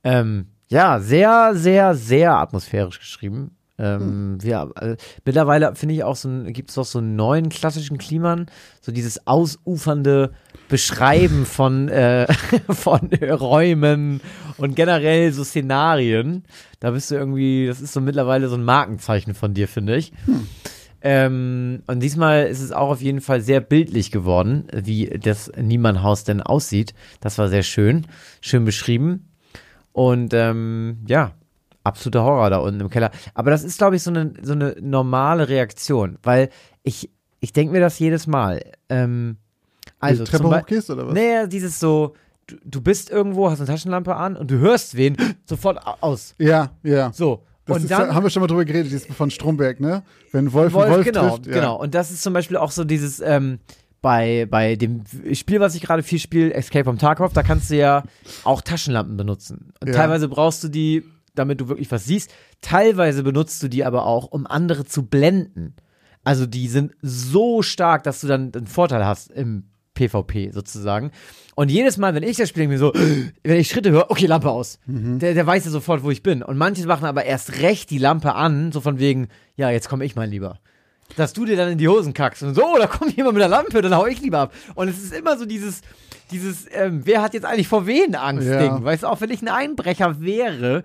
[0.05, 3.57] ähm, ja, sehr, sehr, sehr atmosphärisch geschrieben.
[3.79, 4.49] Ähm, Hm.
[4.49, 7.97] ja, äh, mittlerweile finde ich auch so ein, gibt es auch so einen neuen klassischen
[7.99, 8.47] Kliman,
[8.81, 10.33] so dieses ausufernde
[10.69, 12.27] Beschreiben von, äh,
[12.69, 14.21] von Räumen
[14.57, 16.45] und generell so Szenarien.
[16.81, 20.13] Da bist du irgendwie, das ist so mittlerweile so ein Markenzeichen von dir, finde ich.
[21.01, 26.25] Ähm, und diesmal ist es auch auf jeden Fall sehr bildlich geworden, wie das Niemannhaus
[26.25, 26.95] denn aussieht.
[27.21, 28.07] Das war sehr schön,
[28.41, 29.29] schön beschrieben.
[29.93, 31.33] Und ähm, ja,
[31.89, 33.11] absoluter Horror da unten im Keller.
[33.35, 36.51] Aber das ist, glaube ich, so eine, so eine normale Reaktion, weil
[36.83, 37.11] ich,
[37.41, 38.63] ich denke mir das jedes Mal.
[38.89, 39.37] Ähm,
[40.01, 41.15] also, du Treppe hochgehst oder was?
[41.15, 42.15] Naja, dieses so,
[42.47, 46.35] du, du bist irgendwo, hast eine Taschenlampe an und du hörst wen, sofort au- aus.
[46.39, 47.13] Ja, ja.
[47.13, 47.45] So.
[47.65, 50.03] Das und ist, dann haben wir schon mal drüber geredet, dieses von Stromberg, ne?
[50.33, 51.47] Wenn Wolf, Wolf, Wolf genau, trifft.
[51.49, 51.53] Ja.
[51.53, 51.77] genau.
[51.79, 53.59] Und das ist zum Beispiel auch so dieses, ähm,
[54.01, 55.03] bei, bei dem
[55.35, 58.05] Spiel, was ich gerade viel spiele, Escape from Tarkov, da kannst du ja
[58.45, 59.73] auch Taschenlampen benutzen.
[59.83, 59.95] Und Ja.
[59.95, 61.03] teilweise brauchst du die,
[61.39, 62.31] damit du wirklich was siehst.
[62.61, 65.75] Teilweise benutzt du die aber auch, um andere zu blenden.
[66.25, 71.11] Also die sind so stark, dass du dann einen Vorteil hast im PvP sozusagen.
[71.55, 72.93] Und jedes Mal, wenn ich das spiele, mir so,
[73.43, 74.79] wenn ich Schritte höre, okay, Lampe aus.
[74.87, 75.19] Mhm.
[75.19, 76.43] Der, der weiß ja sofort, wo ich bin.
[76.43, 80.05] Und manche machen aber erst recht die Lampe an, so von wegen, ja, jetzt komme
[80.05, 80.61] ich mal lieber.
[81.17, 83.41] Dass du dir dann in die Hosen kackst und so, oh, da kommt jemand mit
[83.41, 84.55] der Lampe, dann hau ich lieber ab.
[84.75, 85.81] Und es ist immer so dieses,
[86.31, 88.85] dieses, ähm, wer hat jetzt eigentlich vor wen Angst, Ja.
[88.85, 90.85] Weißt du, auch wenn ich ein Einbrecher wäre,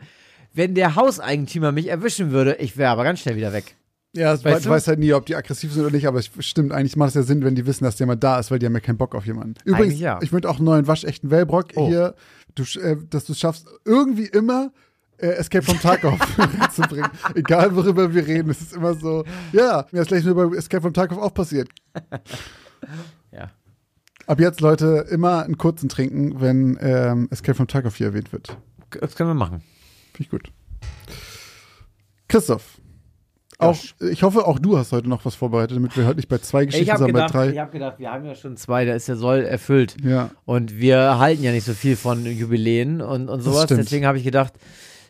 [0.53, 3.75] wenn der Hauseigentümer mich erwischen würde, ich wäre aber ganz schnell wieder weg.
[4.15, 4.69] Ja, ich Weißt weiß, du?
[4.69, 7.15] weiß halt nie, ob die aggressiv sind oder nicht, aber es stimmt, eigentlich macht es
[7.15, 9.15] ja Sinn, wenn die wissen, dass jemand da ist, weil die haben ja keinen Bock
[9.15, 9.55] auf jemanden.
[9.65, 10.19] Übrigens, ja.
[10.21, 11.87] ich würde auch einen neuen waschechten Wellbrock Oh.
[11.87, 12.13] hier,
[12.53, 14.71] du, äh, dass du es schaffst, irgendwie immer
[15.17, 16.19] äh, Escape from Tarkov
[16.73, 17.09] zu bringen.
[17.33, 20.81] Egal, worüber wir reden, es ist immer so, ja, mir ist gleich nur bei Escape
[20.83, 21.69] from Tarkov auch passiert.
[23.31, 23.49] Ja.
[24.27, 28.55] Ab jetzt, Leute, immer einen kurzen trinken, wenn ähm, Escape from Tarkov hier erwähnt wird.
[28.99, 29.63] Das können wir machen.
[30.13, 30.51] Finde ich gut.
[32.27, 32.79] Christoph,
[33.59, 33.77] auch,
[34.11, 36.65] ich hoffe, auch du hast heute noch was vorbereitet, damit wir heute nicht bei zwei
[36.65, 37.49] Geschichten, Ich habe sondern bei drei.
[37.51, 39.95] ich hab gedacht, wir haben ja schon zwei, da ist der Soll erfüllt.
[40.03, 40.31] Ja.
[40.45, 43.67] Und wir halten ja nicht so viel von Jubiläen und, und sowas.
[43.67, 44.53] Deswegen habe ich gedacht,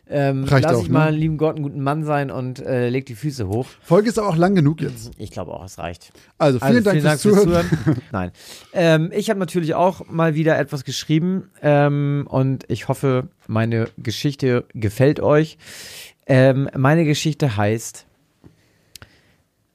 [0.08, 0.92] Ähm, Reicht lass auch, ich ne?
[0.92, 3.66] mal einen lieben Gott einen guten Mann sein und äh, leg die Füße hoch.
[3.80, 5.12] Folge ist aber auch lang genug jetzt.
[5.16, 6.12] Ich glaube auch, es reicht.
[6.36, 7.66] Also vielen, Also, Dank, fürs Zuhören.
[8.12, 8.30] Nein.
[8.74, 14.64] Ähm, ich habe natürlich auch mal wieder etwas geschrieben ähm, und ich hoffe, meine Geschichte
[14.74, 15.56] gefällt euch.
[16.26, 18.06] Ähm, meine Geschichte heißt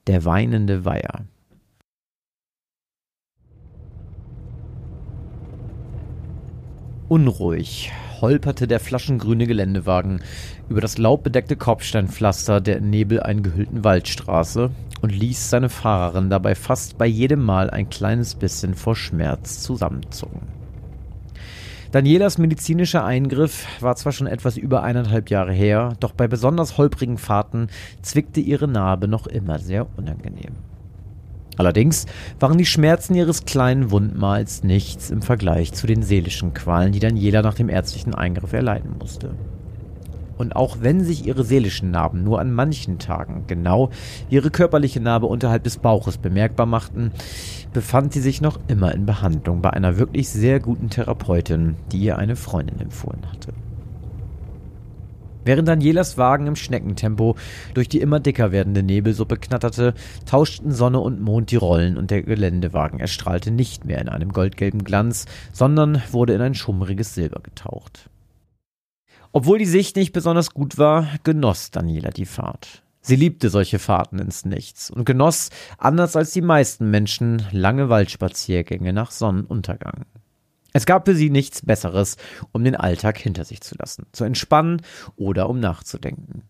[0.06, 1.26] Der weinende Weiher.
[7.08, 7.92] Unruhig
[8.22, 10.22] holperte der flaschengrüne Geländewagen
[10.70, 14.72] über das laubbedeckte Kopfsteinpflaster der in Nebel eingehüllten Waldstraße
[15.02, 20.60] und ließ seine Fahrerin dabei fast bei jedem Mal ein kleines bisschen vor Schmerz zusammenzucken.
[21.92, 27.18] Danielas medizinischer Eingriff war zwar schon etwas über eineinhalb Jahre her, doch bei besonders holprigen
[27.18, 27.68] Fahrten
[28.04, 30.69] zwickte ihre Narbe noch immer sehr unangenehm.
[31.60, 32.06] Allerdings
[32.40, 37.42] waren die Schmerzen ihres kleinen Wundmals nichts im Vergleich zu den seelischen Qualen, die Daniela
[37.42, 39.32] nach dem ärztlichen Eingriff erleiden musste.
[40.38, 43.90] Und auch wenn sich ihre seelischen Narben nur an manchen Tagen genau
[44.30, 47.12] ihre körperliche Narbe unterhalb des Bauches bemerkbar machten,
[47.74, 52.18] befand sie sich noch immer in Behandlung bei einer wirklich sehr guten Therapeutin, die ihr
[52.18, 53.52] eine Freundin empfohlen hatte.
[55.50, 57.36] Während Danielas Wagen im Schneckentempo
[57.74, 59.96] durch die immer dicker werdende Nebelsuppe knatterte,
[60.28, 64.84] tauschten Sonne und Mond die Rollen und der Geländewagen erstrahlte nicht mehr in einem goldgelben
[64.84, 68.12] Glanz, sondern wurde in ein schummriges Silber getaucht.
[69.32, 72.84] Obwohl die Sicht nicht besonders gut war, genoss Daniela die Fahrt.
[73.02, 75.50] Sie liebte solche Fahrten ins Nichts und genoss,
[75.80, 80.06] anders als die meisten Menschen, lange Waldspaziergänge nach Sonnenuntergang.
[80.74, 82.18] Es gab für sie nichts Besseres,
[82.52, 84.82] um den Alltag hinter sich zu lassen, zu entspannen
[85.16, 86.44] oder um nachzudenken.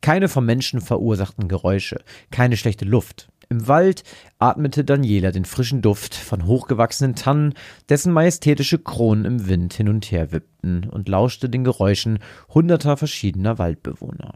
[0.00, 3.28] Keine vom Menschen verursachten Geräusche, keine schlechte Luft.
[3.48, 4.04] Im Wald
[4.38, 7.54] atmete Daniela den frischen Duft von hochgewachsenen Tannen,
[7.88, 13.58] dessen majestätische Kronen im Wind hin und her wippten und lauschte den Geräuschen hunderter verschiedener
[13.58, 14.34] Waldbewohner.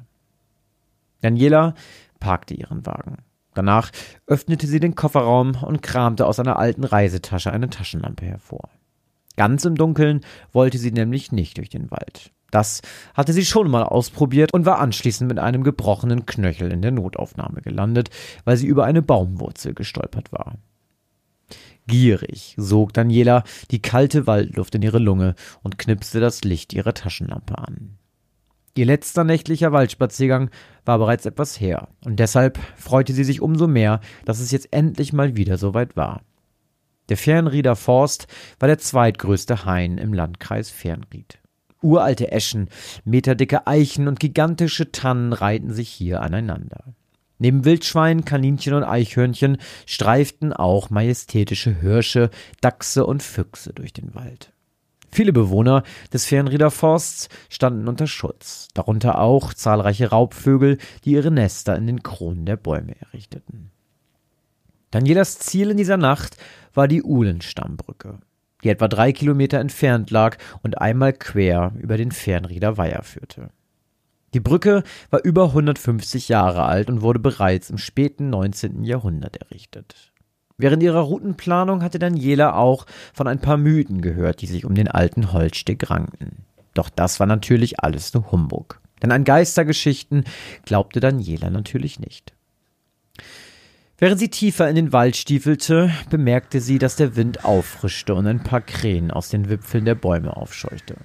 [1.20, 1.74] Daniela
[2.18, 3.18] parkte ihren Wagen.
[3.54, 3.92] Danach
[4.26, 8.68] öffnete sie den Kofferraum und kramte aus einer alten Reisetasche eine Taschenlampe hervor.
[9.36, 10.20] Ganz im Dunkeln
[10.52, 12.30] wollte sie nämlich nicht durch den Wald.
[12.50, 12.82] Das
[13.14, 17.62] hatte sie schon mal ausprobiert und war anschließend mit einem gebrochenen Knöchel in der Notaufnahme
[17.62, 18.10] gelandet,
[18.44, 20.54] weil sie über eine Baumwurzel gestolpert war.
[21.86, 27.58] Gierig sog Daniela die kalte Waldluft in ihre Lunge und knipste das Licht ihrer Taschenlampe
[27.58, 27.98] an.
[28.76, 30.50] Ihr letzter nächtlicher Waldspaziergang
[30.84, 35.12] war bereits etwas her, und deshalb freute sie sich umso mehr, dass es jetzt endlich
[35.12, 36.22] mal wieder soweit war.
[37.08, 38.26] Der Fernrieder Forst
[38.58, 41.38] war der zweitgrößte Hain im Landkreis Fernried.
[41.82, 42.68] Uralte Eschen,
[43.04, 46.94] meterdicke Eichen und gigantische Tannen reihten sich hier aneinander.
[47.38, 52.30] Neben Wildschweinen, Kaninchen und Eichhörnchen streiften auch majestätische Hirsche,
[52.62, 54.52] Dachse und Füchse durch den Wald.
[55.10, 55.82] Viele Bewohner
[56.12, 62.02] des Fernrieder Forsts standen unter Schutz, darunter auch zahlreiche Raubvögel, die ihre Nester in den
[62.02, 63.73] Kronen der Bäume errichteten.
[64.94, 66.36] Danielas Ziel in dieser Nacht
[66.72, 68.20] war die Uhlenstammbrücke,
[68.62, 73.50] die etwa drei Kilometer entfernt lag und einmal quer über den Fernrieder Weiher führte.
[74.34, 78.84] Die Brücke war über 150 Jahre alt und wurde bereits im späten 19.
[78.84, 80.12] Jahrhundert errichtet.
[80.58, 84.86] Während ihrer Routenplanung hatte Daniela auch von ein paar Mythen gehört, die sich um den
[84.86, 86.44] alten Holzsteg ranken.
[86.72, 88.80] Doch das war natürlich alles nur Humbug.
[89.02, 90.22] Denn an Geistergeschichten
[90.64, 92.32] glaubte Daniela natürlich nicht.
[94.04, 98.42] Während sie tiefer in den Wald stiefelte, bemerkte sie, dass der Wind auffrischte und ein
[98.42, 100.96] paar Krähen aus den Wipfeln der Bäume aufscheuchte.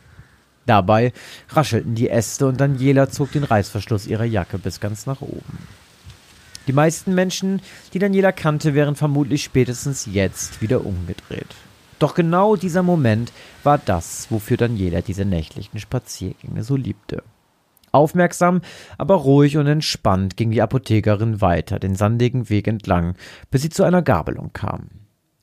[0.65, 1.13] Dabei
[1.47, 5.59] raschelten die Äste und Daniela zog den Reißverschluss ihrer Jacke bis ganz nach oben.
[6.67, 7.61] Die meisten Menschen,
[7.93, 11.55] die Daniela kannte, wären vermutlich spätestens jetzt wieder umgedreht.
[11.99, 13.31] Doch genau dieser Moment
[13.63, 17.23] war das, wofür Daniela diese nächtlichen Spaziergänge so liebte.
[17.91, 18.61] Aufmerksam,
[18.97, 23.15] aber ruhig und entspannt ging die Apothekerin weiter den sandigen Weg entlang,
[23.51, 24.89] bis sie zu einer Gabelung kam.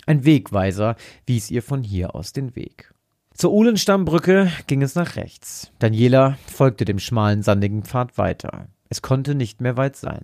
[0.07, 0.97] Ein Wegweiser
[1.27, 2.93] wies ihr von hier aus den Weg.
[3.35, 5.71] Zur Uhlenstammbrücke ging es nach rechts.
[5.79, 8.69] Daniela folgte dem schmalen, sandigen Pfad weiter.
[8.89, 10.23] Es konnte nicht mehr weit sein.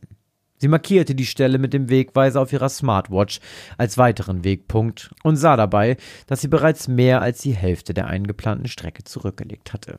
[0.62, 3.40] Sie markierte die Stelle mit dem Wegweiser auf ihrer Smartwatch
[3.78, 5.96] als weiteren Wegpunkt und sah dabei,
[6.28, 9.98] dass sie bereits mehr als die Hälfte der eingeplanten Strecke zurückgelegt hatte.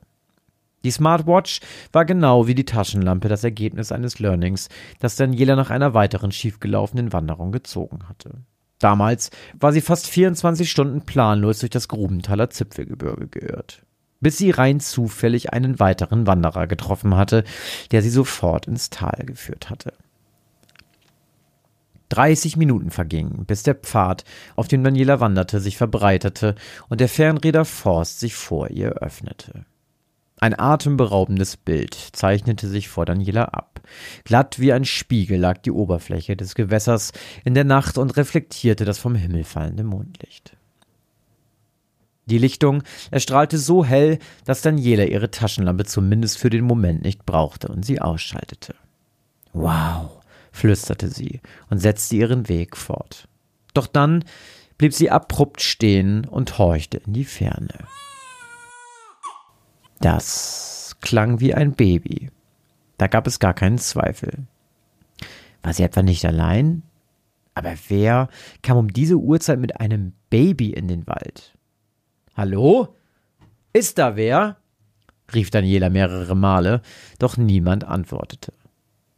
[0.84, 1.62] Die Smartwatch
[1.94, 4.68] war genau wie die Taschenlampe das Ergebnis eines Learnings,
[5.00, 8.42] das Daniela nach einer weiteren schiefgelaufenen Wanderung gezogen hatte.
[8.80, 13.86] Damals war sie fast 24 Stunden planlos durch das Grubenthaler Zipfelgebirge geirrt,
[14.20, 17.46] bis sie rein zufällig einen weiteren Wanderer getroffen hatte,
[17.92, 19.94] der sie sofort ins Tal geführt hatte.
[22.10, 24.26] 30 Minuten vergingen, bis der Pfad,
[24.58, 26.56] auf dem Daniela wanderte, sich verbreitete
[26.90, 29.66] und der Fernräder Forst sich vor ihr öffnete.
[30.44, 33.80] Ein atemberaubendes Bild zeichnete sich vor Daniela ab.
[34.26, 37.14] Glatt wie ein Spiegel lag die Oberfläche des Gewässers
[37.46, 40.58] in der Nacht und reflektierte das vom Himmel fallende Mondlicht.
[42.26, 47.70] Die Lichtung erstrahlte so hell, dass Daniela ihre Taschenlampe zumindest für den Moment nicht brauchte
[47.70, 48.76] und sie ausschaltete.
[49.54, 50.20] Wow,
[50.52, 51.40] flüsterte sie
[51.70, 53.30] und setzte ihren Weg fort.
[53.74, 54.26] Doch dann
[54.78, 57.88] blieb sie abrupt stehen und horchte in die Ferne.
[60.04, 62.30] Das klang wie ein Baby.
[62.98, 64.48] Da gab es gar keinen Zweifel.
[65.62, 66.84] War sie etwa nicht allein?
[67.54, 68.28] Aber wer
[68.62, 71.58] kam um diese Uhrzeit mit einem Baby in den Wald?
[72.36, 72.98] Hallo?
[73.72, 74.58] Ist da wer?
[75.34, 76.82] rief Daniela mehrere Male,
[77.18, 78.52] doch niemand antwortete.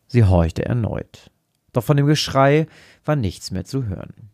[0.06, 1.32] Sie horchte erneut.
[1.74, 2.68] Doch von dem Geschrei
[3.06, 4.30] war nichts mehr zu hören.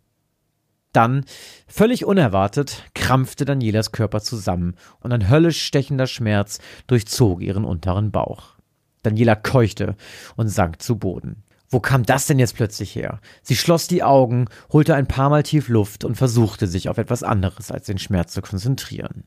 [0.94, 1.24] Dann,
[1.68, 8.56] völlig unerwartet, krampfte Danielas Körper zusammen und ein höllisch stechender Schmerz durchzog ihren unteren Bauch.
[9.04, 9.96] Daniela keuchte
[10.36, 11.44] und sank zu Boden.
[11.70, 13.22] Wo kam das denn jetzt plötzlich her?
[13.42, 17.24] Sie schloss die Augen, holte ein paar Mal tief Luft und versuchte sich auf etwas
[17.24, 19.24] anderes als den Schmerz zu konzentrieren.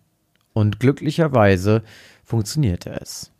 [0.53, 1.83] Und glücklicherweise
[2.23, 3.33] funktionierte es.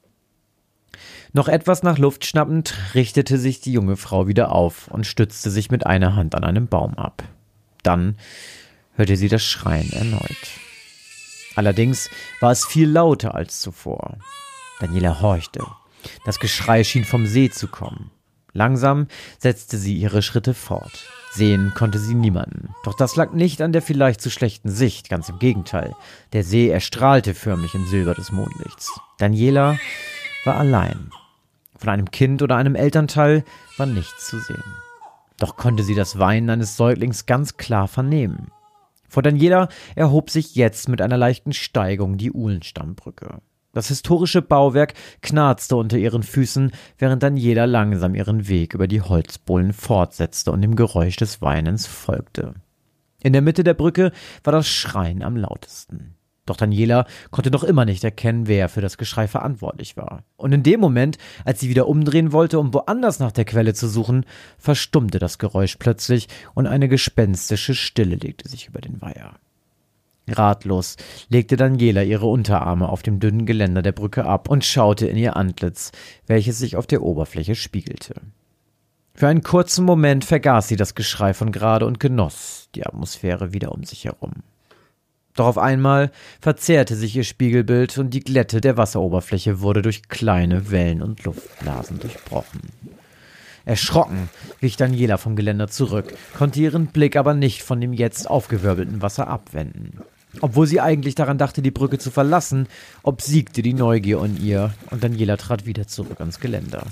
[1.35, 5.71] Noch etwas nach Luft schnappend richtete sich die junge Frau wieder auf und stützte sich
[5.71, 7.25] mit einer Hand an einem Baum ab.
[7.85, 8.17] Dann
[8.97, 10.37] hörte sie das Schreien erneut.
[11.55, 14.19] Allerdings war es viel lauter als zuvor.
[14.81, 15.65] Daniela horchte.
[16.25, 18.11] Das Geschrei schien vom See zu kommen.
[18.53, 19.09] Langsam
[19.39, 21.05] setzte sie ihre Schritte fort.
[21.33, 22.75] Sehen konnte sie niemanden.
[22.85, 25.97] Doch das lag nicht an der vielleicht zu schlechten Sicht, ganz im Gegenteil.
[26.33, 28.93] Der See erstrahlte förmlich im Silber des Mondlichts.
[29.19, 29.79] Daniela
[30.45, 31.11] war allein.
[31.77, 33.45] Von einem Kind oder einem Elternteil
[33.77, 34.63] war nichts zu sehen.
[35.39, 38.51] Doch konnte sie das Weinen eines Säuglings ganz klar vernehmen.
[39.09, 43.39] Vor Daniela erhob sich jetzt mit einer leichten Steigung die Uhlenstammbrücke.
[43.73, 49.73] Das historische Bauwerk knarzte unter ihren Füßen, während Daniela langsam ihren Weg über die Holzbohlen
[49.73, 52.55] fortsetzte und dem Geräusch des Weinens folgte.
[53.23, 54.13] In der Mitte der Brücke
[54.45, 56.15] war das Schreien am lautesten.
[56.47, 60.25] Doch Daniela konnte noch immer nicht erkennen, wer für das Geschrei verantwortlich war.
[60.37, 63.89] Und in dem Moment, als sie wieder umdrehen wollte, um woanders nach der Quelle zu
[63.89, 64.27] suchen,
[64.59, 69.37] verstummte das Geräusch plötzlich und eine gespenstische Stille legte sich über den Weiher.
[70.29, 70.97] Ratlos
[71.29, 75.37] legte Daniela ihre Unterarme auf dem dünnen Geländer der Brücke ab und schaute in ihr
[75.37, 75.93] Antlitz,
[76.27, 78.15] welches sich auf der Oberfläche spiegelte.
[79.15, 83.73] Für einen kurzen Moment vergaß sie das Geschrei von gerade und genoss die Atmosphäre wieder
[83.73, 84.43] um sich herum.
[85.35, 90.71] Doch auf einmal verzehrte sich ihr Spiegelbild und die Glätte der Wasseroberfläche wurde durch kleine
[90.71, 92.61] Wellen und Luftblasen durchbrochen.
[93.65, 94.29] Erschrocken
[94.61, 99.27] wich Daniela vom Geländer zurück, konnte ihren Blick aber nicht von dem jetzt aufgewirbelten Wasser
[99.27, 99.99] abwenden.
[100.41, 102.67] Obwohl sie eigentlich daran dachte, die Brücke zu verlassen,
[103.03, 106.87] obsiegte die Neugier in ihr und Daniela trat wieder zurück ans Geländer.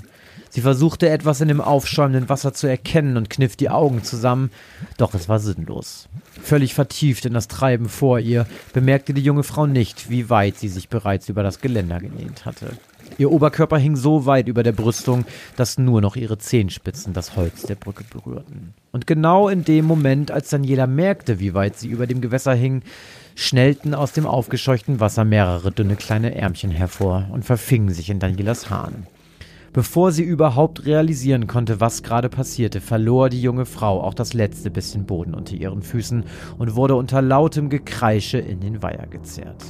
[0.49, 4.51] Sie versuchte etwas in dem aufschäumenden Wasser zu erkennen und kniff die Augen zusammen,
[4.97, 6.07] doch es war sinnlos.
[6.41, 10.69] Völlig vertieft in das Treiben vor ihr, bemerkte die junge Frau nicht, wie weit sie
[10.69, 12.71] sich bereits über das Geländer gelehnt hatte.
[13.17, 17.63] Ihr Oberkörper hing so weit über der Brüstung, dass nur noch ihre Zehenspitzen das Holz
[17.63, 18.73] der Brücke berührten.
[18.91, 22.81] Und genau in dem Moment, als Daniela merkte, wie weit sie über dem Gewässer hing,
[23.35, 28.69] schnellten aus dem aufgescheuchten Wasser mehrere dünne kleine Ärmchen hervor und verfingen sich in Danielas
[28.69, 29.07] Haaren.
[29.73, 34.69] Bevor sie überhaupt realisieren konnte, was gerade passierte, verlor die junge Frau auch das letzte
[34.69, 36.25] bisschen Boden unter ihren Füßen
[36.59, 39.65] und wurde unter lautem Gekreische in den Weiher gezerrt.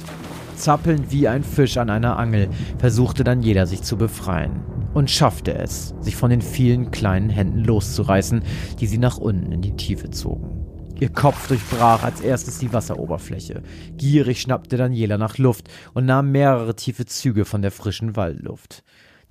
[0.56, 4.62] Zappelnd wie ein Fisch an einer Angel versuchte dann jeder sich zu befreien
[4.92, 8.42] und schaffte es, sich von den vielen kleinen Händen loszureißen,
[8.80, 10.64] die sie nach unten in die Tiefe zogen.
[11.00, 13.62] Ihr Kopf durchbrach als erstes die Wasseroberfläche.
[13.96, 18.84] Gierig schnappte Daniela nach Luft und nahm mehrere tiefe Züge von der frischen Waldluft.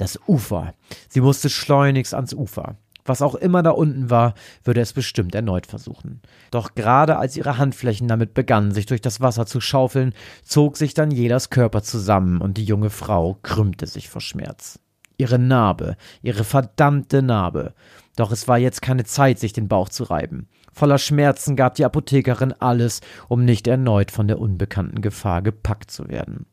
[0.04, 0.74] Das Ufer.
[1.08, 2.76] Sie musste schleunigst ans Ufer.
[3.06, 4.34] Was auch immer da unten war,
[4.66, 6.22] würde es bestimmt erneut versuchen.
[6.52, 10.14] Doch gerade als ihre Handflächen damit begannen, sich durch das Wasser zu schaufeln,
[10.44, 14.78] zog sich Danielas Körper zusammen und die junge Frau krümmte sich vor Schmerz.
[15.16, 17.74] Ihre Narbe, ihre verdammte Narbe.
[18.18, 20.50] Doch es war jetzt keine Zeit, sich den Bauch zu reiben.
[20.74, 23.00] Voller Schmerzen gab die Apothekerin alles,
[23.30, 26.46] um nicht erneut von der unbekannten Gefahr gepackt zu werden.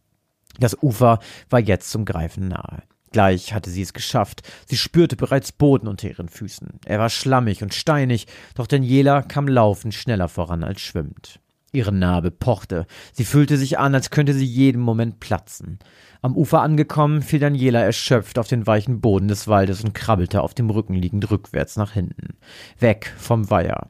[0.61, 1.19] Das Ufer
[1.49, 2.85] war jetzt zum Greifen nahe.
[3.13, 4.43] Gleich hatte sie es geschafft.
[4.67, 6.81] Sie spürte bereits Boden unter ihren Füßen.
[6.85, 11.41] Er war schlammig und steinig, doch Daniela kam laufend schneller voran als schwimmend.
[11.73, 12.87] Ihre Narbe pochte.
[13.13, 15.79] Sie fühlte sich an, als könnte sie jeden Moment platzen.
[16.21, 20.55] Am Ufer angekommen, fiel Daniela erschöpft auf den weichen Boden des Waldes und krabbelte auf
[20.55, 22.37] dem Rücken liegend rückwärts nach hinten.
[22.79, 23.89] Weg vom Weiher.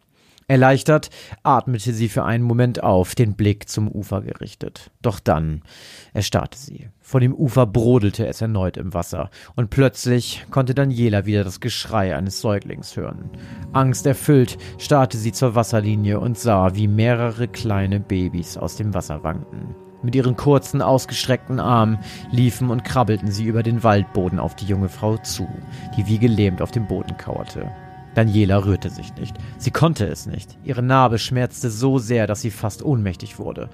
[0.51, 1.11] Erleichtert
[1.45, 4.91] atmete sie für einen Moment auf, den Blick zum Ufer gerichtet.
[5.01, 5.63] Doch dann
[6.13, 6.89] erstarrte sie.
[7.01, 12.17] Vor dem Ufer brodelte es erneut im Wasser, und plötzlich konnte Daniela wieder das Geschrei
[12.17, 13.31] eines Säuglings hören.
[13.73, 19.77] Angsterfüllt starrte sie zur Wasserlinie und sah, wie mehrere kleine Babys aus dem Wasser wankten.
[20.03, 22.01] Mit ihren kurzen, ausgestreckten Armen
[22.33, 25.47] liefen und krabbelten sie über den Waldboden auf die junge Frau zu,
[25.97, 27.71] die wie gelähmt auf dem Boden kauerte.
[28.15, 29.37] Daniela rührte sich nicht.
[29.59, 30.59] Sie konnte es nicht.
[30.65, 33.71] Ihre Narbe schmerzte so sehr, dass sie fast ohnmächtig wurde.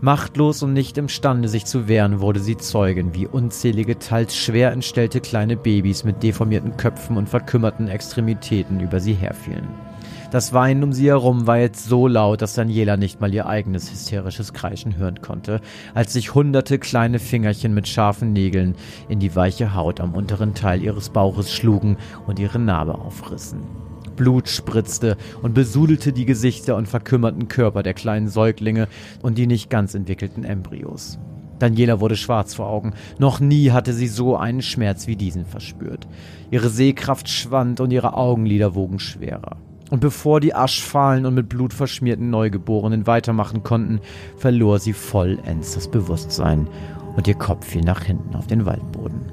[0.00, 5.20] Machtlos und nicht imstande, sich zu wehren, wurde sie Zeugin, wie unzählige, teils schwer entstellte
[5.20, 9.68] kleine Babys mit deformierten Köpfen und verkümmerten Extremitäten über sie herfielen.
[10.30, 13.90] Das Weinen um sie herum war jetzt so laut, dass Daniela nicht mal ihr eigenes
[13.90, 15.60] hysterisches Kreischen hören konnte,
[15.92, 18.76] als sich hunderte kleine Fingerchen mit scharfen Nägeln
[19.08, 21.96] in die weiche Haut am unteren Teil ihres Bauches schlugen
[22.28, 23.62] und ihre Narbe aufrissen.
[24.14, 28.86] Blut spritzte und besudelte die Gesichter und verkümmerten Körper der kleinen Säuglinge
[29.22, 31.18] und die nicht ganz entwickelten Embryos.
[31.58, 32.94] Daniela wurde schwarz vor Augen.
[33.18, 36.06] Noch nie hatte sie so einen Schmerz wie diesen verspürt.
[36.52, 39.56] Ihre Sehkraft schwand und ihre Augenlider wogen schwerer.
[39.90, 44.00] Und bevor die aschfahlen und mit Blut verschmierten Neugeborenen weitermachen konnten,
[44.36, 46.68] verlor sie vollends das Bewusstsein
[47.16, 49.32] und ihr Kopf fiel nach hinten auf den Waldboden.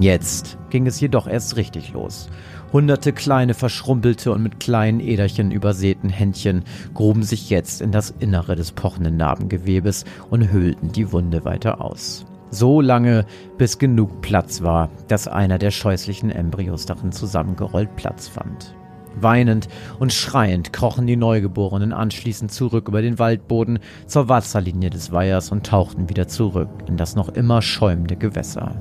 [0.00, 2.28] Jetzt ging es jedoch erst richtig los.
[2.72, 6.62] Hunderte kleine, verschrumpelte und mit kleinen Äderchen übersäten Händchen
[6.94, 12.26] gruben sich jetzt in das Innere des pochenden Narbengewebes und höhlten die Wunde weiter aus.
[12.50, 13.26] So lange,
[13.56, 18.77] bis genug Platz war, dass einer der scheußlichen Embryos darin zusammengerollt Platz fand.
[19.16, 19.68] Weinend
[19.98, 25.66] und schreiend krochen die Neugeborenen anschließend zurück über den Waldboden zur Wasserlinie des Weihers und
[25.66, 28.76] tauchten wieder zurück in das noch immer schäumende Gewässer.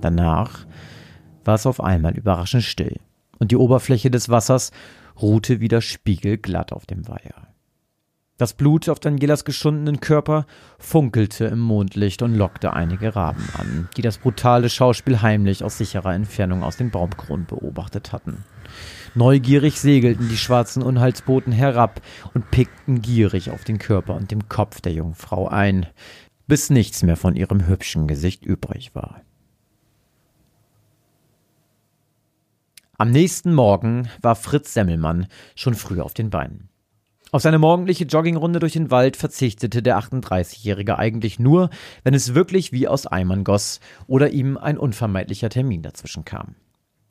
[0.00, 0.66] Danach
[1.44, 2.98] war es auf einmal überraschend still,
[3.38, 4.70] und die Oberfläche des Wassers
[5.20, 7.49] ruhte wieder spiegelglatt auf dem Weiher.
[8.40, 10.46] Das Blut auf Danielas geschundenen Körper
[10.78, 16.14] funkelte im Mondlicht und lockte einige Raben an, die das brutale Schauspiel heimlich aus sicherer
[16.14, 18.46] Entfernung aus den Baumkronen beobachtet hatten.
[19.14, 22.00] Neugierig segelten die schwarzen Unheilsboten herab
[22.32, 25.84] und pickten gierig auf den Körper und dem Kopf der Jungfrau ein,
[26.46, 29.20] bis nichts mehr von ihrem hübschen Gesicht übrig war.
[32.96, 36.69] Am nächsten Morgen war Fritz Semmelmann schon früh auf den Beinen.
[37.32, 41.70] Auf seine morgendliche Joggingrunde durch den Wald verzichtete der 38-Jährige eigentlich nur,
[42.02, 43.78] wenn es wirklich wie aus Eimern goss
[44.08, 46.56] oder ihm ein unvermeidlicher Termin dazwischen kam.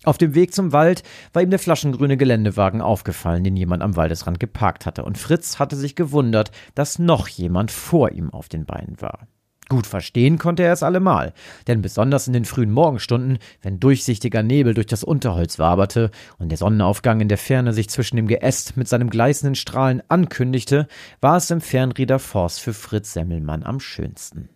[0.03, 4.39] Auf dem Weg zum Wald war ihm der flaschengrüne Geländewagen aufgefallen, den jemand am Waldesrand
[4.39, 8.99] geparkt hatte, und Fritz hatte sich gewundert, dass noch jemand vor ihm auf den Beinen
[9.01, 9.27] war.
[9.69, 11.31] Gut verstehen konnte er es allemal,
[11.67, 16.09] denn besonders in den frühen Morgenstunden, wenn durchsichtiger Nebel durch das Unterholz waberte
[16.39, 20.87] und der Sonnenaufgang in der Ferne sich zwischen dem Geäst mit seinem gleißenden Strahlen ankündigte,
[21.21, 24.49] war es im Fernrieder Forst für Fritz Semmelmann am schönsten.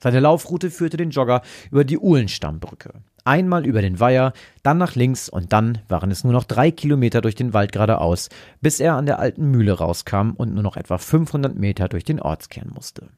[0.00, 3.02] Seine Laufroute führte den Jogger über die Uhlenstammbrücke.
[3.24, 4.32] Einmal über den Weiher,
[4.62, 8.30] dann nach links und dann waren es nur noch drei Kilometer durch den Wald geradeaus,
[8.62, 12.18] bis er an der alten Mühle rauskam und nur noch etwa 500 Meter durch den
[12.18, 13.10] Ortskern musste.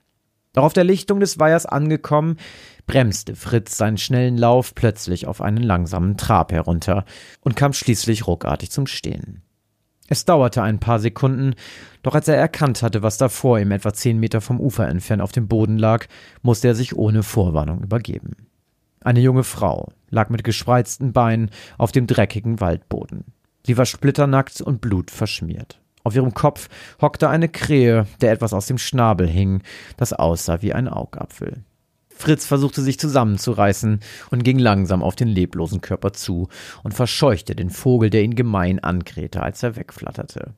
[0.54, 2.38] Doch auf der Lichtung des Weihers angekommen,
[2.86, 7.04] bremste Fritz seinen schnellen Lauf plötzlich auf einen langsamen Trab herunter
[7.40, 9.42] und kam schließlich ruckartig zum Stehen.
[10.08, 11.54] Es dauerte ein paar Sekunden,
[12.02, 15.22] doch als er erkannt hatte, was da vor ihm etwa zehn Meter vom Ufer entfernt
[15.22, 16.06] auf dem Boden lag,
[16.42, 18.48] musste er sich ohne Vorwarnung übergeben.
[19.02, 23.24] Eine junge Frau lag mit gespreizten Beinen auf dem dreckigen Waldboden.
[23.66, 25.80] Sie war splitternackt und blutverschmiert.
[26.04, 26.68] Auf ihrem Kopf
[27.00, 29.62] hockte eine Krähe, der etwas aus dem Schnabel hing,
[29.96, 31.64] das aussah wie ein Augapfel.
[32.14, 34.00] Fritz versuchte sich zusammenzureißen
[34.30, 36.48] und ging langsam auf den leblosen Körper zu
[36.82, 40.54] und verscheuchte den Vogel, der ihn gemein ankrähte, als er wegflatterte.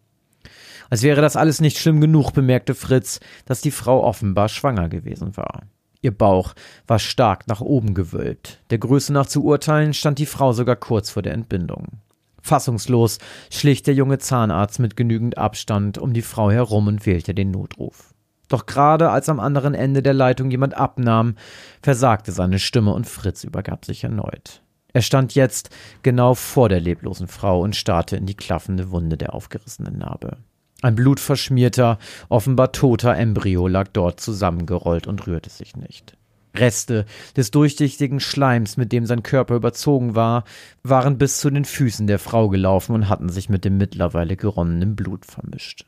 [0.90, 5.36] Als wäre das alles nicht schlimm genug, bemerkte Fritz, dass die Frau offenbar schwanger gewesen
[5.36, 5.62] war.
[6.02, 6.54] Ihr Bauch
[6.86, 8.60] war stark nach oben gewölbt.
[8.70, 12.00] Der Größe nach zu urteilen stand die Frau sogar kurz vor der Entbindung.
[12.46, 13.18] Fassungslos
[13.50, 18.14] schlich der junge Zahnarzt mit genügend Abstand um die Frau herum und wählte den Notruf.
[18.48, 21.34] Doch gerade als am anderen Ende der Leitung jemand abnahm,
[21.82, 24.62] versagte seine Stimme und Fritz übergab sich erneut.
[24.92, 25.70] Er stand jetzt
[26.02, 30.38] genau vor der leblosen Frau und starrte in die klaffende Wunde der aufgerissenen Narbe.
[30.82, 31.98] Ein blutverschmierter,
[32.28, 36.15] offenbar toter Embryo lag dort zusammengerollt und rührte sich nicht.
[36.58, 37.06] Reste
[37.36, 40.44] des durchsichtigen Schleims, mit dem sein Körper überzogen war,
[40.82, 44.96] waren bis zu den Füßen der Frau gelaufen und hatten sich mit dem mittlerweile geronnenen
[44.96, 45.86] Blut vermischt.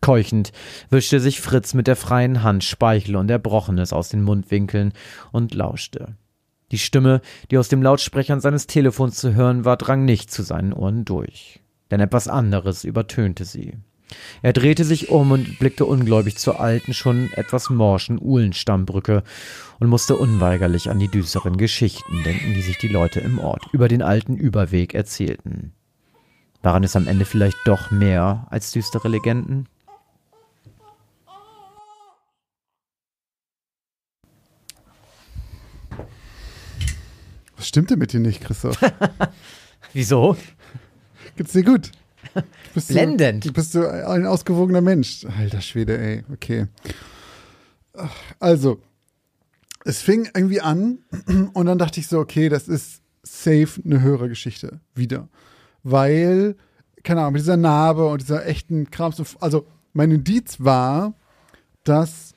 [0.00, 0.52] Keuchend
[0.88, 4.92] wischte sich Fritz mit der freien Hand Speichel und Erbrochenes aus den Mundwinkeln
[5.30, 6.16] und lauschte.
[6.72, 7.20] Die Stimme,
[7.50, 11.60] die aus dem Lautsprechern seines Telefons zu hören war, drang nicht zu seinen Ohren durch.
[11.90, 13.74] Denn etwas anderes übertönte sie.
[14.42, 19.22] Er drehte sich um und blickte ungläubig zur alten, schon etwas morschen Uhlenstammbrücke
[19.78, 23.88] und musste unweigerlich an die düsteren Geschichten denken, die sich die Leute im Ort über
[23.88, 25.72] den alten Überweg erzählten.
[26.62, 29.66] Waren es am Ende vielleicht doch mehr als düstere Legenden?
[37.56, 38.78] Was stimmt denn mit dir nicht, Christoph?
[39.92, 40.36] Wieso?
[41.36, 41.92] Geht's dir gut?
[42.74, 43.44] Bist Blendend.
[43.44, 45.26] Du, bist du ein ausgewogener Mensch.
[45.38, 46.24] Alter Schwede, ey.
[46.32, 46.66] Okay.
[48.38, 48.80] Also,
[49.84, 50.98] es fing irgendwie an
[51.54, 55.28] und dann dachte ich so, okay, das ist safe eine höhere Geschichte wieder.
[55.82, 56.56] Weil,
[57.02, 59.20] keine Ahnung, mit dieser Narbe und dieser echten Krams.
[59.40, 61.14] Also, mein Indiz war,
[61.84, 62.34] dass,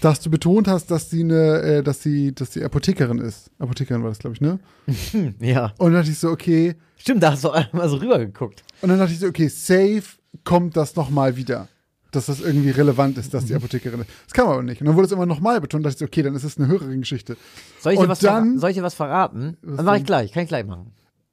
[0.00, 3.50] dass du betont hast, dass sie eine, äh, dass sie, dass sie Apothekerin ist.
[3.58, 4.58] Apothekerin war das, glaube ich, ne?
[5.40, 5.72] Ja.
[5.78, 8.64] Und dann dachte ich so, okay, Stimmt, da hast du einmal so rübergeguckt.
[8.80, 10.02] Und dann dachte ich so, okay, safe
[10.44, 11.68] kommt das nochmal wieder.
[12.10, 14.08] Dass das irgendwie relevant ist, dass die Apothekerin ist.
[14.24, 14.80] Das kam aber nicht.
[14.80, 16.66] Und dann wurde es immer nochmal betont, dachte ich so, okay, dann ist es eine
[16.66, 17.36] höhere Geschichte.
[17.80, 19.58] Soll ich dir, was, dann- verra- soll ich dir was verraten?
[19.62, 20.92] Was Dann mach ich gleich, kann ich gleich machen.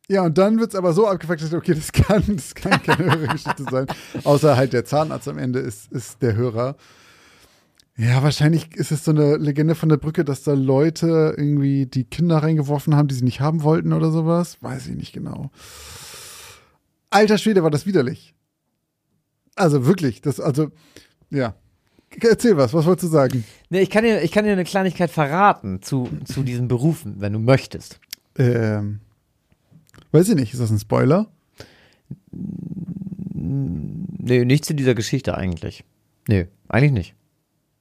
[0.10, 2.84] Ja, und dann wird es aber so abgefuckt, dass ich, okay, das kann, das kann
[2.84, 3.88] keine höhere Geschichte sein.
[4.26, 6.76] Außer halt der Zahnarzt am Ende ist, ist der Hörer.
[7.98, 12.04] Ja, wahrscheinlich ist es so eine Legende von der Brücke, dass da Leute irgendwie die
[12.04, 14.58] Kinder reingeworfen haben, die sie nicht haben wollten oder sowas.
[14.60, 15.50] Weiß ich nicht genau.
[17.16, 18.34] Alter Schwede, war das widerlich.
[19.56, 20.72] Also wirklich, das, also,
[21.30, 21.56] ja.
[22.22, 23.46] Erzähl was, was wolltest du sagen?
[23.70, 27.34] Nee, ich kann dir, ich kann dir eine Kleinigkeit verraten zu, zu diesen Berufen, wenn
[27.34, 28.00] du möchtest.
[28.38, 29.00] Ähm,
[30.12, 31.28] weiß ich nicht, ist das ein Spoiler?
[32.32, 35.84] Nee, nicht zu dieser Geschichte eigentlich.
[36.28, 37.16] Nee, eigentlich nicht.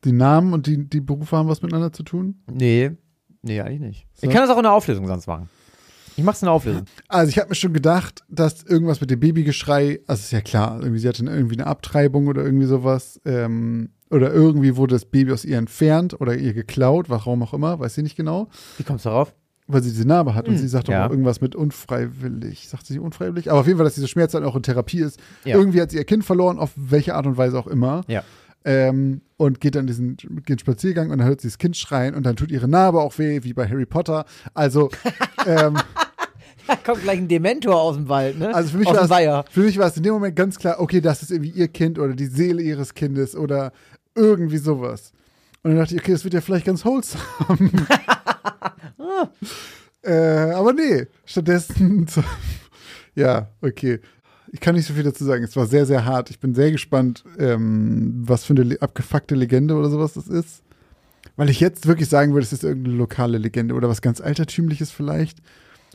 [0.05, 2.41] Die Namen und die, die Berufe haben was miteinander zu tun?
[2.51, 2.93] Nee,
[3.43, 4.07] nee, eigentlich nicht.
[4.15, 4.27] So.
[4.27, 5.49] Ich kann das auch in der Auflösung sonst machen.
[6.17, 6.85] Ich mach's in der Auflösung.
[7.09, 10.79] Also ich habe mir schon gedacht, dass irgendwas mit dem Babygeschrei, also ist ja klar,
[10.81, 15.33] irgendwie sie hatte irgendwie eine Abtreibung oder irgendwie sowas, ähm, oder irgendwie wurde das Baby
[15.33, 19.05] aus ihr entfernt oder ihr geklaut, warum auch immer, weiß sie nicht genau, Wie kommst
[19.05, 19.35] du darauf?
[19.67, 21.07] weil sie diese Narbe hat und sie sagt doch ja.
[21.07, 24.45] auch irgendwas mit unfreiwillig, sagt sie unfreiwillig, aber auf jeden Fall, dass diese Schmerz dann
[24.45, 25.19] auch in Therapie ist.
[25.45, 25.57] Ja.
[25.57, 28.03] Irgendwie hat sie ihr Kind verloren, auf welche Art und Weise auch immer.
[28.07, 28.23] Ja.
[28.67, 32.25] Ähm, und geht dann diesen geht Spaziergang und dann hört sie das Kind schreien und
[32.25, 34.25] dann tut ihre Narbe auch weh, wie bei Harry Potter.
[34.55, 34.91] Also,
[35.47, 35.77] ähm,
[36.67, 38.55] Da kommt gleich ein Dementor aus dem Wald, ne?
[38.55, 39.03] Also für mich, war
[39.45, 41.69] es, für mich war es in dem Moment ganz klar, okay, das ist irgendwie ihr
[41.69, 43.73] Kind oder die Seele ihres Kindes oder
[44.15, 45.13] irgendwie sowas.
[45.63, 47.23] Und dann dachte ich, okay, das wird ja vielleicht ganz wholesome.
[50.03, 52.07] äh, aber nee, stattdessen,
[53.15, 54.01] ja, okay.
[54.53, 55.43] Ich kann nicht so viel dazu sagen.
[55.43, 56.31] Es war sehr, sehr hart.
[56.31, 60.63] Ich bin sehr gespannt, ähm, was für eine le- abgefuckte Legende oder sowas das ist.
[61.37, 64.93] Weil ich jetzt wirklich sagen würde, es ist irgendeine lokale Legende oder was ganz Altertümliches
[64.93, 65.39] vielleicht.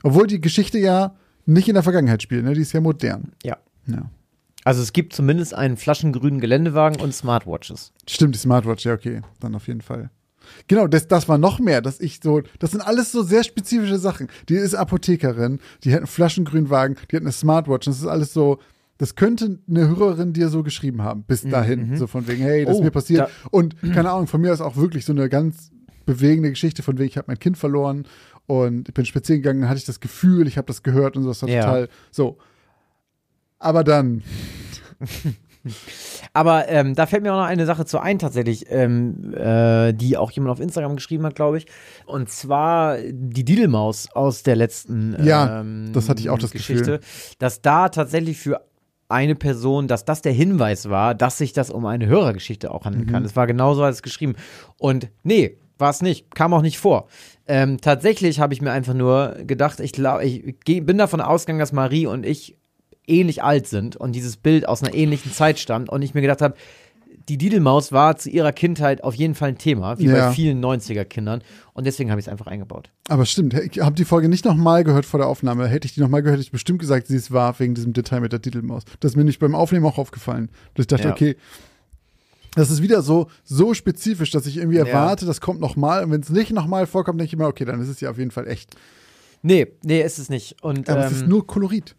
[0.03, 1.15] Obwohl die Geschichte ja
[1.45, 2.53] nicht in der Vergangenheit spielt, ne?
[2.53, 3.31] Die ist ja modern.
[3.43, 3.57] Ja.
[3.88, 4.09] Ja.
[4.63, 7.91] Also es gibt zumindest einen flaschengrünen Geländewagen und Smartwatches.
[8.07, 9.21] Stimmt, die Smartwatch, ja, okay.
[9.39, 10.09] Dann auf jeden Fall.
[10.67, 13.97] Genau, das, das war noch mehr, dass ich so, das sind alles so sehr spezifische
[13.99, 14.27] Sachen.
[14.49, 17.85] Die ist Apothekerin, die hat einen Flaschengrünwagen, die hat eine Smartwatch.
[17.85, 18.59] Das ist alles so,
[18.97, 21.95] das könnte eine Hörerin dir so geschrieben haben, bis dahin.
[21.97, 23.21] So von wegen, hey, das ist Oh, mir passiert.
[23.21, 25.71] da- Und keine Ahnung, von mir ist auch wirklich so eine ganz
[26.05, 28.05] bewegende Geschichte von wegen, ich habe mein Kind verloren
[28.49, 31.30] und ich bin spazieren gegangen, hatte ich das Gefühl, ich habe das gehört und so,
[31.30, 31.61] das war Ja.
[31.65, 32.38] total so.
[33.59, 34.23] Aber dann,
[36.34, 40.15] Aber ähm, da fällt mir auch noch eine Sache zu ein, tatsächlich, ähm, äh, die
[40.17, 41.65] auch jemand auf Instagram geschrieben hat, glaube ich.
[42.05, 47.01] Und zwar die Didelmaus aus der letzten Ja, ähm, das hatte ich auch das Geschichte,
[47.39, 48.61] dass da tatsächlich für
[49.09, 53.05] eine Person, dass das der Hinweis war, dass sich das um eine Hörergeschichte auch handeln
[53.05, 53.11] Mhm.
[53.11, 53.26] kann.
[53.26, 54.35] Es war genauso als geschrieben.
[54.77, 57.07] Und nee, war es nicht, kam auch nicht vor.
[57.51, 61.59] Ähm, tatsächlich habe ich mir einfach nur gedacht, ich glaube, ich geh, bin davon ausgegangen,
[61.59, 62.55] dass Marie und ich
[63.07, 66.41] ähnlich alt sind und dieses Bild aus einer ähnlichen Zeit stammt und ich mir gedacht
[66.43, 66.53] habe,
[67.27, 70.27] die Didelmaus war zu ihrer Kindheit auf jeden Fall ein Thema, wie Ja.
[70.30, 71.41] bei vielen 90er-Kindern
[71.73, 72.91] und deswegen habe ich es einfach eingebaut.
[73.07, 75.67] Aber stimmt, ich habe die Folge nicht nochmal gehört vor der Aufnahme.
[75.67, 78.19] Hätte ich die nochmal gehört, hätte ich bestimmt gesagt, sie ist wahr wegen diesem Detail
[78.21, 78.84] mit der Titelmaus.
[78.99, 80.49] Das ist mir nicht beim Aufnehmen auch aufgefallen.
[80.76, 81.13] Dass ich dachte, Ja.
[81.13, 81.35] okay,
[82.55, 86.03] das ist wieder so, so spezifisch, dass ich irgendwie erwarte, das kommt nochmal.
[86.03, 88.17] Und wenn es nicht nochmal vorkommt, denke ich immer, okay, dann ist es ja auf
[88.17, 88.76] jeden Fall echt.
[89.41, 90.61] Nee, nee, ist es nicht.
[90.63, 91.95] Und Aber es ist ähm, nur Kolorit.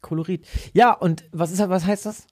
[0.00, 0.46] Kolorit.
[0.72, 2.26] Ja, und was ist was heißt das?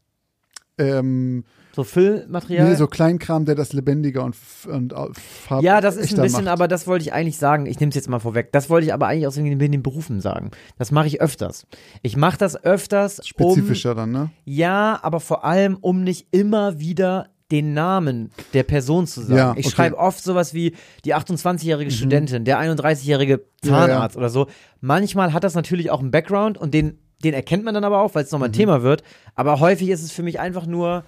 [0.78, 1.44] Ähm,
[1.75, 2.69] So Füllmaterial?
[2.69, 4.37] Nee, so Kleinkram, der das lebendiger und,
[4.67, 6.53] und farb Ja, das ist ein bisschen, macht.
[6.53, 7.67] aber das wollte ich eigentlich sagen.
[7.67, 8.53] Ich nehme es jetzt mal vorweg.
[8.53, 10.53] Das wollte ich aber eigentlich aus den, den Berufen sagen.
[10.79, 11.67] Das mache ich öfters.
[12.03, 14.31] Ich mache das öfters, um, spezifischer dann, ne?
[14.45, 19.37] ja, aber vor allem, um nicht immer wieder den Namen der Person zu sagen.
[19.37, 19.67] Ja, Ich okay.
[19.67, 19.71] Mhm.
[19.71, 20.75] schreibe oft sowas wie
[21.05, 23.79] die 28-jährige Studentin, der 31-jährige Ja, ja.
[23.87, 24.47] Zahnarzt oder so.
[24.81, 28.15] Manchmal hat das natürlich auch einen Background und den den erkennt man dann aber auch,
[28.15, 29.03] weil es nochmal ein Thema wird.
[29.35, 31.05] Aber häufig ist es für mich einfach nur,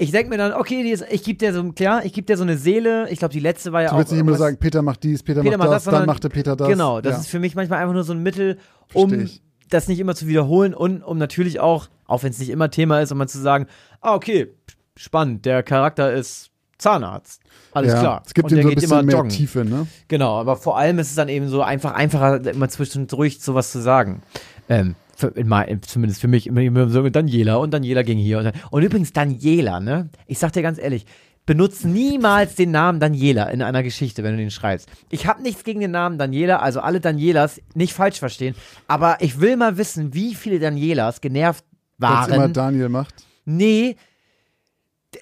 [0.00, 2.42] ich denke mir dann, okay, ist, ich gebe dir so, klar, ich gebe dir so
[2.42, 3.10] eine Seele.
[3.10, 3.98] Ich glaube, die letzte war ja Du auch.
[3.98, 6.24] willst nicht immer sagen, Peter macht dies, Peter, Peter macht macht das, das, dann macht
[6.24, 6.68] der Peter das.
[6.68, 7.20] Genau, das ja.
[7.20, 8.56] ist für mich manchmal einfach nur so ein Mittel,
[8.94, 9.28] um
[9.68, 13.00] das nicht immer zu wiederholen und um natürlich auch, auch wenn es nicht immer Thema
[13.00, 13.66] ist, um mal zu sagen,
[14.00, 14.48] ah, okay,
[14.96, 17.42] spannend, der Charakter ist Zahnarzt.
[17.72, 18.22] Alles ja, klar.
[18.24, 19.30] Es gibt und ihm so ein bisschen immer mehr joggen.
[19.30, 19.86] Tiefe, ne?
[20.08, 23.80] Genau, aber vor allem ist es dann eben so einfach einfacher, immer zwischendurch sowas zu
[23.80, 24.22] sagen.
[24.70, 28.38] Ähm, für, in mein, zumindest für mich immer, so mit Daniela und Daniela ging hier.
[28.38, 30.08] Und, dann, und übrigens Daniela, ne?
[30.26, 31.06] Ich sag dir ganz ehrlich,
[31.46, 34.88] benutze niemals den Namen Daniela in einer Geschichte, wenn du den schreibst.
[35.10, 38.54] Ich habe nichts gegen den Namen Daniela, also alle Danielas nicht falsch verstehen,
[38.88, 41.64] aber ich will mal wissen, wie viele Danielas genervt
[41.98, 42.52] Was immer waren.
[42.52, 43.14] Daniel macht.
[43.44, 43.96] Nee.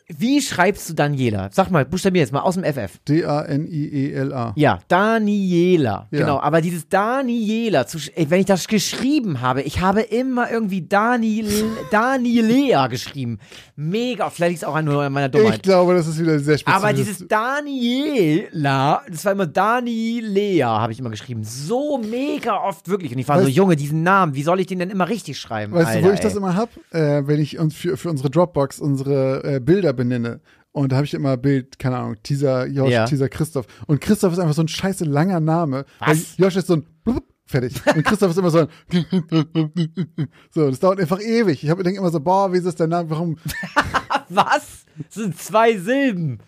[0.09, 1.49] Wie schreibst du Daniela?
[1.51, 2.99] Sag mal, buchstabier jetzt mal aus dem FF.
[3.09, 4.53] D-A-N-I-E-L-A.
[4.55, 6.09] Ja, Daniela.
[6.11, 6.21] Ja.
[6.21, 7.87] Genau, aber dieses Daniela,
[8.17, 11.47] wenn ich das geschrieben habe, ich habe immer irgendwie Daniel,
[11.91, 13.39] Danielea geschrieben.
[13.77, 15.63] Mega, vielleicht liegt es auch an meiner Ich Dummheit.
[15.63, 16.83] glaube, das ist wieder sehr spezifisch.
[16.85, 21.45] Aber dieses Daniela, das war immer Danielea, habe ich immer geschrieben.
[21.45, 23.13] So mega oft, wirklich.
[23.13, 25.39] Und ich war so, Weißt- Junge, diesen Namen, wie soll ich den denn immer richtig
[25.39, 25.73] schreiben?
[25.73, 26.69] Weißt Alter, du, wo ich das immer hab?
[26.91, 30.41] Äh, wenn ich uns für, für unsere Dropbox unsere äh, Bilder benenne.
[30.73, 33.05] Und da habe ich immer Bild, keine Ahnung, Teaser Josh, Ja.
[33.07, 33.67] Teaser Christoph.
[33.87, 35.85] Und Christoph ist einfach so ein scheiße langer Name.
[35.99, 36.37] Was?
[36.37, 37.75] Josh ist so ein blub, fertig.
[37.95, 38.69] Und Christoph ist immer so ein
[40.55, 41.65] So, das dauert einfach ewig.
[41.65, 43.09] Ich denke immer so, boah, wie ist das dein Name?
[43.11, 43.39] Warum?
[44.29, 44.85] Was?
[45.07, 46.39] Das sind zwei Silben.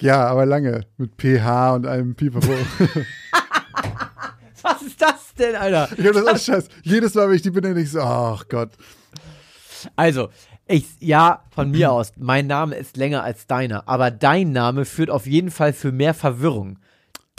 [0.00, 0.82] Ja, aber lange.
[0.96, 2.48] Mit PH und einem Pipapo.
[4.62, 5.88] Was ist das denn, Alter?
[5.96, 6.68] ich habe das alles scheiß.
[6.82, 8.70] Jedes Mal, wenn ich die benenne, ich so, ach Gott.
[9.96, 10.28] Also,
[10.66, 15.10] ich, ja, von mir aus, mein Name ist länger als deiner, aber dein Name führt
[15.10, 16.78] auf jeden Fall für mehr Verwirrung.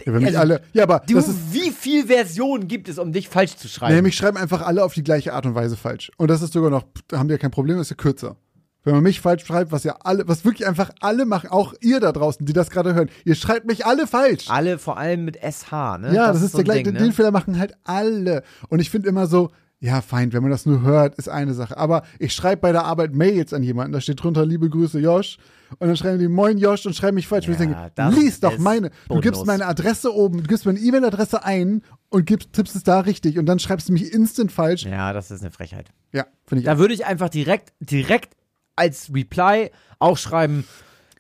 [0.05, 3.55] Ja, Also, alle, ja, aber Du, das wie viel Versionen gibt es, um dich falsch
[3.55, 3.95] zu schreiben?
[3.95, 6.11] Nee, mich schreiben einfach alle auf die gleiche Art und Weise falsch.
[6.17, 8.37] Und das ist sogar noch, da haben ja kein Problem, das ist ja kürzer.
[8.83, 12.01] Wenn man mich falsch schreibt, was ja alle, was wirklich einfach alle machen, auch ihr
[12.01, 14.49] da draußen, die das gerade hören, ihr schreibt mich alle falsch.
[14.49, 16.13] Alle vor allem mit SH, ne?
[16.13, 17.13] ja, das, ist so der gleiche, Ding, den ne?
[17.13, 18.43] Fehler machen halt alle.
[18.67, 19.51] Und ich finde immer so,
[19.83, 21.75] ja, fein, wenn man das nur hört, ist eine Sache.
[21.77, 25.37] Aber ich schreibe bei der Arbeit Mails an jemanden, da steht drunter, liebe Grüße, Josh.
[25.79, 27.47] Und dann schreiben die, moin Josh, und schreiben mich falsch.
[27.47, 28.91] und ich Ja, denke, lies doch meine.
[29.09, 33.01] Du gibst meine Adresse oben, du gibst meine E-Mail-Adresse ein und gibst, tippst es da
[33.01, 33.37] richtig.
[33.39, 34.83] Und dann schreibst du mich instant falsch.
[34.85, 35.89] Ja, das ist eine Frechheit.
[36.13, 38.37] Ja, finde ich Da würde ich einfach direkt, direkt
[38.77, 39.69] als Reply
[39.99, 40.63] auch schreiben,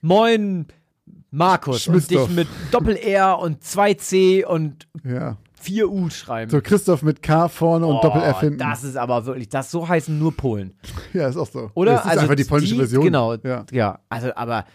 [0.01, 0.67] moin
[1.31, 2.27] Markus und Schmissdorf.
[2.27, 5.37] dich mit Doppel-R und 2C und Ja.
[5.63, 6.51] 4U schreiben.
[6.51, 8.59] So, Christoph mit K vorne und Oh, Doppel-F hinten.
[8.59, 10.73] Das ist aber wirklich, das so heißen nur Polen.
[11.13, 11.71] ja, ist auch so.
[11.73, 11.93] Oder?
[11.93, 13.03] Das ist einfach die polnische Version.
[13.03, 13.65] Genau, Ja.
[13.71, 13.99] ja.
[14.09, 14.65] Also, aber,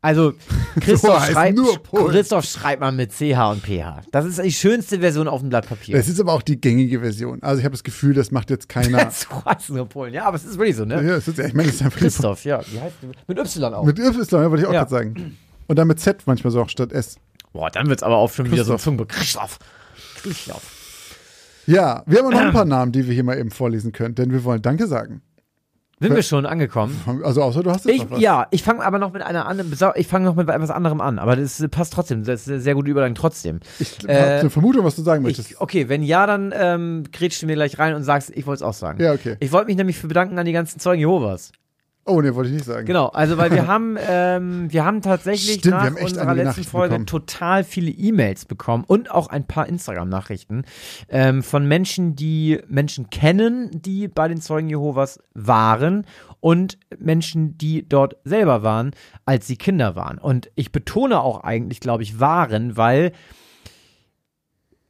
[0.00, 0.32] also,
[0.80, 1.34] Christoph, heißen
[1.66, 1.92] schreibt.
[2.10, 4.02] Christoph schreibt man mit CH und PH.
[4.12, 5.96] Das ist die schönste Version auf dem Blatt Papier.
[5.96, 7.42] Das ist aber auch die gängige Version.
[7.42, 9.10] Also ich habe das Gefühl, das macht jetzt keiner.
[9.10, 10.14] so heißen nur Polen.
[10.14, 10.94] Ja, aber es ist wirklich so, ne?
[11.04, 12.60] ja, es ist, ich meine, es ist einfach Christoph, ja.
[12.70, 12.94] Wie heißt?
[13.26, 13.84] Mit Y auch.
[13.84, 14.80] mit Y, ja, wollte ich auch Ja.
[14.84, 15.36] gerade sagen.
[15.66, 17.16] Und dann mit Z manchmal so auch statt S.
[17.52, 18.78] Boah, dann wird's aber auch schon wieder so ein.
[18.78, 19.08] Zungenbruch.
[19.08, 19.58] Christoph.
[20.22, 20.62] Christoph.
[21.66, 24.32] Ja, wir haben noch ein paar Namen, die wir hier mal eben vorlesen können, denn
[24.32, 25.22] wir wollen Danke sagen.
[26.00, 26.96] Sind wir schon angekommen?
[27.24, 28.20] Also außer du hast jetzt Ich, noch was.
[28.20, 31.18] ja, ich fange aber noch mit einer anderen, ich fange noch mit etwas anderem an,
[31.18, 33.58] aber das passt trotzdem, das ist eine sehr gute Überleitung trotzdem.
[33.80, 35.50] Ich Äh, habe eine Vermutung, was du sagen möchtest.
[35.50, 38.58] Ich, okay, wenn ja, dann ähm, grätschst du mir gleich rein und sagst, ich wollte
[38.58, 39.02] es auch sagen.
[39.02, 39.36] Ja, okay.
[39.40, 41.50] Ich wollte mich nämlich für bedanken an die ganzen Zeugen Jehovas.
[42.08, 42.86] Oh, nee, wollte ich nicht sagen.
[42.86, 46.94] Genau, also weil wir haben, ähm, wir haben tatsächlich Stimmt, nach haben unserer letzten Folge
[46.94, 47.06] bekommen.
[47.06, 50.64] total viele E-Mails bekommen und auch ein paar Instagram-Nachrichten
[51.10, 56.06] ähm, von Menschen, die Menschen kennen, die bei den Zeugen Jehovas waren
[56.40, 58.92] und Menschen, die dort selber waren,
[59.26, 60.18] als sie Kinder waren.
[60.18, 63.12] Und ich betone auch eigentlich, glaube ich, waren, weil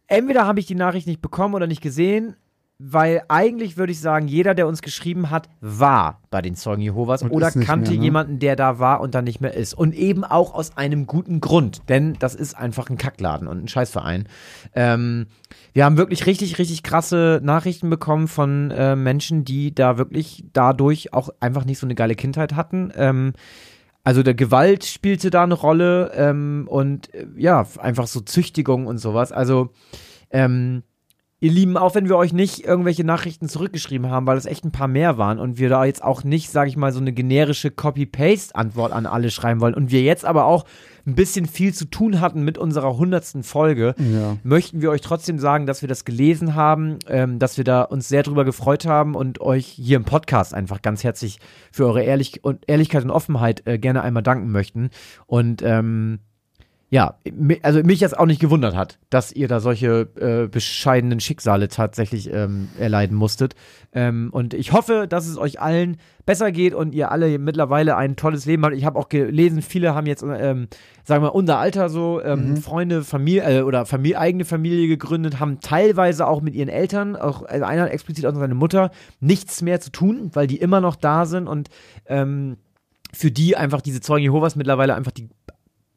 [0.07, 2.37] entweder habe ich die Nachricht nicht bekommen oder nicht gesehen,
[2.81, 7.25] weil eigentlich würde ich sagen, jeder, der uns geschrieben hat, war bei den Zeugen Jehovas
[7.25, 8.05] Und oder kannte mehr, ne?
[8.05, 9.75] jemanden, der da war und dann nicht mehr ist.
[9.75, 13.69] Und eben auch aus einem guten Grund, denn das ist einfach ein Kackladen und ein
[13.69, 14.29] Scheißverein.
[14.77, 15.27] Ähm,
[15.73, 21.13] wir haben wirklich richtig, richtig krasse Nachrichten bekommen von äh, Menschen, die da wirklich dadurch
[21.13, 22.93] auch einfach nicht so eine geile Kindheit hatten.
[22.95, 23.33] Ähm,
[24.05, 28.99] also der Gewalt spielte da eine Rolle ähm, und äh, ja, einfach so Züchtigung und
[28.99, 29.33] sowas.
[29.33, 29.71] Also
[30.31, 30.85] ähm,
[31.41, 34.73] ihr Lieben, auch wenn wir euch nicht irgendwelche Nachrichten zurückgeschrieben haben, weil es echt ein
[34.73, 37.71] paar mehr waren und wir da jetzt auch nicht, sage ich mal, so eine generische
[37.71, 40.65] Copy-Paste-Antwort an alle schreiben wollen und wir jetzt aber auch
[41.07, 44.37] ein bisschen viel zu tun hatten mit unserer hundertsten Folge, Ja.
[44.43, 48.09] möchten wir euch trotzdem sagen, dass wir das gelesen haben, ähm, dass wir da uns
[48.09, 51.39] sehr drüber gefreut haben und euch hier im Podcast einfach ganz herzlich
[51.73, 54.91] für eure Ehrlich und Ehrlichkeit und Offenheit äh, gerne einmal danken möchten.
[55.27, 56.19] Und ähm,
[56.91, 57.19] ja,
[57.63, 62.33] also mich jetzt auch nicht gewundert hat, dass ihr da solche äh, bescheidenen Schicksale tatsächlich
[62.33, 63.55] ähm, erleiden musstet.
[63.93, 68.17] Ähm, und ich hoffe, dass es euch allen besser geht und ihr alle mittlerweile ein
[68.17, 68.75] tolles Leben habt.
[68.75, 70.69] Ich habe auch gelesen, viele haben jetzt, ähm,
[71.05, 75.61] sagen wir, unser Alter so, ähm, Freunde, Familie äh, oder Familie, eigene Familie gegründet, haben
[75.61, 79.81] teilweise auch mit ihren Eltern, auch also einer hat explizit auch seine Mutter, nichts mehr
[79.81, 81.69] zu tun, weil die immer noch da sind und
[82.07, 82.57] ähm,
[83.13, 85.29] für die einfach diese Zeugen Jehovas mittlerweile einfach die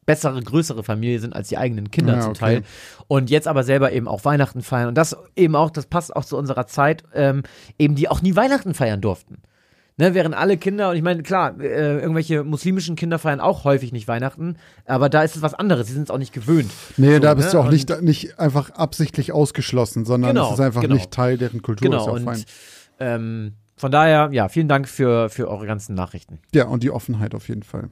[0.05, 2.39] bessere, größere Familie sind als die eigenen Kinder Ja, zum okay.
[2.39, 2.63] Teil.
[3.07, 4.87] Und jetzt aber selber eben auch Weihnachten feiern.
[4.89, 7.43] Und das eben auch, das passt auch zu unserer Zeit, ähm,
[7.77, 9.37] eben die auch nie Weihnachten feiern durften.
[9.97, 13.91] Ne, während alle Kinder, und ich meine, klar, äh, irgendwelche muslimischen Kinder feiern auch häufig
[13.91, 14.55] nicht Weihnachten,
[14.85, 16.71] aber da ist es was anderes, sie sind es auch nicht gewöhnt.
[16.97, 17.51] Nee, So, da bist ne?
[17.51, 20.95] du auch Und- nicht, nicht einfach absichtlich ausgeschlossen, sondern Genau, es ist einfach genau.
[20.95, 21.85] nicht Teil deren Kultur.
[21.87, 22.43] ist Genau, ja auch und fein.
[22.99, 26.39] ähm, von daher, ja, vielen Dank für, für eure ganzen Nachrichten.
[26.53, 27.89] Ja, und die Offenheit auf jeden Fall.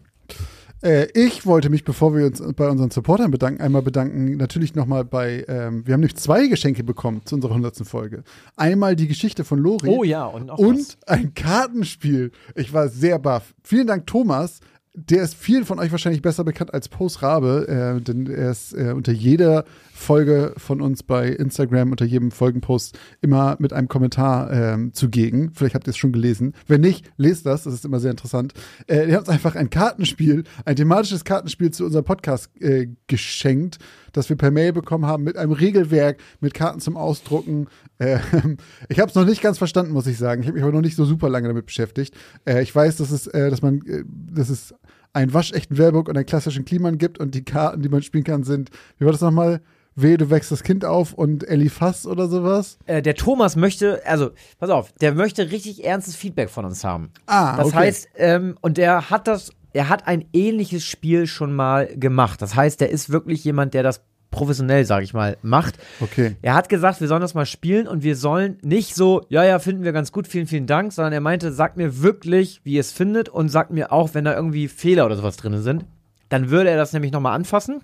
[0.82, 5.04] Äh, ich wollte mich, bevor wir uns bei unseren Supportern bedanken, einmal bedanken, natürlich nochmal
[5.04, 7.86] bei, ähm, wir haben nämlich zwei Geschenke bekommen zu unserer 100.
[7.88, 8.24] Folge.
[8.56, 9.90] Einmal die Geschichte von Lori.
[9.90, 10.98] Oh ja, und noch und was.
[11.08, 12.32] ein Kartenspiel.
[12.56, 13.54] Ich war sehr baff.
[13.64, 14.60] Vielen Dank, Thomas.
[14.94, 18.74] Der ist vielen von euch wahrscheinlich besser bekannt als Post Rabe, äh, denn er ist
[18.74, 19.66] äh, unter jeder
[20.00, 25.52] Folge von uns bei Instagram, unter jedem Folgenpost immer mit einem Kommentar ähm, zugegen.
[25.54, 26.54] Vielleicht habt ihr es schon gelesen.
[26.68, 28.54] Wenn nicht, lest das, das ist immer sehr interessant.
[28.88, 33.78] Äh, der hat uns einfach ein Kartenspiel, ein thematisches Kartenspiel zu unserem Podcast äh, geschenkt,
[34.14, 37.68] das wir per Mail bekommen haben mit einem Regelwerk, mit Karten zum Ausdrucken.
[38.00, 38.58] Ähm,
[38.90, 40.42] ich habe es noch nicht ganz verstanden, muss ich sagen.
[40.42, 42.16] Ich habe mich aber noch nicht so super lange damit beschäftigt.
[42.46, 44.74] Äh, ich weiß, dass es, äh, dass man, äh, dass es
[45.12, 48.44] einen waschechten Wehrburg und einen klassischen Kliman gibt und die Karten, die man spielen kann,
[48.44, 49.62] sind, wie war das nochmal?
[50.02, 52.78] Weh, du wächst das Kind auf und Ellie Fass oder sowas.
[52.86, 57.12] Äh, der Thomas möchte, also, pass auf, der möchte richtig ernstes Feedback von uns haben.
[57.26, 57.76] Ah, Das okay.
[57.78, 62.42] heißt, ähm, und der hat das, er hat ein ähnliches Spiel schon mal gemacht.
[62.42, 64.02] Das heißt, der ist wirklich jemand, der das
[64.32, 65.80] professionell, sage ich mal, macht.
[66.02, 66.36] Okay.
[66.42, 69.58] Er hat gesagt, wir sollen das mal spielen und wir sollen nicht so, ja, ja,
[69.60, 72.82] finden wir ganz gut, vielen, vielen Dank, sondern er meinte, sagt mir wirklich, wie ihr
[72.82, 75.86] es findet und sagt mir auch, wenn da irgendwie Fehler oder sowas drin sind.
[76.30, 77.82] Dann würde er das nämlich nochmal anfassen.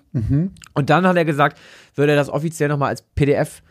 [0.74, 1.58] Und dann hat er gesagt,
[1.94, 3.62] würde er das offiziell nochmal als PDF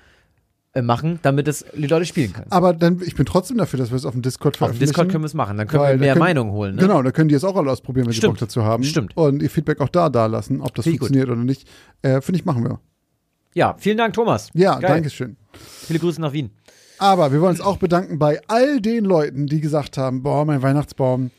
[0.73, 2.47] äh, machen, damit es die Leute spielen können.
[2.49, 4.89] Aber dann, ich bin trotzdem dafür, dass wir es auf dem Discord Auf veröffentlichen.
[4.91, 6.76] Discord können wir es machen, dann können Weil wir mehr können- Meinungen holen.
[6.76, 6.81] Ne?
[6.81, 8.19] Genau, da können die es auch alle ausprobieren, wenn sie.
[8.27, 8.84] Bock dazu haben.
[8.84, 9.15] Stimmt.
[9.15, 11.07] Und ihr Feedback auch da da lassen, ob das Finde ich gut.
[11.07, 11.68] funktioniert oder nicht.
[12.02, 12.80] Äh, Finde ich, machen wir.
[13.53, 14.49] Ja, vielen Dank, Thomas.
[14.53, 14.89] Ja, Geil.
[14.95, 15.38] danke schön.
[15.53, 16.49] Viele Grüße nach Wien.
[16.97, 20.61] Aber wir wollen uns auch bedanken bei all den Leuten, die gesagt haben, boah, mein
[20.61, 21.31] Weihnachtsbaum,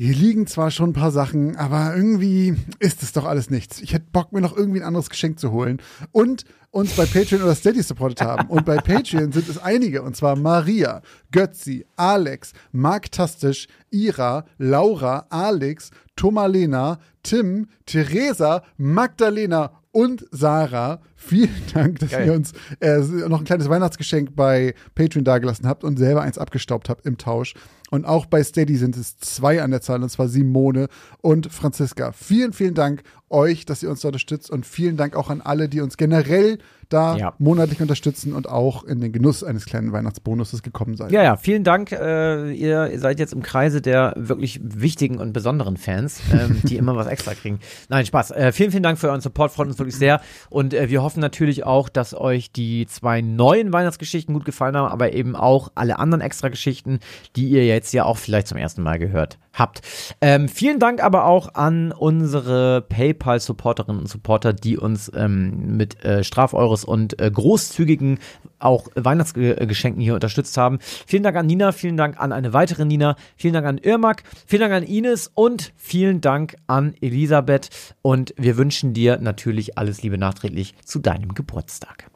[0.00, 3.80] hier liegen zwar schon ein paar Sachen, aber irgendwie ist es doch alles nichts.
[3.80, 5.82] Ich hätte Bock, mir noch irgendwie ein anderes Geschenk zu holen.
[6.12, 8.48] Und uns bei Patreon oder Steady supportet haben.
[8.48, 11.02] Und bei Patreon sind es einige, und zwar Maria,
[11.32, 21.00] Götzi, Alex, Mark Tastisch, Ira, Laura, Alex, Tomalena, Tim, Theresa, Magdalena und Sarah.
[21.20, 22.26] Vielen Dank, dass Geil.
[22.28, 26.88] ihr uns äh, noch ein kleines Weihnachtsgeschenk bei Patreon dagelassen habt und selber eins abgestaubt
[26.88, 27.54] habt im Tausch.
[27.90, 30.88] Und auch bei Steady sind es zwei an der Zahl, und zwar Simone
[31.22, 32.12] und Franziska.
[32.12, 35.68] Vielen, vielen Dank euch, dass ihr uns da unterstützt und vielen Dank auch an alle,
[35.68, 36.58] die uns generell
[36.90, 37.34] da Ja.
[37.38, 41.12] monatlich unterstützen und auch in den Genuss eines kleinen Weihnachtsbonuses gekommen seid.
[41.12, 41.92] Ja, ja, vielen Dank.
[41.92, 46.94] Äh, ihr seid jetzt im Kreise der wirklich wichtigen und besonderen Fans, ähm, die immer
[46.96, 47.58] was extra kriegen.
[47.88, 48.30] Nein, Spaß.
[48.32, 50.20] Äh, vielen, vielen Dank für euren Support, freut uns wirklich sehr.
[50.50, 54.90] Und äh, wir hoffen natürlich auch, dass euch die zwei neuen Weihnachtsgeschichten gut gefallen haben,
[54.90, 57.00] aber eben auch alle anderen extra Geschichten,
[57.36, 59.80] die ihr jetzt ja auch vielleicht zum ersten Mal gehört habt.
[60.20, 66.24] Ähm, vielen Dank aber auch an unsere PayPal-Supporterinnen und Supporter, die uns ähm, mit äh,
[66.24, 68.18] Strafeures und äh, großzügigen
[68.58, 70.78] auch Weihnachtsgeschenken hier unterstützt haben.
[70.80, 74.60] Vielen Dank an Nina, vielen Dank an eine weitere Nina, vielen Dank an Irmak, vielen
[74.60, 77.68] Dank an Ines und vielen Dank an Elisabeth.
[78.02, 82.10] Und wir wünschen dir natürlich alles Liebe nachträglich zu deinem Geburtstag.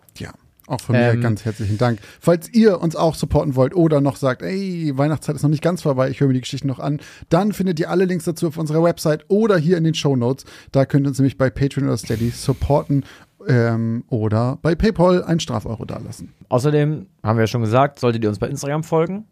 [0.73, 1.99] Auch von mir Ähm, ganz herzlichen Dank.
[2.19, 5.82] Falls ihr uns auch supporten wollt oder noch sagt, ey, Weihnachtszeit ist noch nicht ganz
[5.82, 8.57] vorbei, ich höre mir die Geschichten noch an, dann findet ihr alle Links dazu auf
[8.57, 10.47] unserer Website oder hier in den Show Notes.
[10.70, 13.05] Da könnt ihr uns nämlich bei Patreon oder Steady supporten
[13.47, 16.32] ähm, oder bei PayPal ein Strafeuro dalassen.
[16.49, 19.27] Außerdem haben wir ja schon gesagt, solltet ihr uns bei Instagram folgen.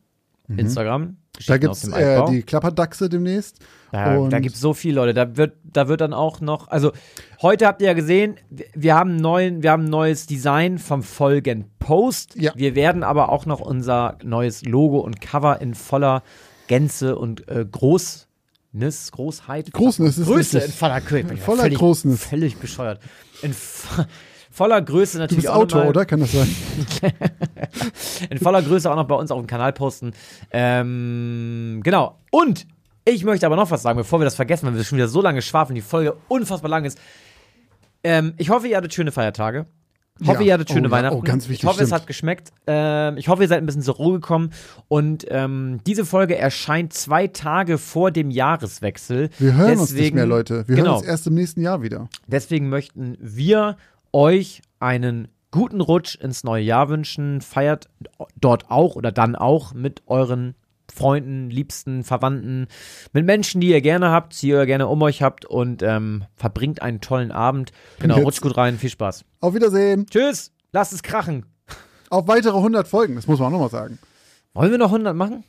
[0.59, 1.17] Instagram.
[1.47, 3.59] Da gibt es äh, die Klapperdachse demnächst.
[3.93, 5.15] Da, da gibt es so viele Leute.
[5.15, 6.93] Da wird, da wird dann auch noch, also
[7.43, 8.37] heute habt ihr ja gesehen,
[8.75, 12.37] wir, haben neuen, wir haben ein neues Design vom Folgenpost.
[12.37, 12.53] Ja.
[12.55, 16.23] Wir werden aber auch noch unser neues Logo und Cover in voller
[16.69, 18.29] Gänze und äh, Großnis,
[19.11, 19.73] Großheit.
[19.73, 20.75] Großnis ist Größe richtig.
[20.75, 22.25] in voller ja Voller völlig, Großnis.
[22.25, 23.01] Völlig bescheuert.
[23.43, 23.55] In
[24.51, 26.05] voller Größe Du natürlich bist auch Autor, oder?
[26.05, 26.49] Kann das sein?
[28.31, 30.13] in voller Größe auch noch bei uns auf dem Kanal posten.
[30.51, 32.19] Ähm, genau.
[32.31, 32.67] Und
[33.05, 35.23] ich möchte aber noch was sagen, bevor wir das vergessen, weil wir schon wieder so
[35.23, 36.99] lange schwafeln, die Folge unfassbar lang ist.
[38.03, 39.67] Ähm, ich hoffe, ihr hattet schöne Feiertage.
[40.27, 40.49] Hoffe, Ja.
[40.49, 41.17] ihr hattet schöne Oh ja, Weihnachten.
[41.17, 42.01] oh, ganz wichtig, Ich hoffe, es stimmt.
[42.03, 42.51] hat geschmeckt.
[42.67, 44.53] Ähm, ich hoffe, ihr seid ein bisschen zur Ruhe gekommen.
[44.89, 49.31] Und ähm, diese Folge erscheint zwei Tage vor dem Jahreswechsel.
[49.39, 50.69] Wir hören uns nicht Deswegen- mehr, Leute.
[50.69, 50.89] Wir genau.
[50.91, 52.09] hören uns erst im nächsten Jahr wieder.
[52.27, 53.77] Deswegen möchten wir
[54.13, 57.41] euch einen guten Rutsch ins neue Jahr wünschen.
[57.41, 57.89] Feiert
[58.41, 60.55] dort auch oder dann auch mit euren
[60.93, 62.67] Freunden, Liebsten, Verwandten,
[63.13, 66.83] mit Menschen, die ihr gerne habt, die ihr gerne um euch habt und ähm, verbringt
[66.83, 67.71] einen tollen Abend.
[68.01, 69.25] Genau, Jetzt- rutscht gut rein, viel Spaß.
[69.41, 70.07] Auf Wiedersehen.
[70.07, 71.47] Tschüss, lasst es krachen.
[72.11, 73.99] Auf weitere 100 Folgen, das muss man auch nochmal sagen.
[74.53, 75.45] Wollen wir noch 100 machen?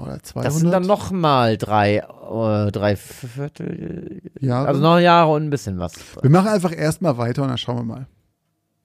[0.00, 0.46] Oder 200.
[0.46, 4.68] Das sind dann nochmal drei, äh, drei Viertel, Jahre.
[4.68, 5.94] also noch Jahre und ein bisschen was.
[6.20, 8.06] wir machen einfach erstmal weiter und dann schauen wir mal.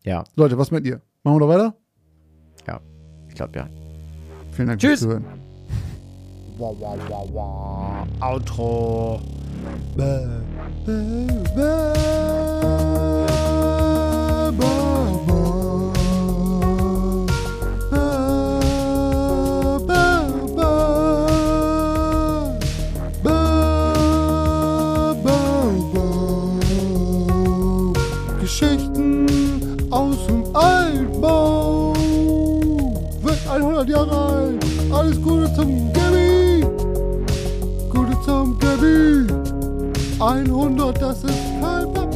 [0.03, 1.01] Ja, Leute, was mit ihr?
[1.23, 1.76] Machen wir noch weiter?
[2.68, 2.80] ja,
[3.27, 3.68] ich glaube ja.
[4.51, 5.01] Vielen Dank Tschüss.
[5.01, 5.26] fürs Zuhören.
[8.19, 9.22] Outro.
[28.59, 29.27] Geschichten
[29.91, 31.93] aus dem Altbau.
[33.21, 34.65] Wird 100 Jahre alt.
[34.91, 36.65] Alles Gute zum Gabby.
[37.88, 39.27] Gute zum Gabby.
[40.19, 42.06] 100, das ist Problem.